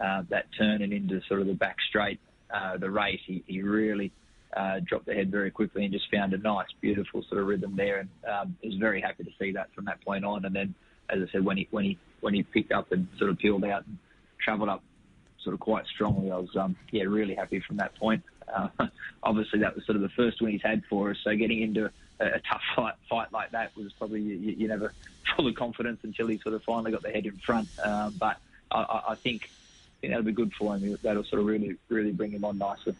uh, 0.00 0.22
that 0.30 0.46
turn 0.56 0.82
and 0.82 0.92
into 0.92 1.20
sort 1.28 1.40
of 1.40 1.48
the 1.48 1.54
back 1.54 1.76
straight, 1.88 2.20
uh, 2.54 2.76
the 2.76 2.90
race, 2.90 3.20
he, 3.26 3.42
he 3.46 3.62
really 3.62 4.12
uh, 4.56 4.80
dropped 4.84 5.06
the 5.06 5.14
head 5.14 5.30
very 5.30 5.50
quickly 5.50 5.84
and 5.84 5.92
just 5.92 6.10
found 6.12 6.32
a 6.32 6.38
nice, 6.38 6.66
beautiful 6.80 7.22
sort 7.28 7.40
of 7.40 7.46
rhythm 7.46 7.74
there, 7.76 8.00
and 8.00 8.08
um, 8.30 8.56
was 8.62 8.74
very 8.76 9.00
happy 9.00 9.24
to 9.24 9.30
see 9.38 9.52
that 9.52 9.72
from 9.74 9.84
that 9.86 10.02
point 10.04 10.24
on. 10.24 10.44
And 10.44 10.54
then, 10.54 10.74
as 11.10 11.20
I 11.22 11.32
said, 11.32 11.44
when 11.44 11.56
he 11.56 11.68
when 11.70 11.84
he 11.84 11.98
when 12.20 12.34
he 12.34 12.42
picked 12.42 12.72
up 12.72 12.92
and 12.92 13.06
sort 13.18 13.30
of 13.30 13.38
peeled 13.38 13.64
out 13.64 13.86
and 13.86 13.98
travelled 14.42 14.68
up 14.68 14.82
sort 15.42 15.54
of 15.54 15.60
quite 15.60 15.84
strongly, 15.86 16.30
I 16.30 16.36
was 16.36 16.54
um, 16.56 16.76
yeah 16.90 17.04
really 17.04 17.34
happy 17.34 17.62
from 17.66 17.76
that 17.76 17.94
point. 17.96 18.22
Uh, 18.54 18.68
obviously, 19.22 19.60
that 19.60 19.74
was 19.74 19.84
sort 19.84 19.96
of 19.96 20.02
the 20.02 20.08
first 20.10 20.40
win 20.40 20.52
he's 20.52 20.62
had 20.62 20.82
for 20.88 21.10
us, 21.10 21.16
so 21.22 21.34
getting 21.34 21.62
into 21.62 21.90
a, 22.20 22.40
tough 22.50 22.62
fight, 22.74 22.94
fight 23.08 23.32
like 23.32 23.50
that 23.52 23.76
was 23.76 23.92
probably 23.98 24.22
you, 24.22 24.54
you 24.58 24.68
never 24.68 24.92
full 25.36 25.46
of 25.46 25.54
confidence 25.54 26.00
until 26.02 26.26
he 26.26 26.38
sort 26.42 26.54
of 26.54 26.62
finally 26.64 26.90
got 26.90 27.02
the 27.02 27.10
head 27.10 27.26
in 27.26 27.38
front. 27.44 27.68
Um, 27.84 28.16
but 28.18 28.38
I, 28.70 29.02
I 29.10 29.14
think 29.22 29.42
I 29.42 30.00
think 30.00 30.12
that'll 30.12 30.24
be 30.24 30.32
good 30.32 30.52
for 30.58 30.76
him. 30.76 30.98
That'll 31.02 31.24
sort 31.24 31.40
of 31.40 31.46
really 31.46 31.76
really 31.88 32.12
bring 32.12 32.32
him 32.32 32.44
on 32.44 32.58
nicely. 32.58 32.94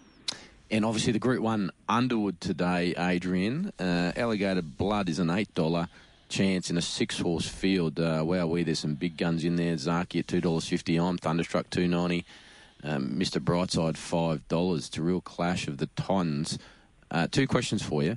And 0.70 0.84
obviously, 0.84 1.12
the 1.12 1.18
Group 1.18 1.42
1 1.42 1.70
Underwood 1.88 2.40
today, 2.40 2.94
Adrian. 2.98 3.72
Uh, 3.78 4.12
Alligator 4.16 4.62
Blood 4.62 5.08
is 5.08 5.18
an 5.18 5.28
$8 5.28 5.88
chance 6.28 6.68
in 6.68 6.76
a 6.76 6.82
six 6.82 7.18
horse 7.18 7.48
field. 7.48 7.98
Uh, 7.98 8.22
wow, 8.24 8.46
we 8.46 8.62
there's 8.62 8.80
some 8.80 8.94
big 8.94 9.16
guns 9.16 9.44
in 9.44 9.56
there. 9.56 9.74
Zaaki 9.74 10.20
at 10.20 10.26
$2.50. 10.26 11.00
I'm 11.00 11.16
Thunderstruck 11.16 11.70
290 11.70 12.26
um, 12.84 13.10
Mr. 13.10 13.42
Brightside 13.42 13.94
$5. 13.94 14.76
It's 14.76 14.96
a 14.96 15.02
real 15.02 15.20
clash 15.20 15.68
of 15.68 15.78
the 15.78 15.86
tons. 15.96 16.58
Uh, 17.10 17.26
two 17.30 17.46
questions 17.46 17.82
for 17.82 18.02
you. 18.02 18.14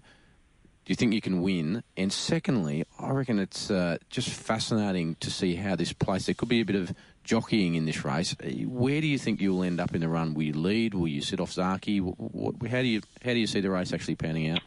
Do 0.84 0.92
you 0.92 0.96
think 0.96 1.14
you 1.14 1.22
can 1.22 1.42
win? 1.42 1.84
And 1.96 2.12
secondly, 2.12 2.86
I 3.00 3.12
reckon 3.12 3.40
it's 3.40 3.70
uh, 3.72 3.98
just 4.10 4.30
fascinating 4.30 5.16
to 5.20 5.30
see 5.30 5.56
how 5.56 5.76
this 5.76 5.94
plays. 5.94 6.26
There 6.26 6.36
could 6.36 6.50
be 6.50 6.62
a 6.62 6.66
bit 6.66 6.76
of 6.76 6.94
jockeying 7.32 7.76
in 7.76 7.86
this 7.86 8.04
race. 8.04 8.36
Where 8.66 9.00
do 9.00 9.08
you 9.08 9.18
think 9.18 9.40
you'll 9.40 9.64
end 9.64 9.80
up 9.80 9.96
in 9.96 10.02
the 10.02 10.10
run? 10.10 10.34
Will 10.34 10.44
you 10.44 10.54
lead? 10.54 10.94
Will 10.94 11.08
you 11.08 11.22
sit 11.22 11.40
off 11.40 11.52
Zaaki? 11.54 12.04
How 12.70 12.82
do 12.82 12.88
you 12.88 13.02
how 13.24 13.32
do 13.32 13.40
you 13.40 13.48
see 13.48 13.62
the 13.62 13.70
race 13.70 13.94
actually 13.94 14.16
panning 14.16 14.50
out? 14.50 14.60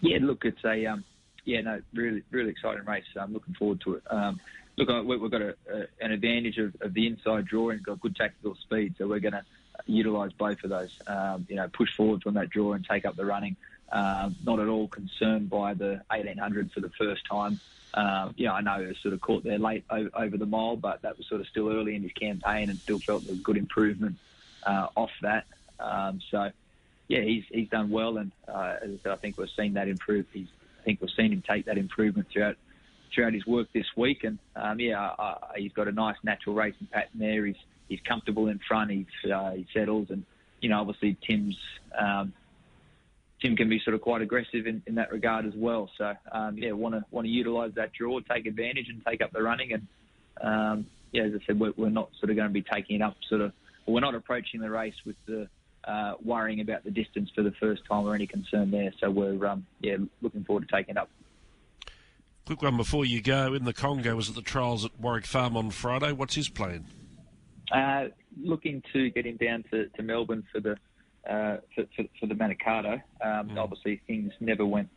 Yeah, 0.00 0.18
look, 0.20 0.44
it's 0.44 0.64
a 0.64 0.86
um, 0.86 1.02
yeah, 1.44 1.60
no, 1.62 1.82
really 1.92 2.22
really 2.30 2.50
exciting 2.50 2.84
race. 2.84 3.02
I'm 3.16 3.32
looking 3.32 3.54
forward 3.54 3.80
to 3.80 3.94
it. 3.96 4.02
Um, 4.08 4.38
look, 4.76 4.88
we've 5.04 5.28
got 5.28 5.42
a, 5.42 5.56
a, 5.68 5.86
an 6.00 6.12
advantage 6.12 6.58
of, 6.58 6.72
of, 6.80 6.94
the 6.94 7.08
inside 7.08 7.46
draw 7.46 7.70
and 7.70 7.82
got 7.82 8.00
good 8.00 8.14
tactical 8.14 8.54
speed, 8.54 8.94
so 8.96 9.08
we're 9.08 9.18
going 9.18 9.32
to 9.32 9.44
utilise 9.86 10.30
both 10.34 10.62
of 10.62 10.70
those. 10.70 10.96
Um, 11.08 11.46
you 11.48 11.56
know, 11.56 11.66
push 11.66 11.92
forward 11.96 12.22
from 12.22 12.34
that 12.34 12.48
draw 12.48 12.74
and 12.74 12.86
take 12.88 13.04
up 13.04 13.16
the 13.16 13.26
running. 13.26 13.56
Um, 13.90 14.36
not 14.44 14.60
at 14.60 14.68
all 14.68 14.86
concerned 14.86 15.50
by 15.50 15.74
the 15.74 16.00
1800 16.10 16.70
for 16.70 16.78
the 16.78 16.90
first 16.90 17.26
time. 17.28 17.58
Um, 17.94 18.34
yeah, 18.36 18.52
I 18.52 18.60
know 18.62 18.80
he 18.80 18.86
was 18.86 18.96
sort 19.02 19.14
of 19.14 19.20
caught 19.20 19.44
there 19.44 19.58
late 19.58 19.84
over, 19.90 20.08
over, 20.16 20.36
the 20.38 20.46
mile, 20.46 20.76
but 20.76 21.02
that 21.02 21.18
was 21.18 21.26
sort 21.28 21.42
of 21.42 21.46
still 21.48 21.68
early 21.68 21.94
in 21.94 22.02
his 22.02 22.12
campaign 22.12 22.70
and 22.70 22.80
still 22.84 22.98
felt 23.06 23.26
was 23.26 23.38
good 23.44 23.58
improvement 23.58 24.16
uh, 24.66 24.86
off 24.96 25.10
that. 25.20 25.44
Um, 25.78 26.20
so, 26.30 26.50
yeah, 27.08 27.20
he's 27.20 27.44
he's 27.50 27.68
done 27.68 27.90
well, 27.90 28.16
and 28.16 28.32
uh, 28.48 28.76
as 28.82 28.90
I 28.90 28.98
said, 29.02 29.12
I 29.12 29.16
think 29.16 29.36
we've 29.36 29.48
seen 29.58 29.74
that 29.74 29.88
improve. 29.88 30.24
He's, 30.32 30.46
I 30.80 30.84
think 30.84 31.00
we've 31.00 31.10
seen 31.16 31.32
him 31.32 31.42
take 31.46 31.66
that 31.66 31.76
improvement 31.76 32.28
throughout 32.32 32.56
throughout 33.14 33.34
his 33.34 33.46
work 33.46 33.68
this 33.74 33.86
week, 33.96 34.24
and 34.24 34.38
um, 34.56 34.80
yeah, 34.80 35.10
uh, 35.18 35.34
he's 35.56 35.72
got 35.72 35.88
a 35.88 35.92
nice 35.92 36.16
natural 36.22 36.54
racing 36.54 36.88
pattern 36.90 37.10
there. 37.18 37.44
He's 37.44 37.56
he's 37.88 38.00
comfortable 38.08 38.48
in 38.48 38.58
front. 38.66 38.90
He's 38.90 39.30
uh, 39.30 39.50
he 39.50 39.66
settles, 39.74 40.08
and 40.08 40.24
you 40.60 40.70
know, 40.70 40.80
obviously 40.80 41.18
Tim's 41.26 41.58
um, 41.98 42.32
Tim 43.42 43.56
can 43.56 43.68
be 43.68 43.80
sort 43.80 43.94
of 43.94 44.00
quite 44.00 44.22
aggressive 44.22 44.66
in, 44.66 44.82
in 44.86 44.94
that 44.94 45.10
regard 45.10 45.44
as 45.44 45.54
well. 45.56 45.90
So 45.98 46.14
um, 46.30 46.56
yeah, 46.56 46.72
want 46.72 46.94
to 46.94 47.04
want 47.10 47.26
to 47.26 47.30
utilise 47.30 47.74
that 47.74 47.92
draw, 47.92 48.20
take 48.20 48.46
advantage, 48.46 48.88
and 48.88 49.04
take 49.04 49.20
up 49.20 49.32
the 49.32 49.42
running. 49.42 49.72
And 49.72 49.86
um, 50.40 50.86
yeah, 51.10 51.24
as 51.24 51.32
I 51.34 51.44
said, 51.46 51.58
we're, 51.58 51.72
we're, 51.76 51.90
not 51.90 52.10
sort 52.20 52.30
of 52.30 52.36
going 52.36 52.48
to 52.48 52.54
be 52.54 52.62
taking 52.62 52.96
it 52.96 53.02
up. 53.02 53.16
Sort 53.28 53.40
of, 53.40 53.52
we're 53.86 54.00
not 54.00 54.14
approaching 54.14 54.60
the 54.60 54.70
race 54.70 54.94
with 55.04 55.16
the 55.26 55.48
uh, 55.84 56.14
worrying 56.24 56.60
about 56.60 56.84
the 56.84 56.90
distance 56.92 57.30
for 57.34 57.42
the 57.42 57.50
first 57.58 57.82
time 57.90 58.06
or 58.06 58.14
any 58.14 58.28
concern 58.28 58.70
there. 58.70 58.92
So 59.00 59.10
we're 59.10 59.44
um, 59.46 59.66
yeah 59.80 59.96
looking 60.20 60.44
forward 60.44 60.68
to 60.68 60.74
taking 60.74 60.96
it 60.96 60.98
up. 60.98 61.10
Quick 62.46 62.62
one 62.62 62.76
before 62.76 63.04
you 63.04 63.20
go. 63.20 63.54
In 63.54 63.64
the 63.64 63.72
Congo, 63.72 64.16
was 64.16 64.28
at 64.28 64.36
the 64.36 64.42
trials 64.42 64.84
at 64.84 64.92
Warwick 65.00 65.26
Farm 65.26 65.56
on 65.56 65.70
Friday. 65.70 66.12
What's 66.12 66.34
his 66.34 66.48
plan? 66.48 66.86
Uh, 67.72 68.06
looking 68.40 68.82
to 68.92 69.10
get 69.10 69.26
him 69.26 69.36
down 69.36 69.64
to, 69.70 69.86
to 69.88 70.02
Melbourne 70.02 70.44
for 70.52 70.60
the 70.60 70.76
uh, 71.28 71.56
for, 71.74 71.84
for, 71.96 72.04
for, 72.18 72.26
the 72.26 72.34
Manikato. 72.34 72.94
Um, 73.24 73.50
mm. 73.50 73.58
Obviously, 73.58 74.00
things 74.06 74.32
never 74.40 74.66
went 74.66 74.88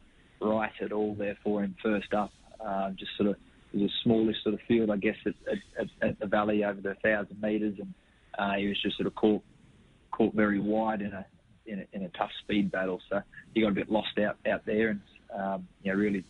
right 0.42 0.72
at 0.82 0.92
all 0.92 1.16
there 1.16 1.38
for 1.44 1.64
him 1.64 1.76
first 1.84 2.14
up. 2.14 2.32
Uh, 2.60 2.92
just 2.92 3.12
sort 3.18 3.30
of 3.30 3.36
it 3.74 3.82
was 3.82 3.92
a 3.92 4.04
smallish 4.04 4.38
sort 4.44 4.56
of 4.56 4.62
field, 4.68 4.90
I 4.90 4.98
guess, 4.98 5.18
at, 5.26 5.34
at, 5.80 5.88
at 6.02 6.20
the 6.20 6.26
valley 6.26 6.64
over 6.64 6.80
the 6.80 6.96
thousand 7.04 7.42
metres, 7.42 7.76
and 7.80 7.94
uh, 8.38 8.54
he 8.54 8.68
was 8.68 8.82
just 8.82 8.98
sort 8.98 9.08
of 9.08 9.16
caught 9.16 9.44
caught 10.12 10.34
very 10.34 10.60
wide 10.60 11.02
in 11.02 11.12
a, 11.12 11.26
in 11.66 11.80
a 11.80 11.86
in 11.92 12.04
a 12.04 12.10
tough 12.10 12.32
speed 12.42 12.72
battle. 12.72 13.02
So 13.10 13.22
he 13.54 13.62
got 13.62 13.72
a 13.72 13.76
bit 13.76 13.92
lost 13.92 14.18
out 14.18 14.38
out 14.50 14.66
there, 14.66 14.90
and 14.90 15.02
um, 15.38 15.68
you 15.84 15.92
know 15.92 15.98
really 15.98 16.24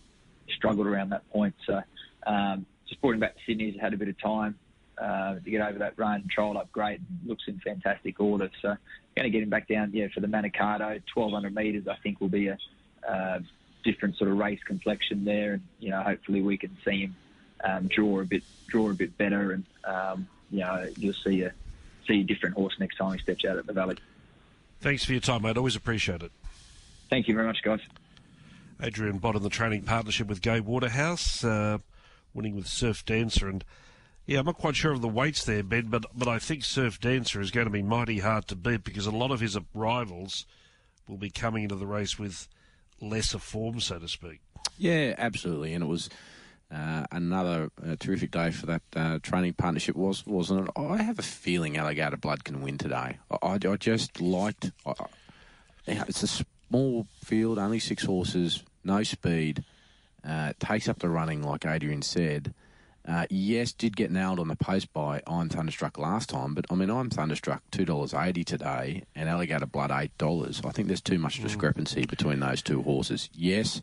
struggled 0.57 0.87
around 0.87 1.09
that 1.09 1.29
point. 1.29 1.55
So 1.65 1.81
um, 2.25 2.65
just 2.89 2.99
brought 3.01 3.13
him 3.13 3.19
back 3.19 3.35
to 3.35 3.41
Sydney. 3.45 3.71
He's 3.71 3.79
had 3.79 3.93
a 3.93 3.97
bit 3.97 4.09
of 4.09 4.19
time 4.19 4.57
uh, 4.97 5.35
to 5.35 5.49
get 5.49 5.61
over 5.61 5.79
that 5.79 5.93
run, 5.97 6.27
trialled 6.35 6.57
up 6.57 6.71
great, 6.71 6.99
looks 7.25 7.43
in 7.47 7.59
fantastic 7.59 8.19
order. 8.19 8.49
So 8.61 8.75
going 9.15 9.23
to 9.23 9.29
get 9.29 9.43
him 9.43 9.49
back 9.49 9.67
down, 9.67 9.91
yeah, 9.93 10.07
for 10.13 10.19
the 10.19 10.27
Manikato, 10.27 11.01
1200 11.13 11.55
metres. 11.55 11.87
I 11.87 11.95
think 12.03 12.19
will 12.21 12.29
be 12.29 12.47
a 12.47 12.57
uh, 13.07 13.39
different 13.83 14.17
sort 14.17 14.29
of 14.29 14.37
race 14.37 14.59
complexion 14.65 15.25
there, 15.25 15.53
and 15.53 15.63
you 15.79 15.89
know, 15.89 16.01
hopefully 16.01 16.41
we 16.41 16.57
can 16.57 16.75
see 16.83 17.01
him 17.01 17.15
um, 17.63 17.87
draw 17.87 18.21
a 18.21 18.25
bit, 18.25 18.43
draw 18.67 18.89
a 18.89 18.93
bit 18.93 19.17
better, 19.17 19.51
and 19.53 19.63
um, 19.85 20.27
you 20.51 20.59
know, 20.59 20.87
you'll 20.97 21.13
see 21.13 21.43
a 21.43 21.53
see 22.07 22.21
a 22.21 22.23
different 22.23 22.55
horse 22.55 22.75
next 22.79 22.97
time 22.97 23.13
he 23.13 23.19
steps 23.19 23.45
out 23.45 23.57
at 23.57 23.65
the 23.65 23.73
Valley. 23.73 23.97
Thanks 24.81 25.05
for 25.05 25.13
your 25.13 25.21
time, 25.21 25.41
mate. 25.41 25.57
Always 25.57 25.75
appreciate 25.75 26.21
it. 26.21 26.31
Thank 27.09 27.27
you 27.27 27.33
very 27.33 27.47
much, 27.47 27.61
guys. 27.63 27.79
Adrian 28.81 29.19
Bott 29.19 29.35
in 29.35 29.43
the 29.43 29.49
training 29.49 29.83
partnership 29.83 30.27
with 30.27 30.41
Gai 30.41 30.59
Waterhouse, 30.59 31.43
uh, 31.43 31.77
winning 32.33 32.55
with 32.55 32.67
Surf 32.67 33.05
Dancer 33.05 33.47
and 33.47 33.63
yeah, 34.25 34.39
I'm 34.39 34.45
not 34.45 34.57
quite 34.57 34.75
sure 34.75 34.91
of 34.91 35.01
the 35.01 35.07
weights 35.07 35.45
there, 35.45 35.63
Ben, 35.63 35.87
but 35.87 36.05
but 36.15 36.27
I 36.27 36.39
think 36.39 36.63
Surf 36.63 36.99
Dancer 36.99 37.41
is 37.41 37.51
going 37.51 37.65
to 37.65 37.71
be 37.71 37.83
mighty 37.83 38.19
hard 38.19 38.47
to 38.47 38.55
beat 38.55 38.83
because 38.83 39.05
a 39.05 39.11
lot 39.11 39.31
of 39.31 39.39
his 39.39 39.57
rivals 39.73 40.45
will 41.07 41.17
be 41.17 41.29
coming 41.29 41.63
into 41.63 41.75
the 41.75 41.85
race 41.85 42.17
with 42.17 42.47
lesser 42.99 43.39
form, 43.39 43.79
so 43.79 43.99
to 43.99 44.07
speak. 44.07 44.41
Yeah, 44.77 45.15
absolutely, 45.17 45.73
and 45.73 45.83
it 45.83 45.87
was. 45.87 46.09
Uh, 46.73 47.05
another 47.11 47.69
uh, 47.87 47.95
terrific 47.99 48.31
day 48.31 48.49
for 48.49 48.65
that 48.65 48.81
uh, 48.95 49.19
training 49.21 49.53
partnership 49.53 49.95
was 49.95 50.25
wasn't 50.25 50.67
it? 50.67 50.71
I 50.75 50.97
have 50.97 51.19
a 51.19 51.21
feeling 51.21 51.77
Alligator 51.77 52.17
Blood 52.17 52.43
can 52.43 52.59
win 52.59 52.79
today. 52.79 53.19
I, 53.29 53.59
I 53.69 53.77
just 53.77 54.19
liked. 54.19 54.71
I, 54.83 54.93
it's 55.87 56.23
a 56.23 56.43
small 56.75 57.05
field, 57.23 57.59
only 57.59 57.79
six 57.79 58.03
horses, 58.03 58.63
no 58.83 59.03
speed. 59.03 59.63
Uh, 60.27 60.53
takes 60.59 60.89
up 60.89 60.99
the 60.99 61.09
running, 61.09 61.43
like 61.43 61.67
Adrian 61.67 62.01
said. 62.01 62.53
Uh, 63.07 63.25
yes, 63.29 63.71
did 63.71 63.95
get 63.95 64.09
nailed 64.09 64.39
on 64.39 64.47
the 64.47 64.55
post 64.55 64.91
by 64.91 65.21
I'm 65.27 65.47
Thunderstruck 65.47 65.99
last 65.99 66.29
time, 66.29 66.55
but 66.55 66.65
I 66.71 66.75
mean 66.75 66.89
I'm 66.89 67.09
Thunderstruck 67.09 67.61
two 67.69 67.85
dollars 67.85 68.13
eighty 68.13 68.43
today 68.43 69.03
and 69.15 69.29
Alligator 69.29 69.67
Blood 69.67 69.91
eight 69.91 70.17
dollars. 70.17 70.61
I 70.65 70.71
think 70.71 70.87
there's 70.87 71.01
too 71.01 71.19
much 71.19 71.39
mm. 71.39 71.43
discrepancy 71.43 72.05
between 72.05 72.39
those 72.39 72.63
two 72.63 72.81
horses. 72.81 73.29
Yes, 73.33 73.81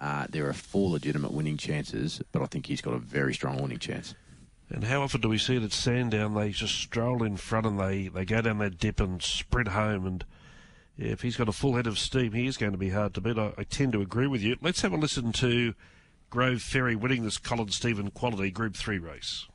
uh, 0.00 0.26
there 0.30 0.48
are 0.48 0.54
four 0.54 0.90
legitimate 0.90 1.32
winning 1.32 1.58
chances, 1.58 2.22
but 2.32 2.40
I 2.40 2.46
think 2.46 2.66
he's 2.66 2.80
got 2.80 2.94
a 2.94 2.98
very 2.98 3.34
strong 3.34 3.60
winning 3.60 3.78
chance. 3.78 4.14
And 4.70 4.84
how 4.84 5.02
often 5.02 5.20
do 5.20 5.28
we 5.28 5.36
see 5.36 5.56
it 5.56 5.62
at 5.62 5.72
Sandown? 5.72 6.34
They 6.34 6.50
just 6.50 6.74
stroll 6.74 7.22
in 7.22 7.36
front 7.36 7.66
and 7.66 7.78
they, 7.78 8.08
they 8.08 8.24
go 8.24 8.40
down 8.40 8.56
that 8.58 8.78
dip 8.78 9.00
and 9.00 9.22
sprint 9.22 9.68
home. 9.68 10.06
And 10.06 10.24
yeah, 10.96 11.12
if 11.12 11.20
he's 11.20 11.36
got 11.36 11.48
a 11.48 11.52
full 11.52 11.76
head 11.76 11.86
of 11.86 11.98
steam, 11.98 12.32
he 12.32 12.46
is 12.46 12.56
going 12.56 12.72
to 12.72 12.78
be 12.78 12.88
hard 12.88 13.12
to 13.14 13.20
beat. 13.20 13.36
I, 13.36 13.52
I 13.58 13.64
tend 13.64 13.92
to 13.92 14.00
agree 14.00 14.26
with 14.26 14.40
you. 14.40 14.56
Let's 14.62 14.80
have 14.80 14.94
a 14.94 14.96
listen 14.96 15.32
to 15.32 15.74
Grove 16.32 16.62
Ferry 16.62 16.96
winning 16.96 17.24
this 17.24 17.36
Colin 17.36 17.68
Stephen 17.68 18.10
Quality 18.10 18.50
Group 18.50 18.74
3 18.74 18.96
race. 18.96 19.48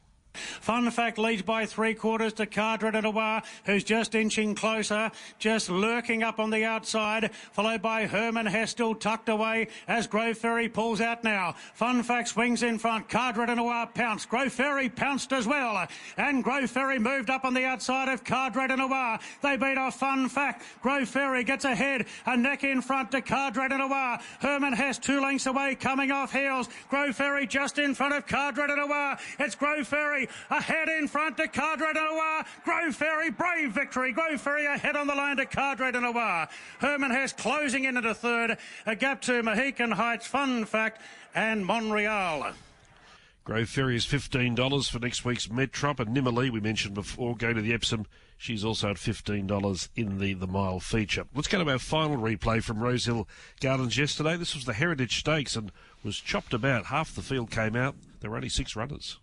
Fun 0.62 0.90
Fact 0.92 1.18
leads 1.18 1.42
by 1.42 1.66
three 1.66 1.94
quarters 1.94 2.34
to 2.34 2.46
Cadre 2.46 2.92
de 2.92 3.02
Noir, 3.02 3.42
who's 3.66 3.84
just 3.84 4.16
inching 4.16 4.56
closer, 4.56 5.12
just 5.40 5.70
lurking 5.70 6.24
up 6.24 6.40
on 6.40 6.50
the 6.50 6.64
outside, 6.64 7.32
followed 7.52 7.82
by 7.82 8.06
Herman 8.06 8.48
Hestel 8.48 9.00
tucked 9.00 9.30
away 9.30 9.68
as 9.88 10.08
Grove 10.08 10.38
Ferry 10.38 10.70
pulls 10.70 11.02
out 11.02 11.24
now. 11.24 11.56
Fun 11.74 12.04
Fact 12.04 12.30
swings 12.30 12.64
in 12.64 12.78
front. 12.78 13.10
Cadre 13.10 13.46
de 13.46 13.56
Noir 13.56 13.88
pounced. 13.94 14.30
Grove 14.30 14.52
Ferry 14.52 14.90
pounced 14.90 15.34
as 15.34 15.48
well. 15.48 15.88
And 16.18 16.44
Grove 16.44 16.70
Ferry 16.70 17.00
moved 17.00 17.30
up 17.30 17.46
on 17.46 17.54
the 17.54 17.66
outside 17.66 18.10
of 18.10 18.24
Cadre 18.24 18.68
de 18.68 18.76
Noir. 18.76 19.20
They 19.42 19.58
beat 19.58 19.78
off 19.78 20.00
Fun 20.00 20.30
Fact. 20.30 20.64
Grove 20.82 21.10
Ferry 21.10 21.44
gets 21.44 21.66
ahead, 21.66 22.06
a 22.26 22.38
neck 22.38 22.64
in 22.64 22.82
front 22.82 23.12
to 23.12 23.22
Cadre 23.22 23.70
de 23.70 23.78
Noir. 23.78 24.20
Herman 24.40 24.74
Hess 24.74 24.98
two 24.98 25.22
lengths 25.22 25.46
away, 25.46 25.76
coming 25.76 26.12
off 26.12 26.32
heels. 26.32 26.70
Grove 26.90 27.16
Ferry 27.16 27.48
just 27.48 27.78
in 27.80 27.96
front 27.96 28.14
of 28.14 28.28
Cadre 28.28 28.68
de 28.68 28.76
Noir. 28.76 29.18
It's 29.40 29.56
Grove 29.56 29.88
Ferry 29.88 30.27
Ahead 30.50 30.90
in 30.90 31.08
front 31.08 31.38
to 31.38 31.48
Cadre 31.48 31.94
de 31.94 32.00
Noir. 32.00 32.46
Grove 32.64 32.96
Ferry, 32.96 33.30
brave 33.30 33.72
victory. 33.72 34.12
Grove 34.12 34.42
Ferry 34.42 34.66
ahead 34.66 34.96
on 34.96 35.08
the 35.08 35.16
line 35.16 35.38
to 35.38 35.46
Cadre 35.46 35.92
de 35.92 36.02
Noir. 36.02 36.48
Herman 36.80 37.12
Hess 37.12 37.34
closing 37.34 37.86
in 37.86 37.98
at 37.98 38.06
a 38.06 38.14
third. 38.14 38.58
A 38.86 38.96
gap 38.96 39.22
to 39.24 39.44
Mohican 39.44 39.92
Heights, 39.92 40.28
Fun 40.28 40.66
Fact, 40.66 41.02
and 41.36 41.66
Monreal. 41.66 42.54
Grove 43.48 43.70
Ferry 43.70 43.96
is 43.96 44.06
$15 44.06 44.90
for 44.90 45.00
next 45.00 45.24
week's 45.24 45.48
Metrop, 45.48 46.02
and 46.02 46.14
Nimalee, 46.14 46.50
we 46.50 46.60
mentioned 46.60 46.96
before, 46.96 47.34
going 47.34 47.56
to 47.56 47.62
the 47.62 47.74
Epsom. 47.74 48.06
She's 48.38 48.66
also 48.66 48.90
at 48.90 48.98
$15 48.98 49.90
in 49.96 50.20
the, 50.20 50.34
the 50.34 50.48
mile 50.48 50.82
feature. 50.82 51.26
Let's 51.34 51.48
go 51.48 51.64
to 51.64 51.72
our 51.72 51.80
final 51.80 52.18
replay 52.18 52.62
from 52.62 52.80
Rosehill 52.80 53.26
Gardens 53.62 53.98
yesterday. 53.98 54.36
This 54.36 54.54
was 54.54 54.66
the 54.66 54.74
Heritage 54.74 55.20
Stakes 55.20 55.56
and 55.56 55.72
was 56.04 56.20
chopped 56.20 56.54
about. 56.54 56.88
Half 56.88 57.16
the 57.16 57.22
field 57.22 57.50
came 57.50 57.78
out. 57.78 57.96
There 58.20 58.30
were 58.30 58.36
only 58.36 58.50
six 58.50 58.76
runners. 58.76 59.18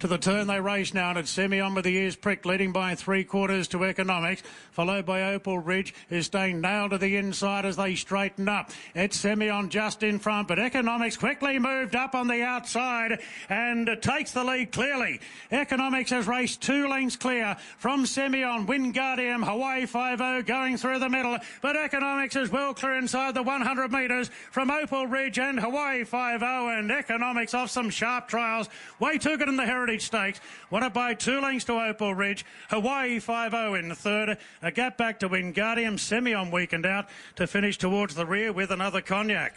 To 0.00 0.06
the 0.06 0.18
turn 0.18 0.46
they 0.46 0.60
race 0.60 0.92
now, 0.92 1.10
and 1.10 1.18
it's 1.18 1.30
Simeon 1.30 1.74
with 1.74 1.84
the 1.84 1.96
ears 1.96 2.16
pricked, 2.16 2.46
leading 2.46 2.72
by 2.72 2.94
three 2.94 3.24
quarters 3.24 3.68
to 3.68 3.84
Economics, 3.84 4.42
followed 4.70 5.06
by 5.06 5.34
Opal 5.34 5.58
Ridge, 5.58 5.94
is 6.10 6.26
staying 6.26 6.60
nailed 6.60 6.90
to 6.90 6.98
the 6.98 7.16
inside 7.16 7.64
as 7.64 7.76
they 7.76 7.94
straighten 7.94 8.48
up. 8.48 8.70
It's 8.94 9.18
Simeon 9.18 9.68
just 9.70 10.02
in 10.02 10.18
front, 10.18 10.48
but 10.48 10.58
Economics 10.58 11.16
quickly 11.16 11.58
moved 11.58 11.94
up 11.94 12.14
on 12.14 12.28
the 12.28 12.42
outside 12.42 13.20
and 13.48 13.88
takes 14.00 14.32
the 14.32 14.44
lead 14.44 14.72
clearly. 14.72 15.20
Economics 15.50 16.10
has 16.10 16.26
raced 16.26 16.60
two 16.60 16.88
lengths 16.88 17.16
clear 17.16 17.56
from 17.78 18.06
Simeon, 18.06 18.66
Wingardium, 18.66 19.44
Hawaii 19.44 19.86
5 19.86 20.44
going 20.46 20.76
through 20.76 20.98
the 20.98 21.08
middle, 21.08 21.38
but 21.62 21.76
Economics 21.76 22.36
is 22.36 22.50
well 22.50 22.74
clear 22.74 22.96
inside 22.96 23.34
the 23.34 23.42
100 23.42 23.92
metres 23.92 24.30
from 24.50 24.70
Opal 24.70 25.06
Ridge 25.06 25.38
and 25.38 25.58
Hawaii 25.58 26.04
5 26.04 26.42
and 26.42 26.90
Economics 26.90 27.54
off 27.54 27.70
some 27.70 27.90
sharp 27.90 28.28
trials. 28.28 28.68
Way 28.98 29.18
too 29.18 29.36
good 29.36 29.48
in 29.48 29.56
the 29.56 29.63
Heritage 29.66 30.02
Stakes. 30.02 30.40
Won 30.70 30.82
it 30.82 30.92
by 30.92 31.14
two 31.14 31.40
lengths 31.40 31.64
to 31.66 31.72
Opal 31.72 32.14
Ridge. 32.14 32.44
Hawaii 32.70 33.18
5-0 33.18 33.78
in 33.78 33.94
third. 33.94 34.38
A 34.62 34.70
gap 34.70 34.96
back 34.96 35.20
to 35.20 35.28
Wingardium. 35.28 35.98
Simeon 35.98 36.50
weakened 36.50 36.86
out 36.86 37.08
to 37.36 37.46
finish 37.46 37.78
towards 37.78 38.14
the 38.14 38.26
rear 38.26 38.52
with 38.52 38.70
another 38.70 39.00
cognac. 39.00 39.56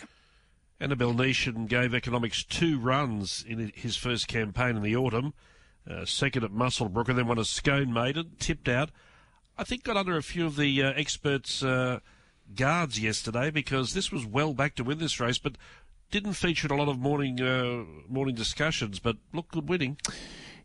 Annabelle 0.79 1.13
Neesham 1.13 1.67
gave 1.67 1.95
Economics 1.95 2.43
two 2.43 2.79
runs 2.79 3.43
in 3.47 3.71
his 3.75 3.95
first 3.95 4.27
campaign 4.27 4.75
in 4.75 4.83
the 4.83 4.95
autumn. 4.95 5.33
Uh, 5.89 6.05
second 6.05 6.43
at 6.43 6.51
Muswellbrook 6.51 7.09
and 7.09 7.17
then 7.17 7.27
won 7.27 7.39
a 7.39 7.45
Scone 7.45 7.91
Maiden, 7.93 8.31
tipped 8.39 8.67
out. 8.67 8.89
I 9.57 9.63
think 9.63 9.83
got 9.83 9.97
under 9.97 10.17
a 10.17 10.23
few 10.23 10.45
of 10.45 10.55
the 10.55 10.83
uh, 10.83 10.93
experts' 10.93 11.63
uh, 11.63 11.99
guards 12.55 12.99
yesterday 12.99 13.49
because 13.49 13.93
this 13.93 14.11
was 14.11 14.25
well 14.25 14.53
back 14.53 14.75
to 14.75 14.83
win 14.83 14.99
this 14.99 15.19
race, 15.19 15.37
but 15.37 15.57
didn't 16.11 16.33
feature 16.33 16.67
in 16.67 16.71
a 16.71 16.77
lot 16.77 16.89
of 16.89 16.99
morning 16.99 17.41
uh, 17.41 17.83
morning 18.07 18.35
discussions, 18.35 18.99
but 18.99 19.17
looked 19.33 19.51
good 19.51 19.69
winning. 19.69 19.97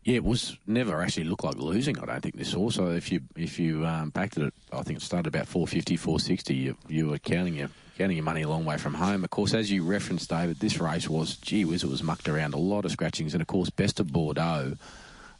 Yeah, 0.03 0.15
it 0.15 0.23
was 0.25 0.57
never 0.67 1.01
actually 1.01 1.23
looked 1.23 1.45
like 1.45 1.55
losing. 1.55 1.97
I 1.97 2.05
don't 2.05 2.21
think 2.21 2.35
this 2.35 2.53
also. 2.53 2.91
If 2.91 3.11
you 3.11 3.21
if 3.35 3.59
you 3.59 3.85
um, 3.85 4.09
backed 4.09 4.37
it, 4.37 4.53
I 4.71 4.81
think 4.83 4.99
it 4.99 5.01
started 5.01 5.27
about 5.27 5.47
450, 5.47 5.95
460. 5.95 6.53
You, 6.53 6.77
you 6.87 7.07
were 7.09 7.19
counting 7.19 7.55
your 7.55 7.69
counting 7.97 8.17
your 8.17 8.25
money 8.25 8.41
a 8.41 8.49
long 8.49 8.65
way 8.65 8.77
from 8.77 8.95
home. 8.95 9.23
Of 9.23 9.29
course, 9.29 9.53
as 9.53 9.71
you 9.71 9.83
referenced, 9.83 10.29
David, 10.29 10.59
this 10.59 10.79
race 10.79 11.07
was 11.07 11.37
gee 11.37 11.63
whiz, 11.63 11.83
it 11.83 11.89
was 11.89 12.03
mucked 12.03 12.27
around 12.27 12.53
a 12.53 12.57
lot 12.57 12.85
of 12.85 12.91
scratchings, 12.91 13.33
and 13.33 13.41
of 13.41 13.47
course, 13.47 13.69
best 13.69 13.99
of 13.99 14.11
Bordeaux 14.11 14.75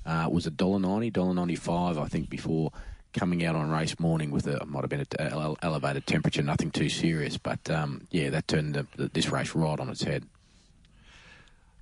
uh, 0.05 0.29
was 0.31 0.45
a 0.45 0.51
dollar 0.51 0.79
ninety, 0.79 1.09
dollar 1.09 1.33
ninety 1.33 1.55
five, 1.55 1.97
I 1.97 2.07
think, 2.07 2.29
before 2.29 2.71
coming 3.13 3.45
out 3.45 3.55
on 3.55 3.69
race 3.69 3.99
morning 3.99 4.31
with 4.31 4.47
a 4.47 4.65
might 4.65 4.81
have 4.81 4.89
been 4.89 5.05
an 5.19 5.55
elevated 5.61 6.05
temperature, 6.05 6.41
nothing 6.41 6.71
too 6.71 6.89
serious, 6.89 7.37
but 7.37 7.69
um, 7.69 8.07
yeah, 8.11 8.29
that 8.29 8.47
turned 8.47 8.75
the, 8.75 9.07
this 9.13 9.29
race 9.29 9.55
right 9.55 9.79
on 9.79 9.89
its 9.89 10.03
head. 10.03 10.25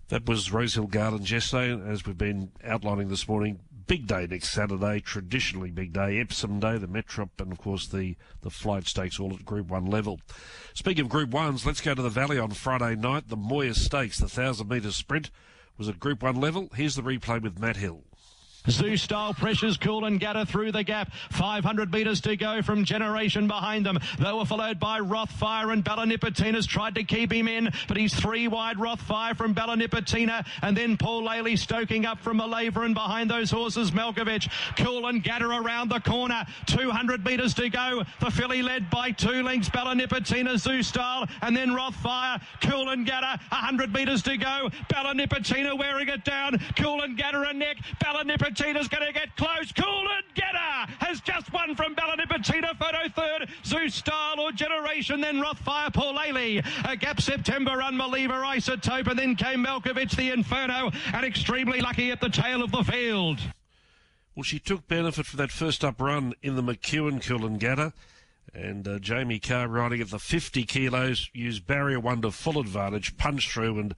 That 0.10 0.28
was 0.28 0.52
Rosehill 0.52 0.88
Gardens 0.88 1.32
yesterday, 1.32 1.82
as 1.90 2.06
we've 2.06 2.18
been 2.18 2.52
outlining 2.66 3.08
this 3.08 3.30
morning. 3.30 3.62
Big 3.88 4.08
day 4.08 4.28
next 4.30 4.52
Saturday, 4.52 5.00
traditionally 5.00 5.72
big 5.72 5.94
day. 5.94 6.20
Epsom 6.20 6.60
Day, 6.60 6.78
the 6.78 6.88
Metrop, 6.88 7.30
and 7.40 7.52
of 7.52 7.58
course 7.58 7.88
the, 7.88 8.16
the 8.42 8.50
flight 8.50 8.88
stakes 8.88 9.20
all 9.20 9.34
at 9.34 9.46
Group 9.46 9.68
1 9.68 9.86
level. 9.86 10.20
Speaking 10.74 11.06
of 11.06 11.10
Group 11.10 11.30
1s, 11.30 11.66
let's 11.66 11.82
go 11.82 11.96
to 11.96 12.02
the 12.02 12.10
Valley 12.10 12.38
on 12.38 12.52
Friday 12.52 12.96
night. 12.96 13.30
The 13.30 13.38
Moir 13.38 13.74
Stakes, 13.74 14.18
the 14.18 14.26
1,000 14.26 14.68
metre 14.68 14.92
sprint, 14.92 15.32
was 15.78 15.88
at 15.88 16.00
Group 16.00 16.24
1 16.24 16.36
level. 16.36 16.70
Here's 16.76 16.96
the 16.96 17.02
replay 17.02 17.42
with 17.42 17.58
Matt 17.58 17.78
Hill. 17.78 18.04
Zoustyle 18.68 19.36
pressures 19.36 19.78
Coolangatta 19.78 20.48
through 20.48 20.72
the 20.72 20.84
gap. 20.84 21.12
500 21.32 21.92
metres 21.92 22.22
to 22.22 22.36
go 22.36 22.62
from 22.62 22.86
Generation 22.86 23.48
behind 23.48 23.86
them. 23.86 24.00
They 24.20 24.32
were 24.32 24.46
followed 24.46 24.80
by 24.80 25.00
Rothfire 25.00 25.74
and 25.74 25.84
Bella 25.84 26.06
Nipotina 26.06 26.66
tried 26.68 26.96
to 26.96 27.04
keep 27.04 27.32
him 27.32 27.48
in, 27.48 27.72
but 27.88 27.98
he's 27.98 28.14
three 28.14 28.48
wide 28.48 28.78
Rothfire 28.78 29.36
from 29.36 29.54
Bella 29.54 29.76
Nipotina 29.76 30.46
and 30.62 30.78
then 30.78 30.98
Paul 30.98 31.24
Laley 31.24 31.58
stoking 31.58 32.06
up 32.06 32.20
from 32.20 32.40
Malava 32.40 32.86
and 32.86 32.94
behind 32.94 33.30
those 33.30 33.50
horses 33.50 33.92
Malkovich. 33.92 34.50
Coolangatta 34.78 35.64
around 35.64 35.90
the 35.90 36.00
corner. 36.00 36.46
200 36.68 37.26
metres 37.26 37.54
to 37.56 37.70
go. 37.70 38.04
The 38.20 38.30
filly 38.30 38.62
led 38.62 38.90
by 38.90 39.12
two 39.12 39.42
lengths 39.44 39.70
Ballanipotina 39.70 40.56
Zoustyle 40.56 41.30
and 41.42 41.56
then 41.56 41.70
Rothfire. 41.70 42.42
Coolangatta 42.62 43.40
100 43.50 43.94
metres 43.94 44.22
to 44.24 44.38
go. 44.38 44.70
Bella 44.90 45.14
Nipotina 45.14 45.78
wearing 45.78 46.10
it 46.10 46.24
down. 46.24 46.54
Coolangatta 46.76 47.50
a 47.50 47.54
neck. 47.54 47.78
Bella 48.00 48.24
Nipotina 48.24 48.51
Bella 48.52 48.74
Nipotina's 48.74 48.88
going 48.88 49.06
to 49.06 49.14
get 49.14 49.36
close. 49.36 49.72
Cool 49.72 50.08
and 50.18 50.36
Getter 50.36 50.94
has 51.00 51.22
just 51.22 51.52
won 51.54 51.76
from 51.76 51.94
Bella 51.94 52.16
Nipotina. 52.18 52.78
Photo 52.78 53.08
third. 53.10 53.50
Zoustyle 53.64 54.38
or 54.38 54.52
Generation. 54.52 55.22
Then 55.22 55.42
Rothfire 55.42 55.94
Paul 55.94 56.16
Ailey. 56.16 56.66
A 56.86 56.96
gap 56.96 57.22
September 57.22 57.82
Unbeliever 57.82 58.42
Isotope. 58.42 59.08
And 59.08 59.20
then 59.20 59.36
came 59.36 59.66
Malkovich 59.66 60.16
the 60.16 60.32
Inferno. 60.32 60.92
And 61.14 61.26
extremely 61.26 61.82
lucky 61.82 62.12
at 62.12 62.22
the 62.22 62.30
tail 62.30 62.64
of 62.64 62.72
the 62.72 62.84
field. 62.84 63.40
Well, 64.36 64.44
she 64.44 64.60
took 64.60 64.88
benefit 64.88 65.26
from 65.26 65.38
that 65.38 65.52
first 65.52 65.84
up 65.84 66.02
run 66.02 66.34
in 66.42 66.56
the 66.56 66.64
McEwen 66.64 67.22
Coolangatta. 67.22 67.94
And 68.54 68.88
uh, 68.88 69.00
Jamie 69.00 69.40
Kah 69.40 69.64
riding 69.64 70.02
at 70.02 70.10
the 70.10 70.20
50 70.20 70.64
kilos 70.66 71.30
used 71.34 71.66
barrier 71.66 72.00
one 72.00 72.22
to 72.22 72.32
full 72.32 72.60
advantage, 72.60 73.16
punched 73.18 73.52
through 73.52 73.80
and 73.80 73.96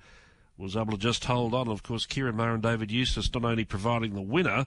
was 0.58 0.76
able 0.76 0.92
to 0.92 0.98
just 0.98 1.26
hold 1.26 1.54
on. 1.54 1.68
Of 1.68 1.84
course, 1.84 2.06
Ciaron 2.06 2.36
Maher 2.36 2.54
and 2.54 2.64
David 2.64 2.92
Eustace 2.92 3.34
not 3.34 3.46
only 3.46 3.66
providing 3.66 4.14
the 4.14 4.22
winner, 4.22 4.66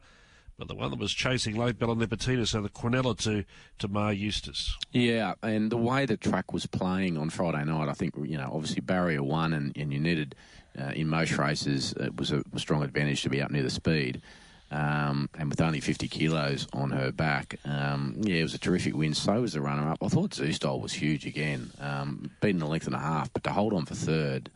but 0.59 0.69
the 0.69 0.75
one 0.75 0.91
that 0.91 0.99
was 0.99 1.13
chasing 1.13 1.57
late 1.57 1.79
Bella 1.79 1.95
Nipotina, 1.95 2.47
so 2.47 2.63
the 2.63 2.69
Quinella 2.69 3.17
to, 3.19 3.45
to 3.79 3.89
Maher 3.89 4.13
Eustace. 4.13 4.77
Yeah, 4.93 5.35
and 5.43 5.71
the 5.71 5.77
way 5.77 6.07
the 6.07 6.17
track 6.17 6.53
was 6.53 6.67
playing 6.67 7.19
on 7.19 7.31
Friday 7.31 7.65
night, 7.65 7.89
I 7.89 7.93
think, 7.93 8.15
you 8.17 8.39
know, 8.39 8.51
obviously 8.53 8.81
barrier 8.81 9.23
one, 9.23 9.53
and, 9.53 9.77
and 9.77 9.93
you 9.93 10.01
needed, 10.01 10.35
uh, 10.79 10.93
in 10.95 11.09
most 11.09 11.37
races, 11.37 11.93
it 12.01 12.17
was 12.17 12.33
a, 12.33 12.43
strong 12.57 12.83
advantage 12.83 13.23
to 13.23 13.29
be 13.29 13.43
up 13.43 13.51
near 13.51 13.63
the 13.63 13.71
speed. 13.71 14.23
Um, 14.71 15.29
and 15.39 15.49
with 15.49 15.61
only 15.61 15.79
50 15.79 16.09
kilos 16.09 16.67
on 16.73 16.91
her 16.91 17.13
back, 17.13 17.61
um, 17.65 18.17
yeah, 18.23 18.37
it 18.37 18.43
was 18.43 18.55
a 18.55 18.59
terrific 18.59 18.97
win. 18.97 19.15
So 19.15 19.41
was 19.41 19.53
the 19.53 19.61
runner 19.61 19.89
up. 19.89 19.99
I 20.03 20.09
thought 20.09 20.31
Zoustyle 20.31 20.81
was 20.81 20.93
huge 20.93 21.25
again, 21.25 21.71
um, 21.81 22.31
beating 22.41 22.63
a 22.63 22.69
length 22.69 22.87
and 22.87 22.97
a 22.97 22.99
half, 22.99 23.33
but 23.33 23.45
to 23.45 23.51
hold 23.51 23.75
on 23.75 23.85
for 23.85 23.95
third. 23.95 24.51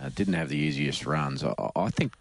Uh, 0.00 0.08
didn't 0.14 0.34
have 0.34 0.48
the 0.48 0.56
easiest 0.56 1.04
runs. 1.04 1.44
I, 1.44 1.54
I, 1.76 1.90
think 1.90 2.14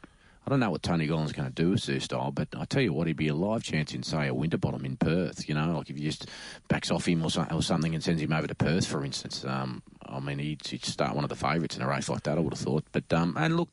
I 0.46 0.50
don't 0.50 0.60
know 0.60 0.72
what 0.72 0.84
Tony 0.84 1.08
Gollan's 1.08 1.32
going 1.32 1.48
to 1.48 1.54
do 1.54 1.72
with 1.72 1.82
Zoustyle, 1.82 2.34
but 2.34 2.50
I 2.58 2.66
tell 2.66 2.82
you 2.82 2.92
what, 2.92 3.08
he'd 3.08 3.16
be 3.16 3.30
a 3.30 3.36
live 3.36 3.64
chance 3.64 3.94
in 3.94 4.04
say 4.04 4.28
a 4.28 4.34
Winterbottom 4.34 4.84
in 4.84 4.98
Perth. 4.98 5.48
You 5.48 5.56
know, 5.56 5.78
like 5.78 5.90
if 5.90 5.96
he 5.96 6.04
just 6.04 6.28
backs 6.68 6.92
off 6.92 7.08
him 7.08 7.24
or, 7.24 7.30
so, 7.30 7.46
or 7.52 7.62
something 7.62 7.94
and 7.94 8.04
sends 8.04 8.22
him 8.22 8.34
over 8.34 8.48
to 8.48 8.56
Perth, 8.56 8.86
for 8.86 9.06
instance. 9.06 9.46
Um, 9.46 9.82
I 10.06 10.20
mean, 10.20 10.40
he'd, 10.40 10.66
he'd, 10.68 10.84
start 10.84 11.16
one 11.16 11.24
of 11.24 11.30
the 11.30 11.36
favourites 11.36 11.78
in 11.78 11.84
a 11.84 11.88
race 11.88 12.10
like 12.10 12.24
that. 12.24 12.38
I 12.38 12.42
would 12.42 12.54
have 12.54 12.60
thought. 12.60 12.84
But 12.92 13.12
um, 13.14 13.38
and 13.38 13.56
look, 13.56 13.70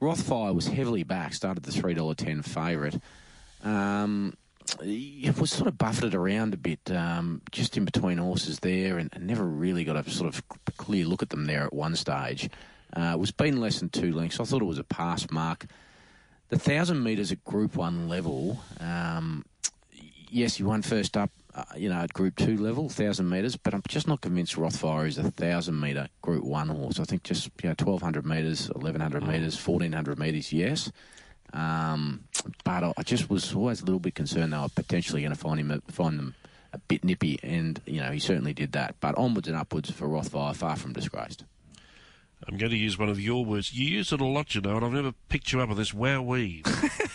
Rothfire 0.00 0.54
was 0.54 0.66
heavily 0.66 1.04
back. 1.04 1.34
Started 1.34 1.62
the 1.62 1.72
three 1.72 1.94
dollar 1.94 2.14
ten 2.14 2.42
favourite. 2.42 2.98
Um, 3.62 4.36
it 4.80 5.38
was 5.38 5.50
sort 5.50 5.68
of 5.68 5.78
buffeted 5.78 6.14
around 6.14 6.54
a 6.54 6.56
bit, 6.56 6.90
um, 6.90 7.40
just 7.52 7.76
in 7.76 7.84
between 7.84 8.18
horses 8.18 8.60
there, 8.60 8.98
and, 8.98 9.10
and, 9.12 9.26
never 9.26 9.44
really 9.44 9.84
got 9.84 9.96
a 9.96 10.10
sort 10.10 10.28
of 10.28 10.42
clear 10.76 11.04
look 11.04 11.22
at 11.22 11.30
them 11.30 11.46
there 11.46 11.64
at 11.64 11.72
one 11.72 11.94
stage. 11.94 12.50
Uh, 12.94 13.12
it 13.14 13.18
was 13.18 13.30
being 13.30 13.58
less 13.58 13.80
than 13.80 13.88
two 13.88 14.12
lengths. 14.12 14.40
I 14.40 14.44
thought 14.44 14.62
it 14.62 14.66
was 14.66 14.78
a 14.78 14.84
pass 14.84 15.30
mark. 15.30 15.66
The 16.48 16.58
thousand 16.58 17.02
metres 17.02 17.32
at 17.32 17.44
Group 17.44 17.76
One 17.76 18.08
level, 18.08 18.60
um, 18.80 19.44
yes, 20.30 20.60
you 20.60 20.66
won 20.66 20.82
first 20.82 21.16
up, 21.16 21.30
uh, 21.54 21.64
you 21.76 21.88
know, 21.88 21.96
at 21.96 22.12
Group 22.12 22.36
Two 22.36 22.56
level, 22.56 22.88
thousand 22.88 23.28
metres, 23.28 23.56
but 23.56 23.74
I'm 23.74 23.82
just 23.88 24.06
not 24.06 24.20
convinced 24.20 24.54
Rothfire 24.54 25.08
is 25.08 25.18
a 25.18 25.30
thousand 25.30 25.80
metre 25.80 26.08
Group 26.22 26.44
One 26.44 26.68
horse. 26.68 27.00
I 27.00 27.04
think 27.04 27.24
just 27.24 27.50
you 27.62 27.68
know, 27.70 27.74
twelve 27.74 28.02
hundred 28.02 28.24
metres, 28.24 28.70
eleven 28.74 29.00
hundred 29.00 29.24
mm. 29.24 29.32
metres, 29.32 29.56
fourteen 29.56 29.92
hundred 29.92 30.18
metres, 30.18 30.52
yes. 30.52 30.92
Um, 31.52 32.24
but 32.64 32.84
I, 32.84 32.92
I 32.96 33.02
just 33.02 33.30
was 33.30 33.54
always 33.54 33.80
a 33.80 33.84
little 33.84 34.00
bit 34.00 34.14
concerned 34.14 34.52
they 34.52 34.58
were 34.58 34.68
potentially 34.68 35.22
going 35.22 35.32
to 35.32 35.38
find 35.38 35.58
him 35.58 35.82
find 35.88 36.18
them 36.18 36.34
a 36.72 36.78
bit 36.78 37.02
nippy, 37.04 37.40
and 37.42 37.80
you 37.86 38.00
know 38.00 38.10
he 38.10 38.18
certainly 38.18 38.52
did 38.52 38.72
that. 38.72 38.94
But 39.00 39.16
onwards 39.16 39.48
and 39.48 39.56
upwards 39.56 39.90
for 39.90 40.06
Rothfire, 40.06 40.54
far 40.54 40.76
from 40.76 40.92
disgraced. 40.92 41.44
I'm 42.46 42.58
going 42.58 42.70
to 42.70 42.76
use 42.76 42.98
one 42.98 43.08
of 43.08 43.18
your 43.18 43.44
words. 43.44 43.72
You 43.72 43.86
use 43.86 44.12
it 44.12 44.20
a 44.20 44.24
lot, 44.24 44.54
you 44.54 44.60
know, 44.60 44.76
and 44.76 44.84
I've 44.84 44.92
never 44.92 45.12
picked 45.28 45.52
you 45.52 45.60
up 45.60 45.70
on 45.70 45.76
this 45.76 45.92
wowee. 45.92 46.64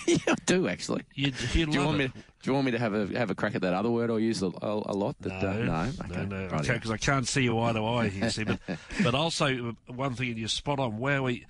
yeah, 0.08 0.34
I 0.34 0.36
do 0.46 0.68
actually. 0.68 1.04
You, 1.14 1.32
you 1.54 1.66
do, 1.68 1.72
you 1.72 1.86
want 1.86 1.98
me 2.00 2.08
to, 2.08 2.14
do 2.14 2.22
you 2.44 2.54
want 2.54 2.66
me 2.66 2.72
to 2.72 2.80
have 2.80 2.94
a 2.94 3.18
have 3.18 3.30
a 3.30 3.36
crack 3.36 3.54
at 3.54 3.62
that 3.62 3.74
other 3.74 3.92
word 3.92 4.10
I 4.10 4.18
use 4.18 4.42
a, 4.42 4.48
a, 4.48 4.82
a 4.86 4.96
lot? 4.96 5.16
That, 5.22 5.42
no, 5.44 5.50
uh, 5.50 5.54
no, 5.54 5.92
okay. 6.06 6.26
no, 6.26 6.48
no, 6.48 6.58
because 6.58 6.90
I 6.90 6.98
can't 6.98 7.28
see 7.28 7.44
you 7.44 7.60
eye 7.60 7.74
to 7.74 7.86
eye 7.86 8.10
here, 8.10 8.30
see, 8.32 8.46
but, 8.46 8.60
but 9.04 9.14
also 9.14 9.76
one 9.88 10.16
thing, 10.16 10.30
and 10.30 10.40
you're 10.40 10.48
spot 10.48 10.80
on, 10.80 10.98
wowee. 11.00 11.46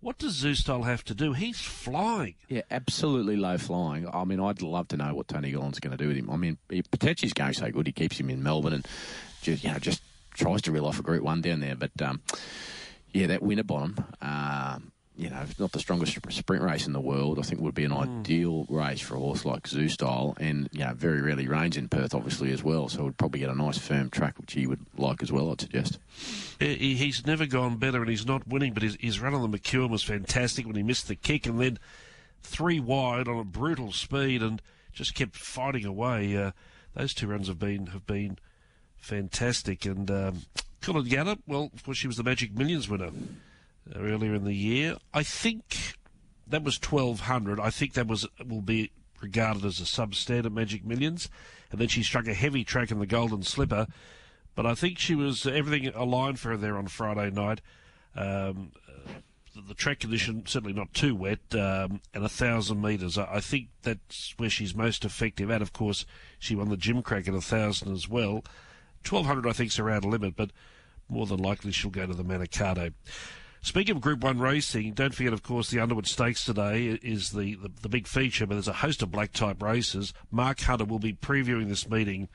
What 0.00 0.18
does 0.18 0.44
Zoustyle 0.44 0.84
have 0.84 1.02
to 1.04 1.14
do? 1.14 1.32
He's 1.32 1.58
flying. 1.58 2.34
Yeah, 2.48 2.62
absolutely 2.70 3.36
low 3.36 3.58
flying. 3.58 4.06
I 4.08 4.24
mean, 4.24 4.38
I'd 4.38 4.62
love 4.62 4.88
to 4.88 4.96
know 4.96 5.14
what 5.14 5.26
Tony 5.26 5.50
Gollan's 5.50 5.80
going 5.80 5.96
to 5.96 6.02
do 6.02 6.08
with 6.08 6.16
him. 6.16 6.30
I 6.30 6.36
mean, 6.36 6.58
he, 6.68 6.82
potentially 6.82 7.26
he's 7.26 7.32
going 7.32 7.54
so 7.54 7.70
good, 7.70 7.86
he 7.86 7.92
keeps 7.92 8.20
him 8.20 8.30
in 8.30 8.42
Melbourne 8.42 8.74
and 8.74 8.86
just, 9.42 9.64
you 9.64 9.72
know, 9.72 9.78
just 9.78 10.02
tries 10.34 10.62
to 10.62 10.70
reel 10.70 10.86
off 10.86 11.00
a 11.00 11.02
Group 11.02 11.24
1 11.24 11.40
down 11.40 11.60
there. 11.60 11.74
But, 11.74 12.00
um, 12.02 12.20
yeah, 13.16 13.28
that 13.28 13.42
Winterbottom, 13.42 13.96
um, 14.20 14.92
you 15.16 15.30
know, 15.30 15.42
not 15.58 15.72
the 15.72 15.80
strongest 15.80 16.18
sprint 16.30 16.62
race 16.62 16.86
in 16.86 16.92
the 16.92 17.00
world. 17.00 17.38
I 17.38 17.42
think 17.42 17.62
would 17.62 17.74
be 17.74 17.84
an 17.84 17.92
mm. 17.92 18.20
ideal 18.20 18.66
race 18.68 19.00
for 19.00 19.14
a 19.14 19.18
horse 19.18 19.46
like 19.46 19.62
Zoustyle, 19.62 20.36
and 20.38 20.68
you 20.72 20.80
know, 20.80 20.92
very 20.92 21.22
rarely 21.22 21.48
rains 21.48 21.78
in 21.78 21.88
Perth, 21.88 22.14
obviously 22.14 22.52
as 22.52 22.62
well. 22.62 22.88
So 22.88 23.04
would 23.04 23.16
probably 23.16 23.40
get 23.40 23.48
a 23.48 23.54
nice 23.54 23.78
firm 23.78 24.10
track, 24.10 24.38
which 24.38 24.52
he 24.52 24.66
would 24.66 24.84
like 24.98 25.22
as 25.22 25.32
well. 25.32 25.50
I'd 25.50 25.62
suggest. 25.62 25.98
He's 26.60 27.26
never 27.26 27.46
gone 27.46 27.78
better, 27.78 28.02
and 28.02 28.10
he's 28.10 28.26
not 28.26 28.46
winning. 28.46 28.74
But 28.74 28.82
his, 28.82 28.98
his 29.00 29.18
run 29.18 29.32
on 29.32 29.50
the 29.50 29.58
McEwen 29.58 29.88
was 29.88 30.02
fantastic 30.02 30.66
when 30.66 30.76
he 30.76 30.82
missed 30.82 31.08
the 31.08 31.16
kick, 31.16 31.46
and 31.46 31.58
then 31.58 31.78
three 32.42 32.80
wide 32.80 33.28
on 33.28 33.38
a 33.38 33.44
brutal 33.44 33.92
speed, 33.92 34.42
and 34.42 34.60
just 34.92 35.14
kept 35.14 35.36
fighting 35.36 35.86
away. 35.86 36.36
Uh, 36.36 36.50
those 36.94 37.14
two 37.14 37.28
runs 37.28 37.48
have 37.48 37.58
been 37.58 37.86
have 37.86 38.06
been 38.06 38.38
fantastic, 38.98 39.86
and. 39.86 40.10
Um, 40.10 40.42
Coolangatta, 40.80 41.38
well, 41.46 41.70
of 41.74 41.84
course, 41.84 41.98
she 41.98 42.06
was 42.06 42.16
the 42.16 42.22
Magic 42.22 42.56
Millions 42.56 42.88
winner 42.88 43.10
earlier 43.94 44.34
in 44.34 44.44
the 44.44 44.54
year. 44.54 44.96
I 45.12 45.22
think 45.22 45.94
that 46.46 46.62
was 46.62 46.80
1200. 46.80 47.60
I 47.60 47.70
think 47.70 47.94
that 47.94 48.06
was 48.06 48.26
will 48.46 48.62
be 48.62 48.90
regarded 49.20 49.64
as 49.64 49.80
a 49.80 49.84
substandard 49.84 50.52
Magic 50.52 50.84
Millions. 50.84 51.28
And 51.70 51.80
then 51.80 51.88
she 51.88 52.02
struck 52.02 52.28
a 52.28 52.34
heavy 52.34 52.64
track 52.64 52.90
in 52.90 52.98
the 52.98 53.06
Golden 53.06 53.42
Slipper. 53.42 53.86
But 54.54 54.66
I 54.66 54.74
think 54.74 54.98
she 54.98 55.14
was 55.14 55.46
everything 55.46 55.92
aligned 55.94 56.38
for 56.38 56.50
her 56.50 56.56
there 56.56 56.78
on 56.78 56.86
Friday 56.86 57.30
night. 57.30 57.60
Um, 58.14 58.72
the 59.68 59.74
track 59.74 60.00
condition 60.00 60.44
certainly 60.46 60.74
not 60.74 60.92
too 60.92 61.14
wet, 61.14 61.40
um, 61.52 62.00
and 62.14 62.24
a 62.24 62.28
thousand 62.28 62.80
metres. 62.80 63.18
I, 63.18 63.36
I, 63.36 63.40
think 63.40 63.68
that's 63.82 64.34
where 64.36 64.50
she's 64.50 64.74
most 64.74 65.04
effective. 65.04 65.50
And 65.50 65.62
of 65.62 65.72
course, 65.72 66.04
she 66.38 66.54
won 66.54 66.68
the 66.68 66.76
Gimcrack 66.76 67.28
at 67.28 67.34
a 67.34 67.40
thousand 67.40 67.92
as 67.92 68.08
well. 68.08 68.44
Twelve 69.06 69.24
hundred, 69.24 69.46
I 69.46 69.52
think, 69.52 69.70
is 69.70 69.78
around 69.78 70.04
limit, 70.04 70.34
but 70.34 70.50
more 71.08 71.26
than 71.26 71.38
likely 71.38 71.70
she'll 71.70 71.90
go 71.90 72.06
to 72.06 72.12
the 72.12 72.24
Manikato. 72.24 72.92
Speaking 73.62 73.94
of 73.96 74.02
Group 74.02 74.22
1 74.22 74.38
racing, 74.38 74.92
don't 74.94 75.14
forget, 75.14 75.32
of 75.32 75.42
course, 75.42 75.70
the 75.70 75.80
Underwood 75.80 76.06
Stakes 76.06 76.44
today 76.44 76.98
is 77.02 77.30
the, 77.30 77.54
the, 77.54 77.70
the 77.82 77.88
big 77.88 78.06
feature, 78.06 78.46
but 78.46 78.54
there's 78.54 78.68
a 78.68 78.72
host 78.72 79.02
of 79.02 79.10
black 79.10 79.32
type 79.32 79.62
races. 79.62 80.12
Mark 80.30 80.60
Hunter 80.60 80.84
will 80.84 80.98
be 80.98 81.12
previewing 81.12 81.68
this 81.68 81.88
meeting 81.88 82.28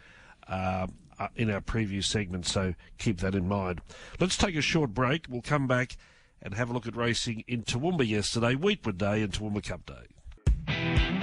uh, 0.47 0.87
uh, 1.19 1.27
in 1.35 1.49
our 1.49 1.61
preview 1.61 2.03
segment, 2.03 2.45
so 2.45 2.73
keep 2.97 3.19
that 3.19 3.35
in 3.35 3.47
mind. 3.47 3.81
Let's 4.19 4.37
take 4.37 4.55
a 4.55 4.61
short 4.61 4.93
break. 4.93 5.25
We'll 5.29 5.41
come 5.41 5.67
back 5.67 5.97
and 6.41 6.53
have 6.53 6.69
a 6.69 6.73
look 6.73 6.87
at 6.87 6.95
racing 6.95 7.43
in 7.47 7.63
Toowoomba 7.63 8.07
yesterday, 8.07 8.55
Weetwood 8.55 8.97
Day 8.97 9.21
and 9.21 9.31
Toowoomba 9.31 9.63
Cup 9.63 9.85
Day. 9.85 11.20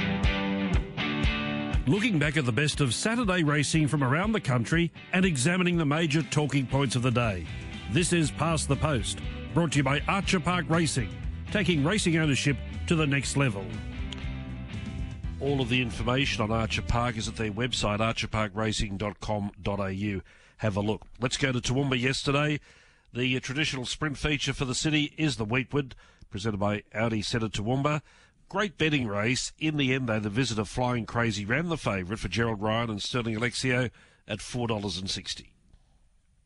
Looking 1.89 2.19
back 2.19 2.37
at 2.37 2.45
the 2.45 2.53
best 2.53 2.83
of 2.83 2.93
Saturday 2.93 3.43
racing 3.43 3.89
from 3.89 4.05
around 4.05 4.33
the 4.33 4.43
country 4.43 4.93
and 5.15 5.25
examining 5.25 5.79
the 5.79 5.87
major 5.87 6.21
talking 6.21 6.67
points 6.67 6.97
of 6.97 7.03
the 7.03 7.11
day. 7.11 7.47
This 7.93 8.13
is 8.13 8.31
Past 8.31 8.69
the 8.69 8.77
Post 8.77 9.21
brought 9.55 9.73
to 9.73 9.79
you 9.79 9.85
by 9.85 10.03
Archer 10.07 10.39
Park 10.39 10.67
Racing, 10.69 11.09
taking 11.51 11.83
racing 11.83 12.19
ownership 12.19 12.59
to 12.89 12.95
the 12.95 13.07
next 13.07 13.39
level. 13.39 13.65
All 15.41 15.63
of 15.63 15.71
the 15.71 15.81
information 15.81 16.43
on 16.43 16.51
Archer 16.51 16.83
Park 16.83 17.17
is 17.17 17.27
at 17.27 17.37
their 17.37 17.53
website, 17.53 18.01
archerparkracing.com.au. 18.01 20.21
Have 20.59 20.77
a 20.77 20.81
look. 20.81 21.07
Let's 21.19 21.39
go 21.39 21.53
to 21.53 21.59
Toowoomba 21.59 21.99
yesterday. 21.99 22.61
The 23.15 23.41
traditional 23.41 23.87
sprint 23.87 24.19
feature 24.19 24.53
for 24.53 24.67
the 24.67 24.75
city 24.75 25.15
is 25.17 25.37
the 25.37 25.47
Weetwood, 25.47 25.93
presented 26.29 26.59
by 26.59 26.83
Audi 26.93 27.23
Centre 27.23 27.49
Toowoomba. 27.49 28.03
Great 28.49 28.79
betting 28.79 29.07
race. 29.07 29.53
In 29.59 29.77
the 29.77 29.93
end, 29.93 30.09
though, 30.09 30.21
the 30.21 30.31
visitor 30.31 30.65
Flying 30.65 31.05
Crazy 31.05 31.45
ran 31.45 31.69
the 31.69 31.77
favourite 31.77 32.19
for 32.19 32.29
Gerald 32.29 32.63
Ryan 32.63 32.89
and 32.89 33.03
Sterling 33.03 33.37
Alexiou 33.37 33.91
at 34.27 34.39
$4.60. 34.39 35.49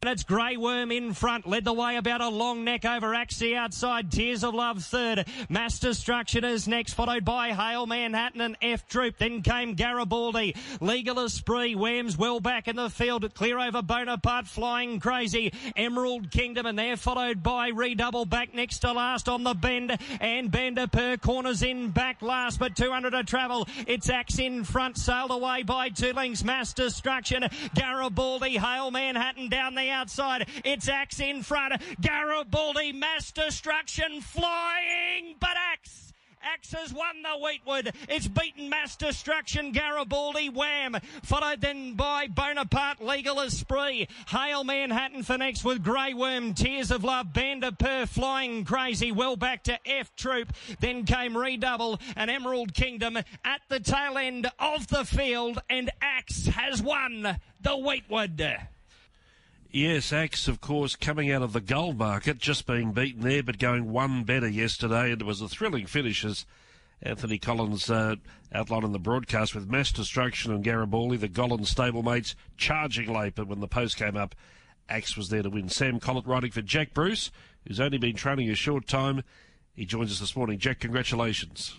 And 0.03 0.11
it's 0.11 0.25
Grey 0.25 0.57
Worm 0.57 0.91
in 0.91 1.15
front, 1.15 1.47
led 1.47 1.65
the 1.65 1.73
way 1.73 1.95
about 1.95 2.21
a 2.21 2.29
long 2.29 2.65
neck 2.65 2.85
over 2.85 3.13
Axie 3.13 3.55
outside. 3.55 4.11
Tears 4.11 4.43
of 4.43 4.53
Love 4.53 4.83
third. 4.83 5.29
Mass 5.49 5.79
Destruction 5.79 6.45
is 6.45 6.67
next, 6.67 6.95
followed 6.95 7.25
by 7.25 7.53
Hale 7.53 7.87
Manhattan 7.87 8.41
and 8.41 8.57
F 8.61 8.89
Troop. 8.89 9.17
Then 9.19 9.43
came 9.43 9.75
Garibaldi. 9.75 10.57
Legal 10.81 11.21
Esprit. 11.21 11.77
Wham's 11.77 12.19
well 12.19 12.41
back 12.41 12.67
in 12.67 12.75
the 12.75 12.91
field. 12.91 13.33
Clear 13.35 13.61
over 13.61 13.81
Bonaparte. 13.81 14.49
Flying 14.49 14.99
Crazy. 14.99 15.53
Emerald 15.77 16.33
Kingdom. 16.33 16.67
And 16.67 16.77
they're 16.77 16.97
followed 16.97 17.41
by 17.41 17.69
Redouble 17.69 18.25
back 18.25 18.55
next 18.55 18.81
to 18.81 18.91
last 18.91 19.29
on 19.29 19.45
the 19.45 19.55
bend. 19.55 19.97
And 20.21 20.51
Bender 20.51 20.89
per 20.89 21.17
corners 21.17 21.63
in 21.63 21.91
back 21.91 22.23
last, 22.23 22.59
but 22.59 22.75
200 22.75 23.11
to 23.11 23.23
travel. 23.23 23.69
It's 23.87 24.11
Axe 24.11 24.41
in 24.41 24.65
front, 24.65 24.99
sailed 24.99 25.31
away 25.31 25.63
by 25.63 25.91
two 25.91 26.13
links. 26.13 26.43
Mass 26.43 26.73
Destruction. 26.73 27.45
Garibaldi. 27.77 28.59
Hale 28.59 28.91
Manhattan 28.91 29.49
down 29.49 29.77
the 29.77 29.92
outside. 29.93 30.49
It's 30.65 30.89
Axe 30.89 31.21
in 31.21 31.43
front. 31.43 31.81
Garibaldi, 32.01 32.93
mass 32.93 33.31
destruction, 33.31 34.21
flying, 34.21 35.37
but 35.39 35.57
Axe. 35.73 36.13
Axe 36.45 36.73
has 36.73 36.93
won 36.93 37.23
the 37.23 37.39
Weetwood. 37.41 37.95
It's 38.09 38.27
beaten 38.27 38.69
Mass 38.69 38.97
Destruction, 38.97 39.73
Garibaldi, 39.73 40.49
Wham. 40.49 40.97
Followed 41.23 41.61
then 41.61 41.95
by 41.95 42.27
Bonaparte, 42.27 43.01
Legal 43.01 43.41
Esprit. 43.41 44.09
Hail 44.29 44.65
Manhattan 44.65 45.23
for 45.23 45.39
next 45.39 45.65
with 45.65 45.85
Grey 45.85 46.15
Worm, 46.15 46.55
Tears 46.55 46.91
of 46.91 47.05
Love, 47.05 47.33
Band 47.33 47.65
of 47.65 47.79
Per, 47.79 48.07
Flying 48.07 48.65
Crazy. 48.65 49.13
Well 49.13 49.37
back 49.37 49.63
to 49.65 49.79
F 49.87 50.15
Troop. 50.17 50.53
Then 50.81 51.05
came 51.05 51.37
Redouble 51.37 52.01
and 52.17 52.31
Emerald 52.31 52.75
Kingdom 52.75 53.17
at 53.17 53.61
the 53.69 53.81
tail 53.81 54.19
end 54.19 54.51
of 54.59 54.89
the 54.89 55.05
field. 55.05 55.63
And 55.71 55.91
Axe 56.01 56.47
has 56.47 56.83
won 56.83 57.39
the 57.61 57.77
Weetwood. 57.77 58.72
Yes, 59.75 60.13
Axe, 60.13 60.49
of 60.49 60.61
course, 60.61 60.97
coming 60.97 61.33
out 61.33 61.41
of 61.41 61.55
the 61.55 61.61
gold 61.61 61.97
market, 61.97 62.37
just 62.37 62.67
being 62.67 62.93
beaten 62.93 63.23
there, 63.23 63.43
but 63.43 63.59
going 63.59 63.91
one 63.91 64.23
better 64.23 64.47
yesterday, 64.47 65.11
and 65.11 65.23
it 65.23 65.25
was 65.25 65.41
a 65.41 65.49
thrilling 65.49 65.87
finish 65.87 66.27
as 66.27 66.45
Anthony 67.01 67.39
Collins 67.39 67.89
uh, 67.89 68.17
outlined 68.53 68.85
in 68.85 68.93
the 68.93 68.99
broadcast 68.99 69.55
with 69.55 69.71
mass 69.71 69.91
destruction 69.91 70.53
and 70.53 70.63
Garibaldi, 70.63 71.17
the 71.17 71.27
Gollan 71.27 71.61
stablemates, 71.61 72.35
charging 72.59 73.11
late, 73.11 73.35
but 73.35 73.49
when 73.49 73.61
the 73.61 73.67
post 73.67 73.97
came 73.97 74.15
up, 74.15 74.35
Axe 74.91 75.17
was 75.17 75.31
there 75.31 75.43
to 75.43 75.49
win. 75.49 75.71
Sam 75.71 76.01
Collett 76.01 76.27
riding 76.27 76.51
for 76.51 76.61
Jack 76.61 76.93
Bruce, 76.93 77.31
who's 77.67 77.81
only 77.81 77.97
been 77.97 78.15
training 78.15 78.51
a 78.51 78.55
short 78.55 78.87
time. 78.87 79.23
He 79.73 79.87
joins 79.87 80.13
us 80.13 80.21
this 80.21 80.37
morning. 80.37 80.59
Jack, 80.59 80.81
congratulations. 80.81 81.75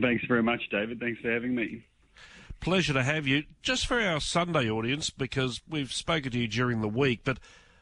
Thanks 0.00 0.24
very 0.28 0.44
much, 0.44 0.62
David. 0.70 1.00
Thanks 1.00 1.20
for 1.20 1.32
having 1.32 1.56
me 1.56 1.84
pleasure 2.64 2.94
to 2.94 3.02
have 3.02 3.26
you. 3.26 3.44
Just 3.62 3.86
for 3.86 4.00
our 4.00 4.20
Sunday 4.20 4.70
audience, 4.70 5.10
because 5.10 5.60
we've 5.68 5.92
spoken 5.92 6.32
to 6.32 6.38
you 6.38 6.48
during 6.48 6.80
the 6.80 6.88
week, 6.88 7.20
but 7.22 7.38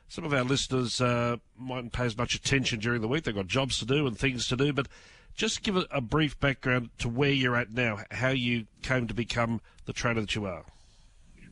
some 0.08 0.24
of 0.24 0.34
our 0.34 0.42
listeners 0.42 1.00
uh, 1.00 1.36
mightn't 1.56 1.92
pay 1.92 2.04
as 2.04 2.18
much 2.18 2.34
attention 2.34 2.80
during 2.80 3.00
the 3.00 3.06
week. 3.06 3.22
They've 3.22 3.34
got 3.34 3.46
jobs 3.46 3.78
to 3.78 3.86
do 3.86 4.08
and 4.08 4.18
things 4.18 4.48
to 4.48 4.56
do, 4.56 4.72
but 4.72 4.88
just 5.36 5.62
give 5.62 5.76
a, 5.88 6.00
brief 6.00 6.38
background 6.40 6.90
to 6.98 7.08
where 7.08 7.30
you're 7.30 7.54
at 7.54 7.70
now, 7.72 8.00
how 8.10 8.30
you 8.30 8.66
came 8.82 9.06
to 9.06 9.14
become 9.14 9.60
the 9.86 9.92
trainer 9.92 10.20
that 10.20 10.34
you 10.34 10.46
are. 10.46 10.64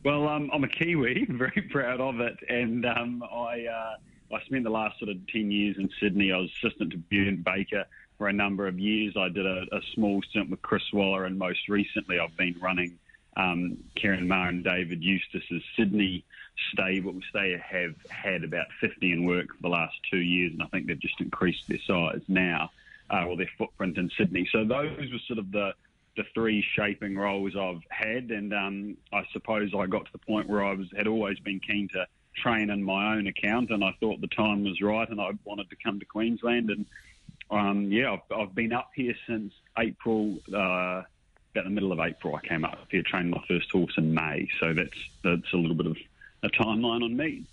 Well, 0.05 0.29
um, 0.29 0.51
I'm 0.53 0.65
a 0.65 0.69
Kiwi, 0.69 1.27
very 1.31 1.69
proud 1.71 2.01
of 2.01 2.19
it, 2.19 2.37
and 2.49 2.85
um, 2.85 3.23
I 3.23 3.65
uh, 3.65 4.35
I 4.35 4.43
spent 4.45 4.65
the 4.65 4.71
last 4.71 4.99
sort 4.99 5.11
of 5.11 5.17
ten 5.29 5.53
years 5.53 5.77
in 5.79 5.89
Sydney. 6.01 6.33
I 6.33 6.39
was 6.39 6.51
assistant 6.63 6.91
to 6.93 6.99
Bjorn 6.99 7.45
Baker 7.45 7.85
for 8.19 8.29
a 8.29 8.33
number 8.33 8.67
of 8.67 8.79
years. 8.79 9.15
I 9.17 9.29
did 9.29 9.47
a, 9.47 9.67
a 9.73 9.81
small 9.95 10.21
stint 10.31 10.51
with 10.51 10.63
Chris 10.63 10.83
Waller, 10.93 11.27
and 11.27 11.39
most 11.39 11.69
recently, 11.69 12.19
I've 12.19 12.37
been 12.37 12.57
running 12.61 12.99
um, 13.37 13.79
Ciaron 13.97 14.27
Maher 14.27 14.49
and 14.49 14.65
David 14.65 15.03
Eustace's 15.03 15.63
Sydney 15.77 16.25
stable. 16.73 17.19
They 17.33 17.61
have 17.63 17.95
had 18.09 18.45
about 18.45 18.67
50 18.81 19.13
in 19.13 19.25
work 19.25 19.49
for 19.49 19.63
the 19.63 19.69
last 19.69 19.97
two 20.11 20.19
years, 20.19 20.53
and 20.53 20.63
I 20.63 20.67
think 20.67 20.87
they've 20.87 20.99
just 20.99 21.21
increased 21.21 21.69
their 21.69 21.81
size 21.87 22.23
now, 22.29 22.71
uh, 23.11 23.25
or 23.25 23.37
their 23.37 23.51
footprint 23.57 23.99
in 23.99 24.11
Sydney. 24.17 24.49
So 24.53 24.65
those 24.65 24.99
were 24.99 25.19
sort 25.27 25.39
of 25.39 25.51
the 25.53 25.75
the 26.17 26.25
three 26.35 26.65
shaping 26.75 27.17
roles 27.17 27.55
I've 27.57 27.83
had, 27.89 28.31
and 28.31 28.53
um, 28.53 28.97
I 29.13 29.23
suppose 29.33 29.71
I 29.77 29.87
got 29.87 30.07
to 30.07 30.13
the 30.13 30.19
point 30.19 30.49
where 30.49 30.65
I 30.65 30.75
was 30.75 30.89
had 30.97 31.07
always 31.07 31.39
been 31.39 31.61
keen 31.61 31.89
to 31.93 32.07
train 32.37 32.71
in 32.71 32.83
my 32.83 33.15
own 33.15 33.27
account, 33.27 33.71
and 33.71 33.85
I 33.85 33.93
thought 34.01 34.21
the 34.21 34.27
time 34.27 34.65
was 34.65 34.81
right, 34.81 35.09
and 35.09 35.21
I 35.21 35.31
wanted 35.45 35.71
to 35.71 35.77
come 35.77 36.01
to 36.01 36.07
Queensland, 36.07 36.71
and 36.71 36.87
um, 37.51 37.91
yeah, 37.93 38.13
I've, 38.13 38.39
I've, 38.39 38.55
been 38.55 38.73
up 38.73 38.91
here 38.95 39.15
since 39.27 39.53
April. 39.79 40.39
Uh, 40.55 41.03
about 41.53 41.65
the 41.65 41.71
middle 41.71 41.93
of 41.93 42.01
April, 42.01 42.35
I 42.35 42.47
came 42.47 42.65
up 42.65 42.87
here, 42.91 43.03
trained 43.03 43.31
my 43.31 43.43
first 43.49 43.71
horse 43.71 43.93
in 43.97 44.15
May. 44.15 44.49
So 44.61 44.73
that's 44.73 44.97
that's 45.23 45.53
a 45.53 45.57
little 45.57 45.77
bit 45.77 45.87
of 45.87 45.97
a 46.43 46.49
timeline 46.49 47.05
on 47.05 47.17
me. 47.17 47.45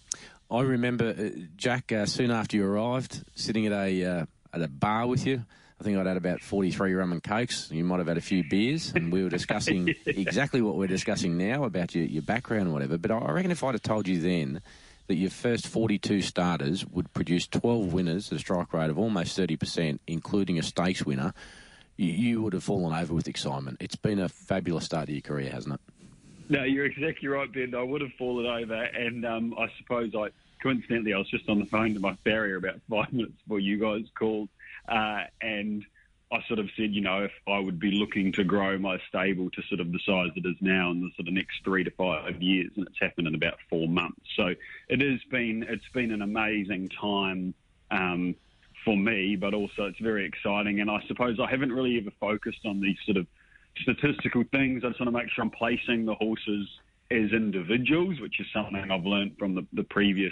I 0.50 0.62
remember 0.62 1.10
uh, 1.10 1.30
Jack 1.58 1.92
uh, 1.92 2.06
soon 2.06 2.32
after 2.32 2.58
you 2.58 2.66
arrived, 2.66 3.24
sitting 3.36 3.66
at 3.66 3.74
a 3.74 4.04
uh, 4.04 4.26
at 4.54 4.62
a 4.62 4.68
bar 4.68 5.08
with 5.08 5.26
you. 5.26 5.44
I 5.80 5.84
think 5.84 5.98
I'd 5.98 6.08
had 6.08 6.18
about 6.18 6.42
43 6.42 6.94
rum 6.94 7.12
and 7.12 7.24
cokes. 7.24 7.70
You 7.72 7.84
might 7.84 8.00
have 8.00 8.08
had 8.08 8.18
a 8.18 8.22
few 8.22 8.44
beers, 8.44 8.94
and 8.96 9.12
we 9.12 9.24
were 9.24 9.30
discussing 9.30 9.88
yeah. 10.06 10.14
exactly 10.16 10.60
what 10.60 10.76
we're 10.76 10.88
discussing 10.88 11.38
now 11.38 11.66
about 11.66 11.94
your, 11.94 12.06
your 12.06 12.24
background 12.24 12.64
and 12.64 12.74
whatever. 12.74 12.98
But 12.98 13.12
I 13.12 13.32
reckon 13.32 13.52
if 13.52 13.64
I'd 13.64 13.76
have 13.76 13.84
told 13.84 14.08
you 14.08 14.20
then 14.20 14.62
that 15.06 15.16
your 15.16 15.30
first 15.30 15.68
42 15.68 16.22
starters 16.22 16.86
would 16.86 17.14
produce 17.14 17.48
12 17.48 17.94
winners 17.94 18.32
at 18.32 18.38
a 18.38 18.40
strike 18.40 18.74
rate 18.74 18.90
of 18.90 18.98
almost 18.98 19.38
30%, 19.38 20.00
including 20.08 20.58
a 20.58 20.64
stakes 20.64 21.06
winner, 21.06 21.34
you, 21.98 22.14
you 22.14 22.42
would 22.42 22.54
have 22.54 22.64
fallen 22.64 22.98
over 22.98 23.14
with 23.14 23.28
excitement. 23.28 23.78
It's 23.80 23.96
been 23.96 24.20
a 24.20 24.30
fabulous 24.30 24.86
start 24.86 25.08
to 25.08 25.14
your 25.14 25.22
career, 25.22 25.50
hasn't 25.52 25.76
it? 25.76 25.82
No, 26.50 26.64
you're 26.64 26.86
exactly 26.86 27.28
right, 27.28 27.52
Ben. 27.52 27.76
I 27.76 27.84
would 27.84 28.02
have 28.02 28.14
fallen 28.18 28.46
over, 28.46 28.82
and 28.82 29.26
um, 29.26 29.54
I 29.58 29.68
suppose 29.78 30.14
I 30.16 30.30
coincidentally 30.64 31.14
I 31.14 31.18
was 31.18 31.30
just 31.30 31.50
on 31.50 31.60
the 31.60 31.66
phone 31.66 31.94
to 31.94 32.00
my 32.00 32.16
farrier 32.24 32.56
about 32.56 32.80
five 32.90 33.12
minutes 33.12 33.34
before 33.44 33.60
you 33.60 33.78
guys 33.78 34.06
called, 34.18 34.48
uh, 34.88 35.24
and 35.42 35.84
I 36.32 36.42
sort 36.48 36.60
of 36.60 36.70
said, 36.78 36.94
you 36.94 37.02
know, 37.02 37.24
if 37.24 37.32
I 37.48 37.60
would 37.60 37.80
be 37.80 37.92
looking 37.92 38.32
to 38.34 38.44
grow 38.44 38.78
my 38.78 38.98
stable 39.10 39.50
to 39.52 39.62
sort 39.64 39.80
of 39.80 39.92
the 39.92 40.00
size 40.06 40.32
it 40.36 40.46
is 40.46 40.56
now 40.62 40.92
in 40.92 41.02
the 41.02 41.10
sort 41.16 41.28
of 41.28 41.34
next 41.34 41.64
three 41.64 41.84
to 41.84 41.92
five 41.92 42.42
years, 42.42 42.72
and 42.76 42.88
it's 42.88 43.00
happened 43.00 43.28
in 43.28 43.36
about 43.36 43.58
four 43.70 43.88
months. 43.88 44.22
So 44.36 44.54
it 44.88 45.02
has 45.02 45.22
been 45.30 45.64
it's 45.64 45.88
been 45.94 46.12
an 46.12 46.22
amazing 46.22 46.90
time. 46.90 47.54
Um, 47.92 48.36
for 48.88 48.96
me, 48.96 49.36
but 49.36 49.54
also 49.54 49.84
it's 49.84 50.00
very 50.00 50.26
exciting. 50.26 50.80
And 50.80 50.90
I 50.90 51.00
suppose 51.10 51.40
I 51.46 51.52
haven't 51.52 51.74
really 51.74 51.98
ever 51.98 52.12
focused 52.22 52.66
on 52.66 52.80
these 52.80 52.96
sort 53.06 53.18
of 53.18 53.28
statistical 53.82 54.46
things. 54.52 54.84
I 54.86 54.88
just 54.88 55.02
want 55.02 55.10
to 55.10 55.12
make 55.12 55.30
sure 55.30 55.44
I'm 55.44 55.52
placing 55.52 56.06
the 56.06 56.16
horses 56.16 56.66
as 57.12 57.34
individuals, 57.34 58.22
which 58.22 58.40
is 58.40 58.48
something 58.54 58.90
I've 58.90 59.06
learned 59.06 59.34
from 59.38 59.56
the, 59.56 59.66
the 59.74 59.84
previous 59.84 60.32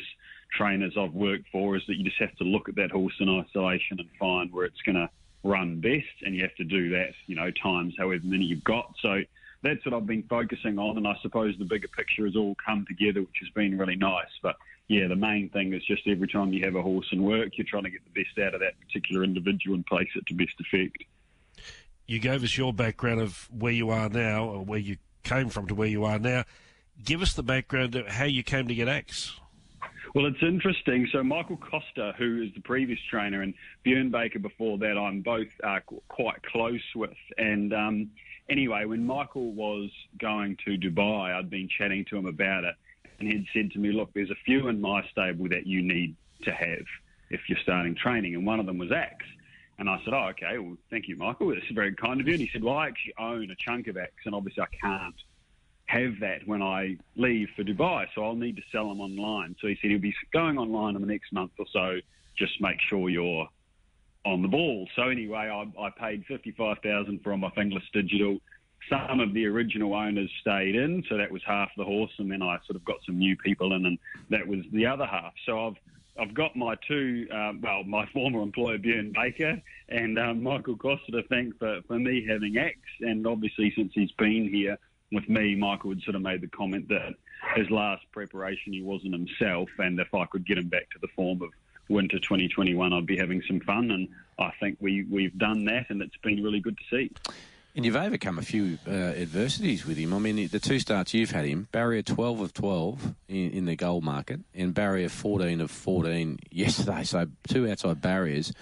trainers 0.57 0.93
I've 0.97 1.13
worked 1.13 1.49
for, 1.51 1.75
is 1.75 1.83
that 1.87 1.97
you 1.97 2.05
just 2.05 2.19
have 2.19 2.33
to 2.37 2.45
look 2.45 2.69
at 2.69 2.75
that 2.75 2.91
horse 2.91 3.13
in 3.19 3.27
isolation 3.27 3.99
and 3.99 4.07
find 4.17 4.53
where 4.53 4.65
it's 4.65 4.81
going 4.85 4.95
to 4.95 5.09
run 5.43 5.81
best, 5.81 6.15
and 6.23 6.33
you 6.33 6.41
have 6.41 6.55
to 6.55 6.63
do 6.63 6.89
that, 6.91 7.11
you 7.27 7.35
know, 7.35 7.51
times 7.61 7.93
however 7.97 8.23
many 8.23 8.45
you've 8.45 8.63
got. 8.63 8.93
So 9.01 9.19
that's 9.63 9.85
what 9.85 9.93
I've 9.93 10.07
been 10.07 10.23
focusing 10.29 10.79
on, 10.79 10.95
and 10.95 11.05
I 11.05 11.15
suppose 11.21 11.55
the 11.59 11.65
bigger 11.65 11.89
picture 11.89 12.25
has 12.25 12.37
all 12.37 12.55
come 12.65 12.85
together, 12.87 13.19
which 13.19 13.39
has 13.41 13.49
been 13.49 13.77
really 13.77 13.97
nice. 13.97 14.31
But 14.41 14.55
yeah, 14.87 15.07
the 15.07 15.15
main 15.15 15.49
thing 15.49 15.73
is 15.73 15.83
just 15.85 16.03
every 16.07 16.27
time 16.27 16.53
you 16.53 16.63
have 16.63 16.75
a 16.75 16.81
horse 16.81 17.07
in 17.11 17.23
work, 17.23 17.57
you're 17.57 17.65
trying 17.67 17.85
to 17.85 17.89
get 17.89 18.01
the 18.05 18.23
best 18.23 18.37
out 18.45 18.53
of 18.53 18.59
that 18.59 18.73
particular 18.81 19.23
individual 19.23 19.75
and 19.75 19.85
place 19.85 20.09
it 20.15 20.25
to 20.27 20.33
best 20.35 20.53
effect. 20.59 21.03
You 22.05 22.19
gave 22.19 22.43
us 22.43 22.55
your 22.55 22.71
background 22.71 23.19
of 23.21 23.49
where 23.51 23.71
you 23.71 23.89
are 23.89 24.09
now, 24.09 24.45
or 24.45 24.63
where 24.63 24.79
you 24.79 24.97
came 25.23 25.49
from 25.49 25.67
to 25.67 25.75
where 25.75 25.87
you 25.87 26.03
are 26.03 26.19
now. 26.19 26.43
Give 27.03 27.23
us 27.23 27.33
the 27.33 27.41
background 27.41 27.95
of 27.95 28.07
how 28.07 28.25
you 28.25 28.43
came 28.43 28.67
to 28.67 28.75
get 28.75 28.87
Axe. 28.87 29.39
Well, 30.13 30.27
it's 30.27 30.41
interesting. 30.43 31.09
So 31.11 31.23
Michael 31.23 31.57
Costa, 31.57 32.13
who 32.17 32.43
is 32.43 32.53
the 32.53 32.61
previous 32.61 32.99
trainer, 33.09 33.41
and 33.41 33.55
Björn 33.85 34.11
Baker 34.11 34.39
before 34.39 34.77
that, 34.77 34.97
I'm 34.97 35.21
both 35.21 35.47
uh, 35.63 35.79
quite 36.07 36.41
close 36.43 36.83
with. 36.95 37.17
And 37.37 37.73
um, 37.73 38.11
anyway, 38.49 38.85
when 38.85 39.05
Michael 39.05 39.51
was 39.51 39.89
going 40.21 40.57
to 40.65 40.77
Dubai, 40.77 41.33
I'd 41.33 41.49
been 41.49 41.67
chatting 41.75 42.05
to 42.11 42.17
him 42.17 42.27
about 42.27 42.65
it 42.65 42.75
and 43.19 43.27
he'd 43.27 43.47
said 43.53 43.71
to 43.71 43.79
me, 43.79 43.91
"Look, 43.91 44.13
there's 44.13 44.31
a 44.31 44.35
few 44.45 44.67
in 44.67 44.81
my 44.81 45.05
stable 45.09 45.47
that 45.49 45.65
you 45.65 45.81
need 45.81 46.15
to 46.43 46.51
have 46.51 46.85
if 47.29 47.41
you're 47.47 47.59
starting 47.59 47.95
training," 47.95 48.35
and 48.35 48.45
one 48.45 48.59
of 48.59 48.65
them 48.65 48.77
was 48.77 48.91
Axe. 48.91 49.25
And 49.77 49.89
I 49.89 49.99
said, 50.03 50.13
"Oh, 50.13 50.27
okay. 50.29 50.57
Well, 50.57 50.77
thank 50.89 51.07
you, 51.07 51.15
Michael. 51.15 51.49
That's 51.49 51.69
very 51.71 51.93
kind 51.95 52.21
of 52.21 52.27
you." 52.27 52.33
And 52.33 52.41
he 52.41 52.49
said, 52.51 52.63
"Well, 52.63 52.77
I 52.77 52.87
actually 52.87 53.13
own 53.19 53.51
a 53.51 53.55
chunk 53.55 53.87
of 53.87 53.97
Axe, 53.97 54.25
and 54.25 54.33
obviously 54.33 54.63
I 54.63 54.75
can't 54.81 55.15
have 55.87 56.19
that 56.19 56.47
when 56.47 56.61
I 56.61 56.97
leave 57.15 57.49
for 57.55 57.63
Dubai, 57.63 58.07
so 58.15 58.23
I'll 58.23 58.35
need 58.35 58.55
to 58.55 58.63
sell 58.71 58.87
them 58.89 59.01
online." 59.01 59.55
So 59.59 59.67
he 59.67 59.75
said 59.81 59.91
he'll 59.91 59.99
be 59.99 60.15
going 60.31 60.57
online 60.57 60.95
in 60.95 61.01
the 61.01 61.07
next 61.07 61.33
month 61.33 61.51
or 61.59 61.65
so. 61.71 61.99
Just 62.37 62.59
make 62.61 62.79
sure 62.89 63.09
you're 63.09 63.47
on 64.25 64.41
the 64.41 64.47
ball. 64.47 64.89
So 64.95 65.03
anyway, 65.03 65.49
I, 65.49 65.81
I 65.81 65.89
paid 65.91 66.25
fifty-five 66.25 66.79
thousand 66.79 67.21
for 67.21 67.35
my 67.37 67.49
fingerless 67.51 67.83
digital 67.93 68.39
some 68.89 69.19
of 69.19 69.33
the 69.33 69.45
original 69.45 69.93
owners 69.93 70.29
stayed 70.41 70.75
in, 70.75 71.03
so 71.09 71.17
that 71.17 71.31
was 71.31 71.41
half 71.45 71.69
the 71.77 71.83
horse, 71.83 72.11
and 72.19 72.31
then 72.31 72.41
I 72.41 72.57
sort 72.65 72.75
of 72.75 72.85
got 72.85 72.97
some 73.05 73.17
new 73.17 73.35
people 73.37 73.73
in, 73.73 73.85
and 73.85 73.97
that 74.29 74.47
was 74.47 74.59
the 74.71 74.85
other 74.85 75.05
half. 75.05 75.33
So 75.45 75.67
I've 75.67 75.75
I've 76.17 76.33
got 76.33 76.55
my 76.55 76.75
two, 76.87 77.27
uh, 77.31 77.51
well, 77.61 77.83
my 77.83 78.05
former 78.13 78.41
employer 78.41 78.77
Björn 78.77 79.13
Baker 79.13 79.61
and 79.89 80.17
um, 80.17 80.43
Michael 80.43 80.77
Costa 80.77 81.11
to 81.11 81.23
thank 81.23 81.57
for, 81.59 81.81
for 81.87 81.99
me 81.99 82.25
having 82.27 82.57
Axe, 82.57 82.77
and 83.01 83.27
obviously 83.27 83.73
since 83.75 83.91
he's 83.93 84.11
been 84.13 84.49
here 84.51 84.77
with 85.11 85.27
me, 85.29 85.55
Michael 85.55 85.91
had 85.91 86.01
sort 86.01 86.15
of 86.15 86.21
made 86.21 86.41
the 86.41 86.47
comment 86.47 86.87
that 86.89 87.13
his 87.55 87.69
last 87.69 88.03
preparation 88.11 88.73
he 88.73 88.81
wasn't 88.81 89.13
himself, 89.13 89.69
and 89.77 89.99
if 89.99 90.13
I 90.13 90.25
could 90.25 90.45
get 90.45 90.57
him 90.57 90.69
back 90.69 90.89
to 90.91 90.99
the 90.99 91.07
form 91.15 91.41
of 91.41 91.49
winter 91.89 92.17
2021, 92.17 92.93
I'd 92.93 93.05
be 93.05 93.17
having 93.17 93.41
some 93.47 93.59
fun, 93.59 93.91
and 93.91 94.07
I 94.39 94.51
think 94.59 94.77
we 94.79 95.03
we've 95.03 95.37
done 95.37 95.65
that, 95.65 95.89
and 95.89 96.01
it's 96.01 96.17
been 96.17 96.43
really 96.43 96.59
good 96.59 96.77
to 96.77 96.83
see. 96.89 97.11
And 97.75 97.83
you've 97.83 97.97
overcome 97.97 98.39
a 98.39 98.41
few 98.41 98.77
uh, 98.87 98.91
adversities 98.91 99.85
with 99.85 99.97
him. 99.97 100.13
I 100.13 100.19
mean, 100.19 100.47
the 100.47 100.59
two 100.59 100.79
starts 100.79 101.13
you've 101.13 101.31
had 101.31 101.43
him, 101.43 101.67
barrier 101.73 102.01
12 102.01 102.39
of 102.39 102.53
12 102.53 103.15
in, 103.27 103.51
in, 103.51 103.65
the 103.65 103.75
gold 103.75 104.01
market 104.01 104.39
and 104.53 104.73
barrier 104.73 105.09
14 105.09 105.59
of 105.59 105.69
14 105.69 106.39
yesterday, 106.51 107.03
so 107.03 107.27
two 107.49 107.69
outside 107.69 107.99
barriers. 108.01 108.53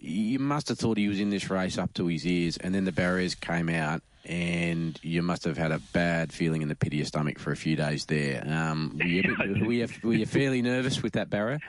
You 0.00 0.38
must 0.38 0.70
have 0.70 0.78
thought 0.78 0.96
he 0.96 1.08
was 1.08 1.20
in 1.20 1.28
this 1.28 1.50
race 1.50 1.76
up 1.76 1.92
to 1.94 2.06
his 2.06 2.26
ears, 2.26 2.56
and 2.56 2.74
then 2.74 2.86
the 2.86 2.92
barriers 2.92 3.34
came 3.34 3.68
out, 3.68 4.02
and 4.24 4.98
you 5.02 5.20
must 5.20 5.44
have 5.44 5.58
had 5.58 5.72
a 5.72 5.78
bad 5.92 6.32
feeling 6.32 6.62
in 6.62 6.68
the 6.68 6.74
pit 6.74 6.94
of 6.94 6.98
your 6.98 7.06
stomach 7.06 7.38
for 7.38 7.52
a 7.52 7.56
few 7.56 7.76
days 7.76 8.06
there. 8.06 8.42
Um, 8.46 8.96
were, 8.98 9.04
you, 9.04 9.36
were, 9.38 9.72
you, 9.72 9.88
were 10.02 10.14
you 10.14 10.26
fairly 10.26 10.62
nervous 10.62 11.02
with 11.02 11.12
that 11.14 11.28
barrier? 11.28 11.60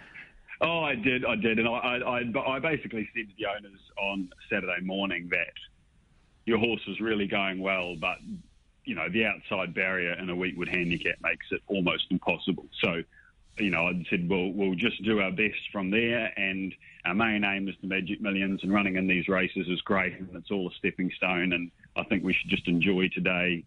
Oh, 0.62 0.80
I 0.80 0.96
did, 0.96 1.26
I 1.26 1.36
did, 1.36 1.60
and 1.60 1.68
I, 1.68 2.00
I, 2.06 2.56
I 2.56 2.60
basically 2.60 3.10
said 3.14 3.28
to 3.28 3.34
the 3.38 3.48
owners 3.48 3.80
on 3.98 4.30
Saturday 4.50 4.82
morning 4.82 5.28
that 5.32 5.54
your 6.48 6.58
horse 6.58 6.82
is 6.88 7.00
really 7.02 7.28
going 7.28 7.60
well, 7.60 7.96
but 7.98 8.18
you 8.86 8.96
know 8.96 9.10
the 9.10 9.26
outside 9.26 9.76
barrier 9.76 10.14
in 10.14 10.30
a 10.30 10.36
Weetwood 10.36 10.70
handicap 10.70 11.18
makes 11.22 11.46
it 11.52 11.62
almost 11.68 12.06
impossible. 12.10 12.66
So, 12.82 13.04
you 13.58 13.70
know, 13.70 13.88
I 13.88 14.06
said 14.10 14.28
we'll 14.30 14.54
we'll 14.54 14.76
just 14.76 15.04
do 15.04 15.20
our 15.20 15.32
best 15.32 15.60
from 15.74 15.92
there, 15.92 16.32
and 16.38 16.74
our 17.06 17.14
main 17.14 17.44
aim 17.44 17.68
is 17.68 17.76
the 17.82 17.88
Magic 17.88 18.22
Millions, 18.22 18.64
and 18.64 18.74
running 18.74 18.96
in 18.96 19.08
these 19.08 19.28
races 19.28 19.68
is 19.68 19.82
great, 19.82 20.18
and 20.18 20.30
it's 20.36 20.50
all 20.50 20.70
a 20.70 20.74
stepping 20.76 21.12
stone. 21.18 21.52
And 21.52 21.70
I 21.98 22.04
think 22.06 22.24
we 22.24 22.34
should 22.34 22.50
just 22.50 22.70
enjoy 22.70 23.10
today, 23.10 23.66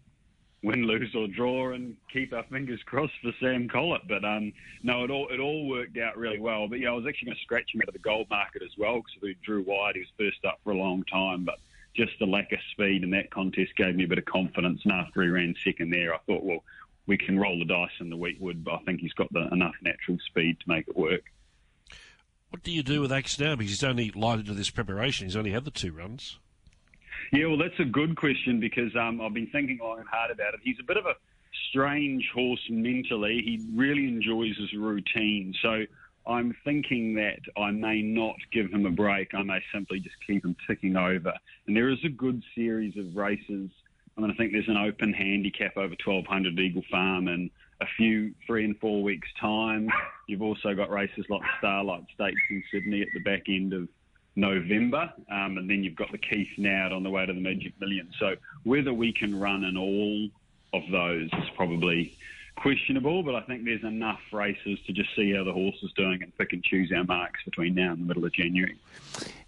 win, 0.63 0.87
lose 0.87 1.13
or 1.13 1.27
draw, 1.27 1.73
and 1.73 1.95
keep 2.11 2.33
our 2.33 2.43
fingers 2.49 2.81
crossed 2.83 3.13
for 3.21 3.31
Sam 3.39 3.69
Collett. 3.69 4.07
But 4.07 4.25
um, 4.25 4.53
no, 4.81 5.03
it 5.03 5.11
all 5.11 5.27
it 5.29 5.39
all 5.39 5.67
worked 5.69 5.99
out 5.99 6.17
really 6.17 6.39
well. 6.39 6.67
But 6.67 6.79
yeah, 6.79 6.89
I 6.89 6.93
was 6.93 7.05
actually 7.05 7.27
going 7.27 7.37
to 7.37 7.43
scratch 7.43 7.75
him 7.75 7.81
out 7.81 7.89
of 7.89 7.93
the 7.93 7.99
gold 7.99 8.27
market 8.31 8.63
as 8.63 8.75
well 8.75 8.95
because 8.95 9.21
we 9.21 9.37
drew 9.45 9.61
wide. 9.61 9.93
He 9.93 10.01
was 10.01 10.09
first 10.17 10.43
up 10.45 10.59
for 10.63 10.71
a 10.71 10.77
long 10.77 11.03
time, 11.03 11.45
but 11.45 11.59
just 11.95 12.11
the 12.19 12.25
lack 12.25 12.51
of 12.51 12.59
speed 12.71 13.03
in 13.03 13.11
that 13.11 13.31
contest 13.31 13.75
gave 13.75 13.95
me 13.95 14.05
a 14.05 14.07
bit 14.07 14.17
of 14.17 14.25
confidence. 14.25 14.81
And 14.83 14.93
after 14.93 15.21
he 15.21 15.29
ran 15.29 15.55
second 15.63 15.91
there, 15.91 16.13
I 16.13 16.17
thought, 16.25 16.43
well, 16.43 16.63
we 17.07 17.17
can 17.17 17.39
roll 17.39 17.59
the 17.59 17.65
dice 17.65 17.89
in 17.99 18.09
the 18.09 18.17
Weetwood, 18.17 18.63
but 18.63 18.75
I 18.75 18.79
think 18.79 19.01
he's 19.01 19.13
got 19.13 19.31
the, 19.33 19.47
enough 19.51 19.75
natural 19.81 20.17
speed 20.25 20.59
to 20.59 20.69
make 20.69 20.87
it 20.87 20.95
work. 20.95 21.23
What 22.49 22.63
do 22.63 22.71
you 22.71 22.83
do 22.83 23.01
with 23.01 23.11
Axe 23.11 23.39
now? 23.39 23.55
Because 23.55 23.71
he's 23.71 23.83
only 23.83 24.11
lighted 24.11 24.45
to 24.47 24.53
this 24.53 24.69
preparation. 24.69 25.25
He's 25.25 25.35
only 25.35 25.51
had 25.51 25.65
the 25.65 25.71
two 25.71 25.91
runs. 25.93 26.37
Yeah, 27.31 27.47
well, 27.47 27.57
that's 27.57 27.79
a 27.79 27.85
good 27.85 28.17
question 28.17 28.59
because 28.59 28.93
um, 28.95 29.21
I've 29.21 29.33
been 29.33 29.47
thinking 29.47 29.79
long 29.81 29.99
and 29.99 30.07
hard 30.07 30.31
about 30.31 30.53
it. 30.53 30.59
He's 30.63 30.79
a 30.79 30.83
bit 30.83 30.97
of 30.97 31.05
a 31.05 31.13
strange 31.69 32.29
horse 32.33 32.61
mentally. 32.69 33.41
He 33.43 33.65
really 33.73 34.07
enjoys 34.07 34.57
his 34.57 34.73
routine. 34.73 35.53
So 35.61 35.85
I'm 36.27 36.55
thinking 36.63 37.15
that 37.15 37.39
I 37.57 37.71
may 37.71 38.01
not 38.01 38.35
give 38.51 38.71
him 38.71 38.85
a 38.85 38.91
break. 38.91 39.33
I 39.33 39.41
may 39.43 39.61
simply 39.73 39.99
just 39.99 40.15
keep 40.25 40.45
him 40.45 40.55
ticking 40.67 40.95
over. 40.95 41.33
And 41.67 41.75
there 41.75 41.89
is 41.89 42.03
a 42.05 42.09
good 42.09 42.43
series 42.55 42.95
of 42.97 43.15
races. 43.15 43.69
I 44.17 44.21
mean, 44.21 44.31
I 44.31 44.35
think 44.35 44.51
there's 44.51 44.67
an 44.67 44.77
open 44.77 45.13
handicap 45.13 45.77
over 45.77 45.95
1200 46.03 46.59
Eagle 46.59 46.83
Farm 46.91 47.27
in 47.27 47.49
a 47.81 47.85
few 47.97 48.33
three 48.45 48.65
and 48.65 48.77
four 48.79 49.01
weeks' 49.01 49.27
time. 49.39 49.89
You've 50.27 50.43
also 50.43 50.75
got 50.75 50.91
races 50.91 51.25
like 51.29 51.41
Starlight 51.57 52.03
Stakes 52.13 52.41
in 52.49 52.63
Sydney 52.71 53.01
at 53.01 53.07
the 53.13 53.21
back 53.21 53.43
end 53.47 53.73
of 53.73 53.87
November, 54.35 55.11
um, 55.29 55.57
and 55.57 55.69
then 55.69 55.83
you've 55.83 55.95
got 55.95 56.11
the 56.11 56.17
Keith 56.17 56.47
Noud 56.57 56.93
on 56.93 57.03
the 57.03 57.09
way 57.09 57.25
to 57.25 57.33
the 57.33 57.41
Magic 57.41 57.73
Million. 57.81 58.09
So 58.19 58.35
whether 58.63 58.93
we 58.93 59.11
can 59.11 59.37
run 59.37 59.63
in 59.63 59.75
all 59.75 60.29
of 60.73 60.83
those 60.91 61.29
is 61.33 61.49
probably 61.55 62.15
questionable, 62.61 63.23
but 63.23 63.33
I 63.33 63.41
think 63.41 63.65
there's 63.65 63.83
enough 63.83 64.19
races 64.31 64.79
to 64.85 64.93
just 64.93 65.09
see 65.15 65.33
how 65.33 65.43
the 65.43 65.51
horse 65.51 65.75
is 65.81 65.91
doing 65.95 66.21
and 66.21 66.35
pick 66.37 66.53
and 66.53 66.63
choose 66.63 66.91
our 66.95 67.03
marks 67.03 67.39
between 67.43 67.73
now 67.75 67.91
and 67.91 68.01
the 68.01 68.05
middle 68.05 68.23
of 68.23 68.33
January. 68.33 68.77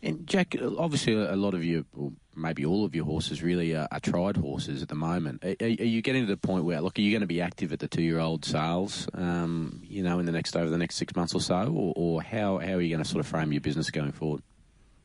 And 0.02 0.26
Jack, 0.28 0.56
obviously, 0.78 1.14
a 1.14 1.36
lot 1.36 1.54
of 1.54 1.64
you, 1.64 1.86
or 1.96 2.12
maybe 2.36 2.66
all 2.66 2.84
of 2.84 2.96
your 2.96 3.06
horses, 3.06 3.44
really 3.44 3.76
are, 3.76 3.88
are 3.92 4.00
tried 4.00 4.38
horses 4.38 4.82
at 4.82 4.90
the 4.90 4.96
moment. 4.96 5.44
Are, 5.44 5.56
are, 5.62 5.68
you 5.68 6.02
getting 6.02 6.26
to 6.26 6.28
the 6.28 6.38
point 6.38 6.66
where, 6.66 6.82
look, 6.82 6.98
are 6.98 7.02
you 7.02 7.12
going 7.12 7.22
to 7.22 7.28
be 7.28 7.42
active 7.42 7.72
at 7.72 7.80
the 7.80 7.88
two-year-old 7.88 8.44
sales, 8.44 9.08
um, 9.14 9.82
you 9.88 10.04
know, 10.04 10.20
in 10.20 10.26
the 10.26 10.32
next 10.32 10.58
over 10.58 10.70
the 10.70 10.78
next 10.78 10.96
six 10.96 11.16
months 11.16 11.36
or 11.36 11.42
so, 11.42 11.72
or, 11.74 11.94
or 11.96 12.22
how 12.22 12.58
how 12.58 12.74
are 12.74 12.82
you 12.82 12.90
going 12.90 13.04
to 13.04 13.10
sort 13.10 13.20
of 13.20 13.28
frame 13.28 13.52
your 13.52 13.62
business 13.62 13.92
going 13.92 14.12
forward? 14.12 14.42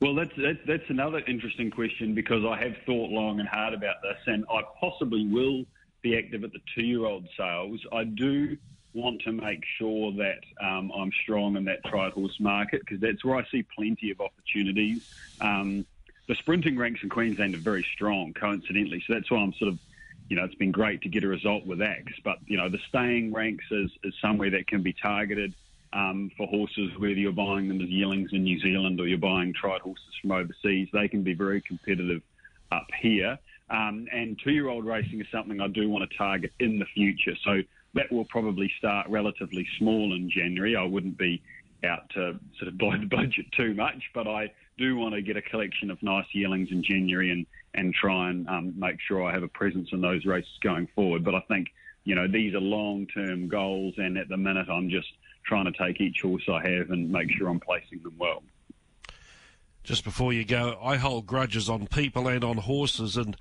Well, 0.01 0.15
that's, 0.15 0.31
that's, 0.37 0.59
that's 0.67 0.89
another 0.89 1.21
interesting 1.27 1.71
question 1.71 2.15
because 2.15 2.45
I 2.45 2.57
have 2.63 2.77
thought 2.87 3.11
long 3.11 3.41
and 3.41 3.49
hard 3.49 3.75
about 3.75 3.97
this, 4.03 4.19
and 4.27 4.45
I 4.49 4.63
possibly 4.81 5.27
will 5.27 5.65
be 6.11 6.19
active 6.19 6.45
at 6.45 6.53
the 6.53 6.61
two-year-old 6.75 7.27
sales. 7.37 7.81
I 7.93 8.05
do 8.05 8.57
want 8.95 9.21
to 9.23 9.33
make 9.33 9.63
sure 9.79 10.13
that 10.13 10.41
um, 10.65 10.91
I'm 10.97 11.11
strong 11.23 11.57
in 11.57 11.65
that 11.65 11.85
trial 11.85 12.11
horse 12.11 12.37
market 12.41 12.81
because 12.81 13.01
that's 13.01 13.25
where 13.25 13.37
I 13.37 13.47
see 13.51 13.65
plenty 13.77 14.11
of 14.11 14.21
opportunities. 14.21 15.03
Um, 15.41 15.87
the 16.27 16.35
sprinting 16.37 16.77
ranks 16.77 17.01
in 17.03 17.09
Queensland 17.09 17.55
are 17.55 17.61
very 17.61 17.87
strong, 17.95 18.35
coincidentally, 18.35 19.03
so 19.07 19.15
that's 19.15 19.31
why 19.31 19.39
I'm 19.39 19.55
sort 19.59 19.73
of 19.73 19.79
you 20.29 20.37
know, 20.37 20.45
it's 20.45 20.55
been 20.57 20.73
great 20.73 21.01
to 21.03 21.09
get 21.09 21.25
a 21.25 21.29
result 21.29 21.67
with 21.67 21.81
Axe, 21.81 22.13
but 22.23 22.39
you 22.47 22.59
know, 22.59 22.69
the 22.69 22.79
staying 22.89 23.33
ranks 23.33 23.65
is, 23.71 23.91
is 24.05 24.15
somewhere 24.21 24.51
that 24.51 24.67
can 24.67 24.83
be 24.83 24.93
targeted 24.93 25.55
um, 25.95 26.31
for 26.37 26.47
horses, 26.47 26.91
whether 26.99 27.15
you're 27.15 27.33
buying 27.33 27.67
them 27.67 27.81
as 27.81 27.89
yearlings 27.89 28.31
in 28.33 28.45
New 28.45 28.61
Zealand 28.61 29.01
or 29.01 29.07
you're 29.07 29.17
buying 29.19 29.55
tried 29.55 29.81
horses 29.81 30.05
from 30.21 30.33
overseas. 30.33 30.89
They 30.93 31.09
can 31.09 31.23
be 31.23 31.33
very 31.33 31.63
competitive 31.63 32.21
up 32.71 32.87
here. 33.01 33.39
Um, 33.71 34.07
and 34.13 34.39
two-year-old 34.43 34.85
racing 34.85 35.21
is 35.21 35.27
something 35.31 35.61
I 35.61 35.69
do 35.69 35.89
want 35.89 36.09
to 36.09 36.17
target 36.17 36.53
in 36.59 36.79
the 36.79 36.87
future. 36.95 37.35
So 37.45 37.63
that 37.95 38.11
will 38.11 38.25
probably 38.27 38.71
start 38.79 39.09
relatively 39.09 39.67
small 39.79 40.15
in 40.15 40.31
January. 40.31 40.77
I 40.77 40.85
wouldn't 40.85 41.19
be 41.19 41.43
out 41.85 42.09
to 42.11 42.39
sort 42.59 42.69
of 42.69 42.79
blow 42.79 42.93
the 42.99 43.07
budget 43.07 43.47
too 43.57 43.75
much, 43.75 44.03
but 44.15 44.27
I 44.27 44.53
do 44.79 44.97
want 44.97 45.15
to 45.15 45.23
get 45.23 45.37
a 45.37 45.43
collection 45.43 45.91
of 45.91 46.03
nice 46.03 46.27
yearlings 46.33 46.69
in 46.71 46.83
January 46.83 47.31
and, 47.31 47.47
and 47.75 47.93
try 47.95 48.31
and 48.31 48.49
um, 48.49 48.75
make 48.77 48.97
sure 49.07 49.25
I 49.25 49.33
have 49.33 49.43
a 49.43 49.49
presence 49.49 49.89
in 49.93 50.01
those 50.01 50.25
races 50.25 50.51
going 50.63 50.89
forward. 50.95 51.25
But 51.25 51.35
I 51.35 51.41
think, 51.49 51.69
you 52.05 52.15
know, 52.15 52.29
these 52.29 52.55
are 52.55 52.61
long 52.61 53.07
term 53.07 53.49
goals, 53.49 53.95
and 53.99 54.17
at 54.17 54.29
the 54.29 54.37
minute 54.37 54.69
I'm 54.71 54.89
just 54.89 55.09
trying 55.45 55.65
to 55.65 55.73
take 55.73 56.01
each 56.01 56.21
horse 56.23 56.49
I 56.49 56.69
have 56.69 56.91
and 56.91 57.11
make 57.11 57.31
sure 57.37 57.49
I'm 57.49 57.61
placing 57.61 58.03
them 58.03 58.15
well. 58.19 58.43
Just 59.89 60.05
before 60.05 60.35
you 60.35 60.45
go, 60.45 60.79
I 60.83 60.97
hold 60.97 61.27
grudges 61.27 61.71
on 61.71 61.87
people 61.87 62.29
and 62.29 62.45
on 62.45 62.59
horses, 62.59 63.17
and 63.17 63.35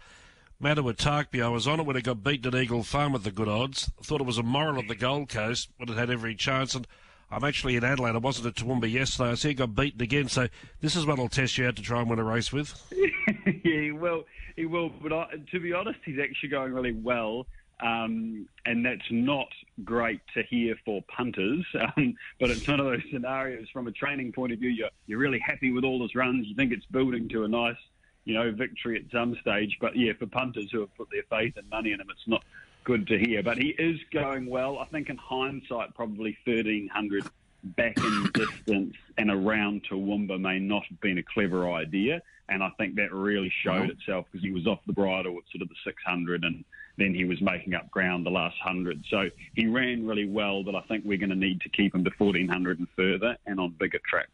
Matawatakpi, 0.64 1.44
I 1.44 1.50
was 1.50 1.68
on 1.68 1.82
it 1.82 1.86
when 1.86 1.98
it 1.98 2.06
got 2.06 2.24
beaten 2.24 2.56
at 2.56 2.64
Eagle 2.64 2.84
Farm 2.84 3.12
with 3.12 3.26
the 3.26 3.32
good 3.32 3.50
odds. 3.50 3.92
Thought 4.02 4.22
it 4.22 4.28
was 4.28 4.38
a 4.38 4.44
moral 4.44 4.80
at 4.80 4.88
the 4.88 4.96
Gold 4.96 5.28
Coast 5.28 5.68
when 5.76 5.90
it 5.90 5.98
had 5.98 6.10
every 6.10 6.36
chance, 6.36 6.74
and 6.74 6.88
I'm 7.30 7.44
actually 7.44 7.76
in 7.76 7.84
Adelaide. 7.84 8.16
I 8.16 8.20
wasn't 8.20 8.48
at 8.48 8.56
Toowoomba 8.56 8.90
yesterday. 8.90 9.32
I 9.32 9.34
see 9.34 9.50
it 9.50 9.56
got 9.56 9.76
beaten 9.76 10.02
again. 10.02 10.30
So 10.30 10.48
this 10.80 10.96
is 10.96 11.06
what 11.06 11.20
I'll 11.20 11.28
test 11.28 11.58
you 11.58 11.68
out 11.68 11.76
to 11.76 11.82
try 11.82 12.00
and 12.00 12.10
win 12.10 12.18
a 12.18 12.24
race 12.24 12.54
with. 12.54 12.82
yeah, 12.96 13.82
he 13.82 13.92
will. 13.92 14.24
He 14.56 14.66
will. 14.66 14.88
But 14.88 15.12
I, 15.12 15.26
to 15.52 15.60
be 15.60 15.74
honest, 15.74 16.00
he's 16.06 16.18
actually 16.18 16.48
going 16.48 16.72
really 16.72 16.94
well. 16.94 17.46
Um, 17.80 18.48
and 18.66 18.86
that's 18.86 19.06
not 19.12 19.48
great 19.84 20.22
to 20.34 20.44
hear 20.44 20.76
for 20.86 21.04
punters. 21.04 21.66
Um, 21.98 22.16
but 22.40 22.50
it's 22.50 22.68
one 22.68 22.80
of 22.80 22.86
those 22.86 23.02
scenarios 23.12 23.68
from 23.72 23.88
a 23.88 23.92
training 23.92 24.32
point 24.32 24.52
of 24.52 24.60
view. 24.60 24.70
You're, 24.70 24.90
you're 25.06 25.20
really 25.20 25.40
happy 25.40 25.72
with 25.72 25.84
all 25.84 26.02
his 26.02 26.16
runs. 26.16 26.48
You 26.48 26.56
think 26.56 26.74
it's 26.74 26.86
building 26.86 27.30
to 27.30 27.44
a 27.44 27.48
nice, 27.48 27.78
you 28.26 28.34
know, 28.34 28.52
victory 28.52 28.98
at 28.98 29.12
some 29.12 29.36
stage. 29.42 29.78
But 29.80 29.96
yeah, 29.96 30.14
for 30.18 30.26
punters 30.26 30.70
who 30.72 30.82
have 30.82 30.96
put 30.96 31.08
their 31.12 31.24
faith 31.30 31.54
and 31.58 31.70
money 31.70 31.92
in 31.92 32.02
him, 32.02 32.08
it's 32.10 32.28
not 32.28 32.44
good 32.84 33.08
to 33.08 33.18
hear. 33.18 33.42
But 33.44 33.58
he 33.58 33.70
is 33.70 34.00
going 34.12 34.48
well. 34.48 34.80
I 34.80 34.86
think 34.86 35.10
in 35.10 35.18
hindsight, 35.18 35.94
probably 35.96 36.38
1300 36.46 37.30
back 37.64 37.98
in 37.98 38.30
distance 38.34 38.96
and 39.18 39.30
around 39.30 39.84
Toowoomba 39.90 40.40
may 40.40 40.60
not 40.60 40.84
have 40.90 41.00
been 41.02 41.18
a 41.18 41.24
clever 41.24 41.72
idea. 41.72 42.22
And 42.50 42.64
I 42.64 42.70
think 42.78 42.96
that 42.96 43.14
really 43.14 43.52
showed 43.64 43.90
itself 43.90 44.26
because 44.32 44.44
he 44.44 44.52
was 44.52 44.68
off 44.68 44.80
the 44.88 44.94
bridle 44.94 45.38
at 45.38 45.44
sort 45.52 45.62
of 45.62 45.70
the 45.70 45.76
600 45.84 46.44
and 46.44 46.64
then 46.98 47.14
he 47.14 47.26
was 47.26 47.42
making 47.42 47.74
up 47.74 47.90
ground 47.92 48.26
the 48.26 48.32
last 48.32 48.56
100. 48.64 49.04
So 49.10 49.30
he 49.56 49.68
ran 49.68 50.06
really 50.06 50.28
well, 50.28 50.64
but 50.64 50.76
I 50.76 50.82
think 50.82 51.04
we're 51.06 51.18
going 51.18 51.30
to 51.30 51.36
need 51.36 51.62
to 51.62 51.70
keep 51.70 51.94
him 51.94 52.04
to 52.04 52.12
1400 52.18 52.80
and 52.80 52.88
further 52.96 53.38
and 53.46 53.60
on 53.60 53.76
bigger 53.80 54.00
tracks. 54.10 54.32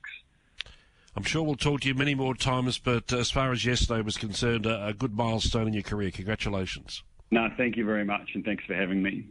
I'm 1.16 1.24
sure 1.24 1.43
we'll 1.43 1.55
talk 1.55 1.82
to 1.82 1.88
you 1.88 1.93
many 1.93 2.16
more 2.16 2.34
times, 2.34 2.80
but 2.80 3.14
as 3.14 3.30
far 3.30 3.51
as 3.51 3.66
yesterday 3.66 4.01
was 4.01 4.18
concerned, 4.18 4.66
a, 4.66 4.95
good 4.97 5.14
milestone 5.14 5.68
in 5.68 5.74
your 5.74 5.84
career. 5.84 6.09
Congratulations. 6.09 7.03
No, 7.30 7.49
thank 7.55 7.78
you 7.78 7.86
very 7.86 8.03
much, 8.03 8.32
and 8.34 8.43
thanks 8.43 8.64
for 8.66 8.74
having 8.74 9.03
me. 9.03 9.26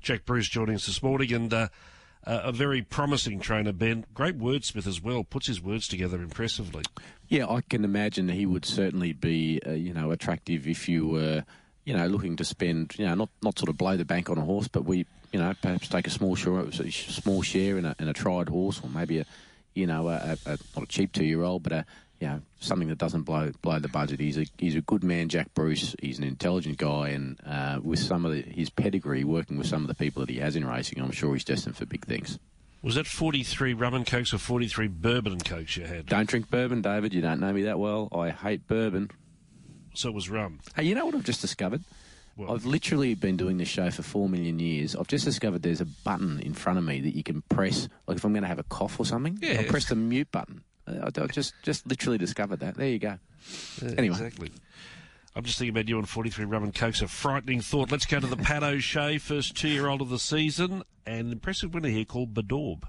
Jack 0.00 0.24
Bruce 0.26 0.48
joining 0.48 0.74
us 0.74 0.86
this 0.86 1.02
morning, 1.02 1.32
and 1.32 1.52
uh, 1.52 1.68
a 2.24 2.52
very 2.52 2.82
promising 2.82 3.40
trainer, 3.40 3.72
Ben. 3.72 4.04
Great 4.12 4.38
wordsmith 4.38 4.86
as 4.86 5.00
well. 5.00 5.24
Puts 5.24 5.46
his 5.46 5.62
words 5.62 5.88
together 5.88 6.18
impressively. 6.18 6.84
Yeah, 7.28 7.46
I 7.46 7.62
can 7.62 7.84
imagine 7.84 8.28
he 8.28 8.46
would 8.46 8.66
certainly 8.66 9.12
be, 9.12 9.60
uh, 9.66 9.72
you 9.72 9.94
know, 9.94 10.10
attractive 10.10 10.66
if 10.66 10.88
you 10.88 11.08
were, 11.08 11.44
you 11.84 11.96
know, 11.96 12.06
looking 12.06 12.36
to 12.36 12.44
spend, 12.44 12.94
you 12.98 13.06
know, 13.06 13.14
not, 13.14 13.28
not 13.42 13.58
sort 13.58 13.68
of 13.68 13.76
blow 13.76 13.96
the 13.96 14.04
bank 14.04 14.30
on 14.30 14.38
a 14.38 14.44
horse, 14.44 14.68
but 14.68 14.84
we, 14.84 15.06
you 15.32 15.38
know, 15.40 15.52
perhaps 15.62 15.88
take 15.88 16.06
a 16.06 16.10
small 16.10 16.36
share, 16.36 16.58
a 16.60 16.90
small 16.90 17.42
share 17.42 17.78
in 17.78 17.84
a, 17.84 17.94
in 17.98 18.08
a 18.08 18.12
tried 18.12 18.48
horse, 18.48 18.80
or 18.82 18.88
maybe 18.90 19.18
a, 19.18 19.26
you 19.74 19.86
know, 19.86 20.08
a, 20.08 20.36
a, 20.46 20.58
not 20.76 20.84
a 20.84 20.86
cheap 20.86 21.12
two 21.12 21.24
year 21.24 21.42
old, 21.42 21.62
but 21.62 21.72
a 21.72 21.86
you 22.20 22.28
know, 22.28 22.42
something 22.60 22.88
that 22.88 22.98
doesn't 22.98 23.22
blow 23.22 23.50
blow 23.62 23.78
the 23.78 23.88
budget. 23.88 24.20
He's 24.20 24.36
a 24.36 24.44
he's 24.58 24.76
a 24.76 24.82
good 24.82 25.02
man, 25.02 25.30
Jack 25.30 25.54
Bruce. 25.54 25.96
He's 26.00 26.18
an 26.18 26.24
intelligent 26.24 26.76
guy, 26.76 27.08
and 27.08 27.40
uh, 27.46 27.80
with 27.82 27.98
some 27.98 28.26
of 28.26 28.32
the, 28.32 28.42
his 28.42 28.68
pedigree, 28.68 29.24
working 29.24 29.56
with 29.56 29.66
some 29.66 29.82
of 29.82 29.88
the 29.88 29.94
people 29.94 30.20
that 30.20 30.30
he 30.30 30.38
has 30.38 30.54
in 30.54 30.66
racing, 30.66 31.00
I'm 31.00 31.12
sure 31.12 31.32
he's 31.32 31.44
destined 31.44 31.76
for 31.76 31.86
big 31.86 32.04
things. 32.04 32.38
Was 32.82 32.94
that 32.94 33.06
43 33.06 33.74
rum 33.74 33.94
and 33.94 34.06
cokes 34.06 34.32
or 34.32 34.38
43 34.38 34.88
bourbon 34.88 35.32
and 35.32 35.44
cokes 35.44 35.76
you 35.76 35.84
had? 35.84 36.06
Don't 36.06 36.28
drink 36.28 36.50
bourbon, 36.50 36.82
David. 36.82 37.12
You 37.12 37.20
don't 37.20 37.40
know 37.40 37.52
me 37.52 37.62
that 37.62 37.78
well. 37.78 38.08
I 38.12 38.30
hate 38.30 38.66
bourbon. 38.66 39.10
So 39.94 40.08
it 40.08 40.14
was 40.14 40.30
rum. 40.30 40.60
Hey, 40.76 40.84
you 40.84 40.94
know 40.94 41.06
what 41.06 41.14
I've 41.14 41.24
just 41.24 41.40
discovered? 41.40 41.82
Well, 42.36 42.54
I've 42.54 42.64
literally 42.64 43.14
been 43.14 43.36
doing 43.36 43.58
this 43.58 43.68
show 43.68 43.90
for 43.90 44.02
four 44.02 44.28
million 44.28 44.58
years. 44.58 44.96
I've 44.96 45.08
just 45.08 45.24
discovered 45.24 45.62
there's 45.62 45.80
a 45.80 45.86
button 45.86 46.40
in 46.40 46.54
front 46.54 46.78
of 46.78 46.84
me 46.84 47.00
that 47.00 47.14
you 47.14 47.22
can 47.22 47.42
press. 47.42 47.88
Like 48.06 48.16
if 48.16 48.24
I'm 48.24 48.32
going 48.32 48.42
to 48.42 48.48
have 48.48 48.58
a 48.58 48.64
cough 48.64 48.98
or 48.98 49.04
something, 49.04 49.38
yeah. 49.42 49.60
I'll 49.60 49.64
press 49.64 49.88
the 49.88 49.96
mute 49.96 50.30
button. 50.30 50.62
I, 50.86 51.08
I 51.08 51.26
just 51.26 51.54
just 51.62 51.86
literally 51.86 52.18
discovered 52.18 52.60
that. 52.60 52.76
There 52.76 52.88
you 52.88 52.98
go. 52.98 53.18
Yeah, 53.82 53.90
anyway. 53.98 54.16
Exactly. 54.16 54.52
I'm 55.36 55.44
just 55.44 55.58
thinking 55.58 55.74
about 55.74 55.88
you 55.88 55.96
on 55.98 56.04
43 56.04 56.44
rum 56.44 56.64
and 56.64 56.74
cokes. 56.74 57.02
A 57.02 57.08
frightening 57.08 57.60
thought. 57.60 57.92
Let's 57.92 58.06
go 58.06 58.18
to 58.18 58.26
the 58.26 58.36
Pat 58.36 58.64
O'Shea, 58.64 59.18
first 59.18 59.56
two-year-old 59.56 60.02
of 60.02 60.08
the 60.08 60.18
season, 60.18 60.82
and 61.06 61.32
impressive 61.32 61.72
winner 61.72 61.88
here 61.88 62.04
called 62.04 62.34
Badorb. 62.34 62.82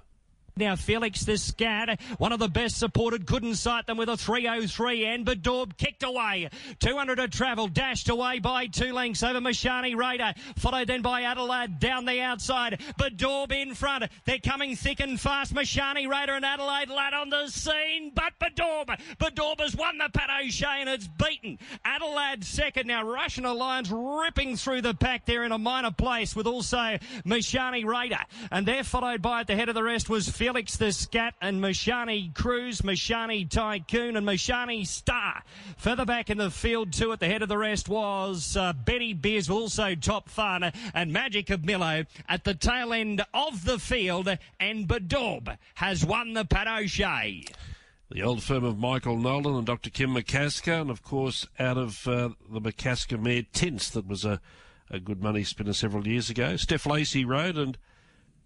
Now 0.55 0.75
Felix 0.75 1.23
the 1.23 1.37
Scat, 1.37 1.99
one 2.17 2.31
of 2.31 2.39
the 2.39 2.49
best 2.49 2.77
supported, 2.77 3.25
couldn't 3.25 3.55
sight 3.55 3.87
them 3.87 3.97
with 3.97 4.09
a 4.09 4.17
303 4.17 5.05
and 5.05 5.25
Badorb 5.25 5.77
kicked 5.77 6.03
away. 6.03 6.49
200 6.79 7.15
to 7.15 7.27
travel, 7.27 7.67
dashed 7.67 8.09
away 8.09 8.39
by 8.39 8.67
two 8.67 8.93
lengths 8.93 9.23
over 9.23 9.39
Mashani 9.39 9.95
Raider, 9.95 10.33
followed 10.57 10.87
then 10.87 11.01
by 11.01 11.23
Adelaide 11.23 11.79
down 11.79 12.05
the 12.05 12.19
outside. 12.21 12.79
Badorb 12.99 13.51
in 13.51 13.73
front. 13.75 14.05
They're 14.25 14.39
coming 14.39 14.75
thick 14.75 14.99
and 14.99 15.19
fast. 15.19 15.53
Mashani 15.53 16.07
Raider 16.07 16.33
and 16.33 16.45
Adelaide 16.45 16.89
lad 16.89 17.13
on 17.13 17.29
the 17.29 17.47
scene, 17.47 18.11
but 18.13 18.33
Badorb, 18.39 18.99
Badorb 19.19 19.59
has 19.61 19.75
won 19.75 19.97
the 19.97 20.09
Pat 20.09 20.29
O'Shea 20.43 20.81
and 20.81 20.89
it's 20.89 21.07
beaten. 21.07 21.57
Adelaide 21.85 22.43
second. 22.43 22.87
Now 22.87 23.07
Russian 23.07 23.45
Alliance 23.45 23.89
ripping 23.89 24.57
through 24.57 24.81
the 24.81 24.93
pack 24.93 25.25
there 25.25 25.43
in 25.43 25.51
a 25.51 25.57
minor 25.57 25.91
place 25.91 26.35
with 26.35 26.47
also 26.47 26.97
Mashani 27.25 27.85
Raider. 27.85 28.19
And 28.51 28.67
they're 28.67 28.83
followed 28.83 29.21
by 29.21 29.41
at 29.41 29.47
the 29.47 29.55
head 29.55 29.69
of 29.69 29.75
the 29.75 29.83
rest 29.83 30.09
was 30.09 30.29
Felix 30.41 30.75
the 30.75 30.91
Scat 30.91 31.35
and 31.39 31.61
Mashani 31.61 32.33
Cruz, 32.33 32.81
Mashani 32.81 33.47
Tycoon 33.47 34.17
and 34.17 34.25
Mashani 34.25 34.87
Star. 34.87 35.43
Further 35.77 36.03
back 36.03 36.31
in 36.31 36.39
the 36.39 36.49
field 36.49 36.93
too 36.93 37.11
at 37.11 37.19
the 37.19 37.27
head 37.27 37.43
of 37.43 37.47
the 37.47 37.59
rest 37.59 37.87
was 37.87 38.57
uh, 38.57 38.73
Betty 38.73 39.13
Beers, 39.13 39.51
also 39.51 39.93
top 39.93 40.29
fun, 40.29 40.71
and 40.95 41.13
Magic 41.13 41.51
of 41.51 41.63
Milo 41.63 42.05
at 42.27 42.43
the 42.43 42.55
tail 42.55 42.91
end 42.91 43.23
of 43.35 43.65
the 43.65 43.77
field, 43.77 44.35
and 44.59 44.87
Badorb 44.87 45.59
has 45.75 46.03
won 46.03 46.33
the 46.33 46.43
Pat 46.43 46.65
The 46.89 48.23
old 48.23 48.41
firm 48.41 48.63
of 48.63 48.79
Michael 48.79 49.17
Nolan 49.17 49.57
and 49.57 49.67
Dr. 49.67 49.91
Kim 49.91 50.15
McCasker, 50.15 50.81
and 50.81 50.89
of 50.89 51.03
course 51.03 51.45
out 51.59 51.77
of 51.77 52.07
uh, 52.07 52.29
the 52.49 52.61
McCasker 52.61 53.21
mare 53.21 53.43
Tense, 53.53 53.91
that 53.91 54.07
was 54.07 54.25
a, 54.25 54.41
a 54.89 54.99
good 54.99 55.21
money 55.21 55.43
spinner 55.43 55.73
several 55.73 56.07
years 56.07 56.31
ago. 56.31 56.55
Steph 56.55 56.87
Lacey 56.87 57.25
rode 57.25 57.59
and 57.59 57.77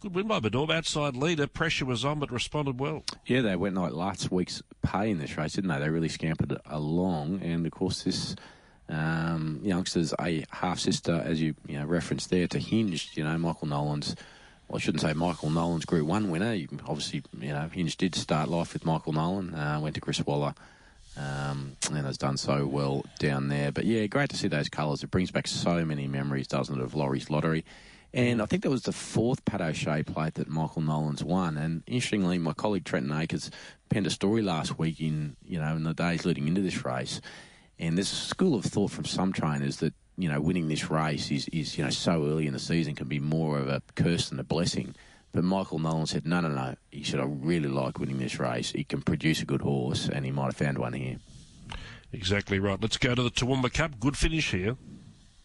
Good 0.02 0.14
win 0.14 0.28
by 0.28 0.40
Badorb. 0.40 0.72
Outside 0.72 1.16
leader. 1.16 1.48
Pressure 1.48 1.86
was 1.86 2.04
on, 2.04 2.20
but 2.20 2.32
responded 2.32 2.80
well. 2.80 3.04
Yeah, 3.26 3.42
they 3.42 3.56
went 3.56 3.76
like 3.76 3.94
last 3.94 4.32
week's 4.32 4.62
pay 4.82 5.10
in 5.10 5.20
this 5.20 5.38
race, 5.38 5.54
didn't 5.54 5.70
they? 5.70 5.80
They 5.80 5.90
really 5.90 6.10
scampered 6.10 6.58
along. 6.66 7.42
And 7.42 7.66
of 7.66 7.72
course, 7.72 8.04
this 8.04 8.36
um, 8.90 9.62
youngster's 9.64 10.14
a 10.20 10.46
half 10.52 10.80
sister, 10.80 11.24
as 11.26 11.42
you, 11.42 11.56
you 11.68 11.80
know, 11.80 11.86
referenced 11.86 12.30
there, 12.30 12.48
to 12.48 12.60
Hinge. 12.60 13.12
You 13.16 13.24
know, 13.24 13.38
Michael 13.38 13.68
Nolan's. 13.68 14.16
Well, 14.68 14.78
I 14.78 14.80
shouldn't 14.80 15.02
say 15.02 15.14
Michael 15.14 15.50
Nolan's 15.50 15.86
Group 15.86 16.08
One 16.08 16.30
winner. 16.30 16.58
Obviously, 16.88 17.24
you 17.40 17.54
know, 17.54 17.70
Hinge 17.72 17.96
did 17.98 18.16
start 18.16 18.50
life 18.50 18.74
with 18.74 18.86
Michael 18.86 19.14
Nolan. 19.14 19.56
Uh, 19.56 19.80
went 19.82 19.96
to 19.96 20.02
Chris 20.02 20.24
Waller. 20.26 20.56
Um, 21.18 21.78
and 21.90 22.06
has 22.06 22.18
done 22.18 22.36
so 22.36 22.66
well 22.66 23.06
down 23.20 23.48
there. 23.48 23.72
But 23.72 23.86
yeah, 23.86 24.06
great 24.08 24.30
to 24.32 24.36
see 24.36 24.50
those 24.50 24.68
colours. 24.68 25.02
It 25.02 25.12
brings 25.12 25.32
back 25.32 25.48
so 25.48 25.86
many 25.86 26.08
memories, 26.08 26.46
doesn't 26.46 26.78
it, 26.78 26.84
of 26.84 26.94
Laurie's 26.94 27.30
Lottery. 27.30 27.64
And 28.16 28.40
mm. 28.40 28.44
I 28.44 28.46
think 28.46 28.64
that 28.64 28.70
was 28.70 28.84
the 28.84 28.94
fourth 28.94 29.44
Pat 29.44 29.62
O'Shea 29.62 30.02
plate 30.02 30.36
that 30.36 30.48
Michael 30.48 30.82
Nolan's 30.82 31.24
won. 31.24 31.58
And 31.58 31.84
interestingly, 31.86 32.38
my 32.40 32.54
colleague 32.54 32.86
Trenton 32.86 33.12
Akers 33.12 33.52
penned 33.90 34.08
a 34.08 34.10
story 34.10 34.42
last 34.42 34.80
week 34.80 35.02
in, 35.02 35.36
you 35.46 35.60
know, 35.60 35.76
in 35.76 35.84
the 35.84 35.94
days 35.94 36.26
leading 36.26 36.48
into 36.48 36.62
this 36.62 36.86
race. 36.86 37.20
And 37.78 37.98
there's 37.98 38.12
a 38.12 38.16
school 38.16 38.56
of 38.56 38.64
thought 38.64 38.92
from 38.92 39.04
some 39.04 39.34
trainers 39.34 39.78
that, 39.78 39.94
you 40.18 40.30
know, 40.30 40.40
winning 40.40 40.70
this 40.70 40.90
race 40.90 41.30
is, 41.30 41.50
is, 41.50 41.78
you 41.78 41.84
know, 41.84 41.90
so 41.90 42.26
early 42.26 42.48
in 42.48 42.54
the 42.54 42.60
season 42.60 42.96
can 42.96 43.10
be 43.10 43.20
more 43.20 43.60
of 43.60 43.68
a 43.68 43.82
curse 43.96 44.30
than 44.30 44.40
a 44.40 44.46
blessing. 44.46 44.96
But 45.34 45.44
Michael 45.44 45.80
Nolan 45.80 46.06
said, 46.06 46.26
no, 46.26 46.40
no, 46.40 46.48
no. 46.48 46.76
He 46.92 47.04
said, 47.04 47.20
I 47.20 47.26
really 47.26 47.68
like 47.68 48.00
winning 48.00 48.20
this 48.20 48.40
race. 48.40 48.72
He 48.72 48.86
can 48.86 49.02
produce 49.02 49.42
a 49.42 49.46
good 49.46 49.62
horse, 49.62 50.08
and 50.08 50.24
he 50.24 50.32
might 50.32 50.46
have 50.46 50.56
found 50.56 50.78
one 50.78 50.94
here. 50.94 51.18
Exactly 52.14 52.60
right. 52.60 52.82
Let's 52.82 52.96
go 52.96 53.14
to 53.14 53.22
the 53.22 53.30
Toowoomba 53.30 53.74
Cup. 53.74 54.00
Good 54.00 54.16
finish 54.16 54.52
here. 54.52 54.78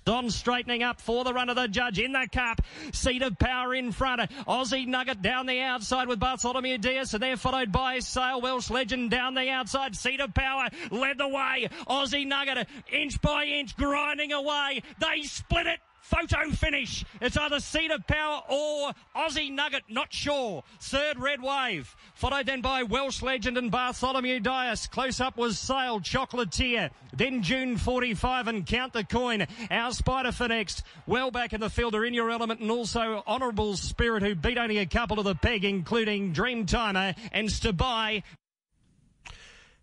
On 0.06 0.28
straightening 0.30 0.82
up 0.82 1.00
for 1.00 1.24
the 1.24 1.32
run 1.32 1.50
of 1.50 1.56
the 1.56 1.68
judge 1.68 1.98
in 1.98 2.12
the 2.12 2.26
cup. 2.32 2.62
Seat 2.92 3.22
of 3.22 3.38
power 3.38 3.74
in 3.74 3.92
front. 3.92 4.20
Aussie 4.48 4.86
Nugget 4.86 5.22
down 5.22 5.46
the 5.46 5.60
outside 5.60 6.08
with 6.08 6.18
Bartholomew 6.18 6.78
Diaz, 6.78 7.14
and 7.14 7.22
they're 7.22 7.36
followed 7.36 7.70
by 7.70 8.00
Sail 8.00 8.40
Welsh 8.40 8.70
Legend 8.70 9.10
down 9.10 9.34
the 9.34 9.48
outside. 9.50 9.94
Seat 9.94 10.20
of 10.20 10.34
power 10.34 10.68
led 10.90 11.18
the 11.18 11.28
way. 11.28 11.68
Aussie 11.86 12.26
Nugget 12.26 12.66
inch 12.92 13.20
by 13.20 13.44
inch 13.44 13.76
grinding 13.76 14.32
away. 14.32 14.82
They 14.98 15.22
split 15.22 15.66
it 15.66 15.80
photo 16.00 16.50
finish. 16.50 17.04
It's 17.20 17.36
either 17.36 17.60
Seat 17.60 17.90
of 17.90 18.06
Power 18.06 18.42
or 18.48 18.92
Aussie 19.16 19.52
Nugget, 19.52 19.84
not 19.88 20.12
sure. 20.12 20.64
Third 20.80 21.18
Red 21.18 21.42
Wave, 21.42 21.94
followed 22.14 22.46
then 22.46 22.60
by 22.60 22.82
Welsh 22.82 23.22
Legend 23.22 23.56
and 23.56 23.70
Bartholomew 23.70 24.40
Dias. 24.40 24.86
Close 24.86 25.20
up 25.20 25.36
was 25.36 25.58
Sail 25.58 26.00
Chocolatier. 26.00 26.90
Then 27.12 27.42
June 27.42 27.76
45 27.76 28.48
and 28.48 28.66
Count 28.66 28.92
the 28.92 29.04
Coin. 29.04 29.46
Our 29.70 29.92
Spider 29.92 30.32
for 30.32 30.48
next. 30.48 30.82
Well 31.06 31.30
back 31.30 31.52
in 31.52 31.60
the 31.60 31.70
field 31.70 31.94
are 31.94 32.04
in 32.04 32.14
your 32.14 32.30
element 32.30 32.60
and 32.60 32.70
also 32.70 33.22
Honourable 33.26 33.76
Spirit 33.76 34.22
who 34.22 34.34
beat 34.34 34.58
only 34.58 34.78
a 34.78 34.86
couple 34.86 35.18
of 35.18 35.24
the 35.24 35.34
peg, 35.34 35.64
including 35.64 36.32
Dream 36.32 36.66
Timer 36.66 37.14
and 37.32 37.48
Stabai. 37.48 38.22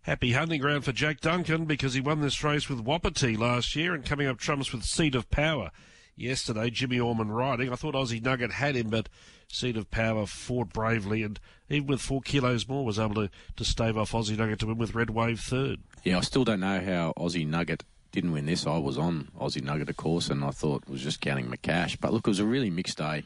Happy 0.02 0.32
hunting 0.32 0.60
ground 0.60 0.84
for 0.84 0.92
Jack 0.92 1.20
Duncan 1.20 1.66
because 1.66 1.92
he 1.92 2.00
won 2.00 2.22
this 2.22 2.42
race 2.42 2.68
with 2.68 2.80
Wapiti 2.80 3.36
last 3.36 3.76
year 3.76 3.92
and 3.92 4.04
coming 4.04 4.26
up 4.26 4.38
trumps 4.38 4.72
with 4.72 4.82
Seat 4.82 5.14
of 5.14 5.28
Power 5.30 5.70
yesterday. 6.18 6.70
Jimmy 6.70 6.98
Orman 6.98 7.30
riding. 7.30 7.72
I 7.72 7.76
thought 7.76 7.94
Aussie 7.94 8.22
Nugget 8.22 8.52
had 8.52 8.74
him, 8.76 8.90
but 8.90 9.08
Seat 9.48 9.76
of 9.76 9.90
Power 9.90 10.26
fought 10.26 10.72
bravely 10.72 11.22
and 11.22 11.40
even 11.70 11.86
with 11.86 12.00
four 12.00 12.20
kilos 12.20 12.68
more 12.68 12.84
was 12.84 12.98
able 12.98 13.14
to, 13.14 13.30
to 13.56 13.64
stave 13.64 13.96
off 13.96 14.12
Aussie 14.12 14.36
Nugget 14.36 14.60
to 14.60 14.66
win 14.66 14.78
with 14.78 14.94
Red 14.94 15.10
Wave 15.10 15.40
third. 15.40 15.80
Yeah, 16.04 16.18
I 16.18 16.20
still 16.22 16.44
don't 16.44 16.60
know 16.60 16.80
how 16.80 17.12
Aussie 17.16 17.46
Nugget 17.46 17.84
didn't 18.12 18.32
win 18.32 18.46
this. 18.46 18.66
I 18.66 18.78
was 18.78 18.98
on 18.98 19.28
Aussie 19.38 19.62
Nugget, 19.62 19.90
of 19.90 19.96
course, 19.96 20.30
and 20.30 20.44
I 20.44 20.50
thought 20.50 20.88
was 20.88 21.02
just 21.02 21.20
counting 21.20 21.48
my 21.48 21.56
cash. 21.56 21.96
But 21.96 22.12
look, 22.12 22.26
it 22.26 22.30
was 22.30 22.40
a 22.40 22.44
really 22.44 22.70
mixed 22.70 22.98
day. 22.98 23.24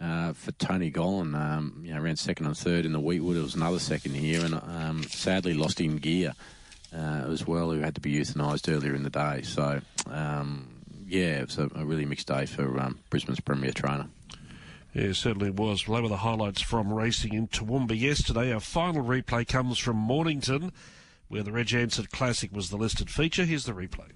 Uh, 0.00 0.32
for 0.32 0.50
Tony 0.52 0.90
Gollan, 0.90 1.34
um, 1.34 1.82
you 1.84 1.94
know, 1.94 2.00
ran 2.00 2.16
second 2.16 2.46
and 2.46 2.58
third 2.58 2.84
in 2.84 2.92
the 2.92 3.00
Weetwood. 3.00 3.36
It 3.36 3.42
was 3.42 3.54
another 3.54 3.78
second 3.78 4.14
here, 4.14 4.44
and 4.44 4.54
um, 4.54 5.04
sadly 5.04 5.54
lost 5.54 5.80
in 5.80 5.96
gear 5.96 6.34
uh, 6.92 7.26
as 7.30 7.46
well, 7.46 7.70
who 7.70 7.78
had 7.78 7.94
to 7.94 8.00
be 8.00 8.10
euthanised 8.10 8.68
earlier 8.68 8.94
in 8.94 9.04
the 9.04 9.10
day. 9.10 9.42
So, 9.42 9.80
um, 10.10 10.68
yeah, 11.14 11.40
it 11.40 11.46
was 11.46 11.58
a, 11.58 11.70
a 11.76 11.84
really 11.84 12.04
mixed 12.04 12.26
day 12.26 12.44
for 12.44 12.80
um, 12.80 12.98
Brisbane's 13.08 13.38
premier 13.38 13.70
trainer. 13.70 14.08
Yeah, 14.92 15.04
it 15.04 15.14
certainly 15.14 15.50
was. 15.50 15.86
Well, 15.86 15.98
over 15.98 16.08
the 16.08 16.18
highlights 16.18 16.60
from 16.60 16.92
racing 16.92 17.34
in 17.34 17.46
Toowoomba 17.48 17.98
yesterday. 17.98 18.52
Our 18.52 18.60
final 18.60 19.04
replay 19.04 19.46
comes 19.46 19.78
from 19.78 19.96
Mornington, 19.96 20.72
where 21.28 21.44
the 21.44 21.52
Reg 21.52 21.68
Ansett 21.68 22.10
Classic 22.10 22.52
was 22.52 22.70
the 22.70 22.76
listed 22.76 23.10
feature. 23.10 23.44
Here's 23.44 23.64
the 23.64 23.72
replay 23.72 24.10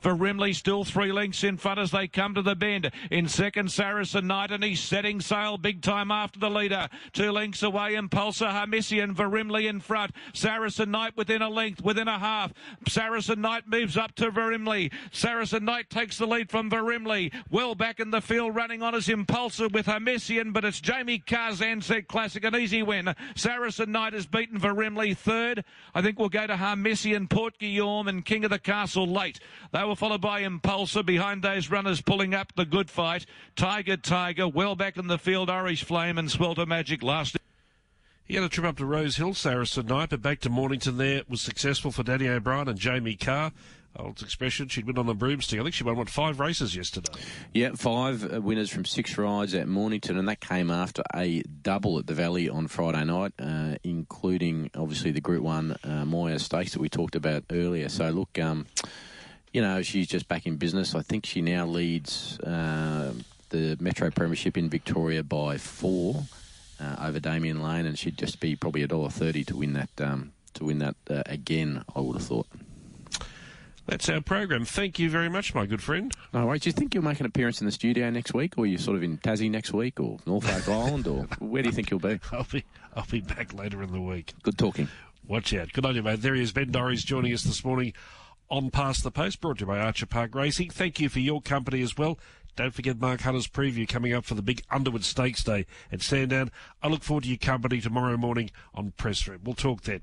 for 0.00 0.14
Rimley, 0.14 0.54
still 0.54 0.84
three 0.84 1.12
lengths 1.12 1.44
in 1.44 1.56
front 1.56 1.78
as 1.78 1.90
they 1.90 2.08
come 2.08 2.34
to 2.34 2.42
the 2.42 2.54
bend. 2.54 2.90
In 3.10 3.28
second, 3.28 3.70
Saracen 3.70 4.26
Knight, 4.26 4.50
and 4.50 4.62
he's 4.62 4.80
setting 4.80 5.20
sail 5.20 5.58
big 5.58 5.82
time 5.82 6.10
after 6.10 6.38
the 6.38 6.50
leader. 6.50 6.88
Two 7.12 7.32
lengths 7.32 7.62
away, 7.62 7.94
Impulsor 7.94 8.50
Harmissian 8.50 9.16
for 9.16 9.28
Rimley 9.28 9.68
in 9.68 9.80
front. 9.80 10.12
Saracen 10.32 10.90
Knight 10.90 11.16
within 11.16 11.42
a 11.42 11.48
length, 11.48 11.82
within 11.82 12.08
a 12.08 12.18
half. 12.18 12.52
Saracen 12.88 13.40
Knight 13.40 13.66
moves 13.66 13.96
up 13.96 14.14
to 14.16 14.30
Verimley. 14.30 14.92
Saracen 15.12 15.64
Knight 15.64 15.90
takes 15.90 16.18
the 16.18 16.26
lead 16.26 16.50
from 16.50 16.70
Verimley. 16.70 17.32
Well 17.50 17.74
back 17.74 18.00
in 18.00 18.10
the 18.10 18.20
field, 18.20 18.54
running 18.54 18.82
on 18.82 18.94
as 18.94 19.08
Impulsor 19.08 19.72
with 19.72 19.86
Harmissian, 19.86 20.52
but 20.52 20.64
it's 20.64 20.80
Jamie 20.80 21.20
Ansett 21.20 22.06
Classic, 22.08 22.44
an 22.44 22.56
easy 22.56 22.82
win. 22.82 23.14
Saracen 23.34 23.92
Knight 23.92 24.12
has 24.12 24.26
beaten 24.26 24.58
Verimley 24.58 25.16
third. 25.16 25.64
I 25.94 26.02
think 26.02 26.18
we'll 26.18 26.28
go 26.28 26.46
to 26.46 26.54
Harmissian, 26.54 27.28
Port 27.28 27.58
Guillaume, 27.58 28.08
and 28.08 28.24
King 28.24 28.44
of 28.44 28.50
the 28.50 28.58
Castle 28.58 29.06
late. 29.06 29.40
They 29.72 29.79
were 29.84 29.96
followed 29.96 30.20
by 30.20 30.42
Impulsor. 30.42 31.04
Behind 31.04 31.42
those 31.42 31.70
runners 31.70 32.00
pulling 32.00 32.34
up 32.34 32.52
the 32.54 32.64
good 32.64 32.90
fight. 32.90 33.26
Tiger 33.56 33.96
Tiger, 33.96 34.48
well 34.48 34.76
back 34.76 34.96
in 34.96 35.06
the 35.06 35.18
field. 35.18 35.50
Irish 35.50 35.84
Flame 35.84 36.18
and 36.18 36.30
Swelter 36.30 36.66
Magic 36.66 37.02
last. 37.02 37.36
He 38.24 38.36
had 38.36 38.44
a 38.44 38.48
trip 38.48 38.66
up 38.66 38.76
to 38.76 38.86
Rose 38.86 39.16
Hill 39.16 39.34
Saracen 39.34 39.86
Knight, 39.86 40.10
but 40.10 40.22
back 40.22 40.38
to 40.40 40.50
Mornington 40.50 40.98
there 40.98 41.22
was 41.28 41.40
successful 41.40 41.90
for 41.90 42.04
Danny 42.04 42.28
O'Brien 42.28 42.68
and 42.68 42.78
Jamie 42.78 43.16
Kah. 43.16 43.50
Old 43.96 44.22
expression, 44.22 44.68
she'd 44.68 44.86
win 44.86 44.98
on 44.98 45.06
the 45.06 45.14
broomstick. 45.14 45.58
I 45.58 45.64
think 45.64 45.74
she 45.74 45.82
won, 45.82 45.96
what, 45.96 46.08
five 46.08 46.38
races 46.38 46.76
yesterday? 46.76 47.10
Yeah, 47.52 47.72
five 47.74 48.32
uh, 48.32 48.40
winners 48.40 48.70
from 48.70 48.84
six 48.84 49.18
rides 49.18 49.52
at 49.52 49.66
Mornington, 49.66 50.16
and 50.16 50.28
that 50.28 50.38
came 50.40 50.70
after 50.70 51.02
a 51.12 51.42
double 51.42 51.98
at 51.98 52.06
the 52.06 52.14
Valley 52.14 52.48
on 52.48 52.68
Friday 52.68 53.04
night, 53.04 53.32
uh, 53.40 53.74
including, 53.82 54.70
obviously, 54.76 55.10
the 55.10 55.20
Group 55.20 55.42
1 55.42 55.76
uh, 55.82 56.04
Moir 56.04 56.38
Stakes 56.38 56.72
that 56.72 56.80
we 56.80 56.88
talked 56.88 57.16
about 57.16 57.42
earlier. 57.50 57.88
So, 57.88 58.10
look, 58.10 58.38
um, 58.38 58.66
you 59.52 59.60
know, 59.62 59.82
she's 59.82 60.06
just 60.06 60.28
back 60.28 60.46
in 60.46 60.56
business. 60.56 60.94
I 60.94 61.02
think 61.02 61.26
she 61.26 61.40
now 61.40 61.66
leads 61.66 62.38
uh, 62.40 63.12
the 63.50 63.76
Metro 63.80 64.10
Premiership 64.10 64.56
in 64.56 64.68
Victoria 64.68 65.22
by 65.22 65.58
four 65.58 66.24
uh, 66.80 66.96
over 67.00 67.20
Damian 67.20 67.62
Lane, 67.62 67.86
and 67.86 67.98
she'd 67.98 68.16
just 68.16 68.40
be 68.40 68.56
probably 68.56 68.82
a 68.82 68.86
dollar 68.86 69.10
thirty 69.10 69.44
to 69.44 69.56
win 69.56 69.72
that 69.74 69.90
um, 70.00 70.32
to 70.54 70.64
win 70.64 70.78
that 70.78 70.96
uh, 71.08 71.22
again. 71.26 71.84
I 71.94 72.00
would 72.00 72.16
have 72.16 72.26
thought. 72.26 72.46
That's 73.86 74.08
our 74.08 74.20
program. 74.20 74.64
Thank 74.64 75.00
you 75.00 75.10
very 75.10 75.28
much, 75.28 75.52
my 75.52 75.66
good 75.66 75.82
friend. 75.82 76.14
No 76.32 76.46
worries. 76.46 76.60
Do 76.60 76.68
you 76.68 76.72
think 76.72 76.94
you'll 76.94 77.02
make 77.02 77.18
an 77.18 77.26
appearance 77.26 77.60
in 77.60 77.66
the 77.66 77.72
studio 77.72 78.08
next 78.10 78.32
week, 78.32 78.56
or 78.56 78.66
you're 78.66 78.72
you 78.72 78.78
sort 78.78 78.96
of 78.96 79.02
in 79.02 79.18
Tassie 79.18 79.50
next 79.50 79.72
week, 79.72 79.98
or 79.98 80.18
Norfolk 80.26 80.68
Island, 80.68 81.08
or 81.08 81.24
where 81.40 81.62
do 81.62 81.68
you 81.68 81.74
think 81.74 81.90
you'll 81.90 81.98
be? 81.98 82.20
I'll 82.30 82.46
be 82.50 82.64
I'll 82.94 83.06
be 83.10 83.20
back 83.20 83.52
later 83.52 83.82
in 83.82 83.90
the 83.90 84.00
week. 84.00 84.32
Good 84.44 84.58
talking. 84.58 84.88
Watch 85.26 85.52
out. 85.54 85.72
Good 85.72 85.84
on 85.84 85.96
you, 85.96 86.02
mate. 86.02 86.22
There 86.22 86.34
he 86.34 86.42
is, 86.42 86.52
Ben 86.52 86.70
Dorries, 86.70 87.04
joining 87.04 87.32
us 87.32 87.42
this 87.42 87.64
morning 87.64 87.92
on 88.50 88.70
Past 88.70 89.04
the 89.04 89.10
Post, 89.10 89.40
brought 89.40 89.58
to 89.58 89.62
you 89.62 89.66
by 89.66 89.78
Archer 89.78 90.06
Park 90.06 90.34
Racing. 90.34 90.70
Thank 90.70 91.00
you 91.00 91.08
for 91.08 91.20
your 91.20 91.40
company 91.40 91.82
as 91.82 91.96
well. 91.96 92.18
Don't 92.56 92.74
forget 92.74 93.00
Mark 93.00 93.22
Hunter's 93.22 93.46
preview 93.46 93.88
coming 93.88 94.12
up 94.12 94.24
for 94.24 94.34
the 94.34 94.42
big 94.42 94.62
Underwood 94.70 95.04
Stakes 95.04 95.44
Day 95.44 95.66
at 95.92 96.02
Sandown. 96.02 96.50
I 96.82 96.88
look 96.88 97.02
forward 97.02 97.24
to 97.24 97.28
your 97.28 97.38
company 97.38 97.80
tomorrow 97.80 98.16
morning 98.16 98.50
on 98.74 98.92
Press 98.96 99.26
Room. 99.26 99.40
We'll 99.44 99.54
talk 99.54 99.82
then. 99.82 99.98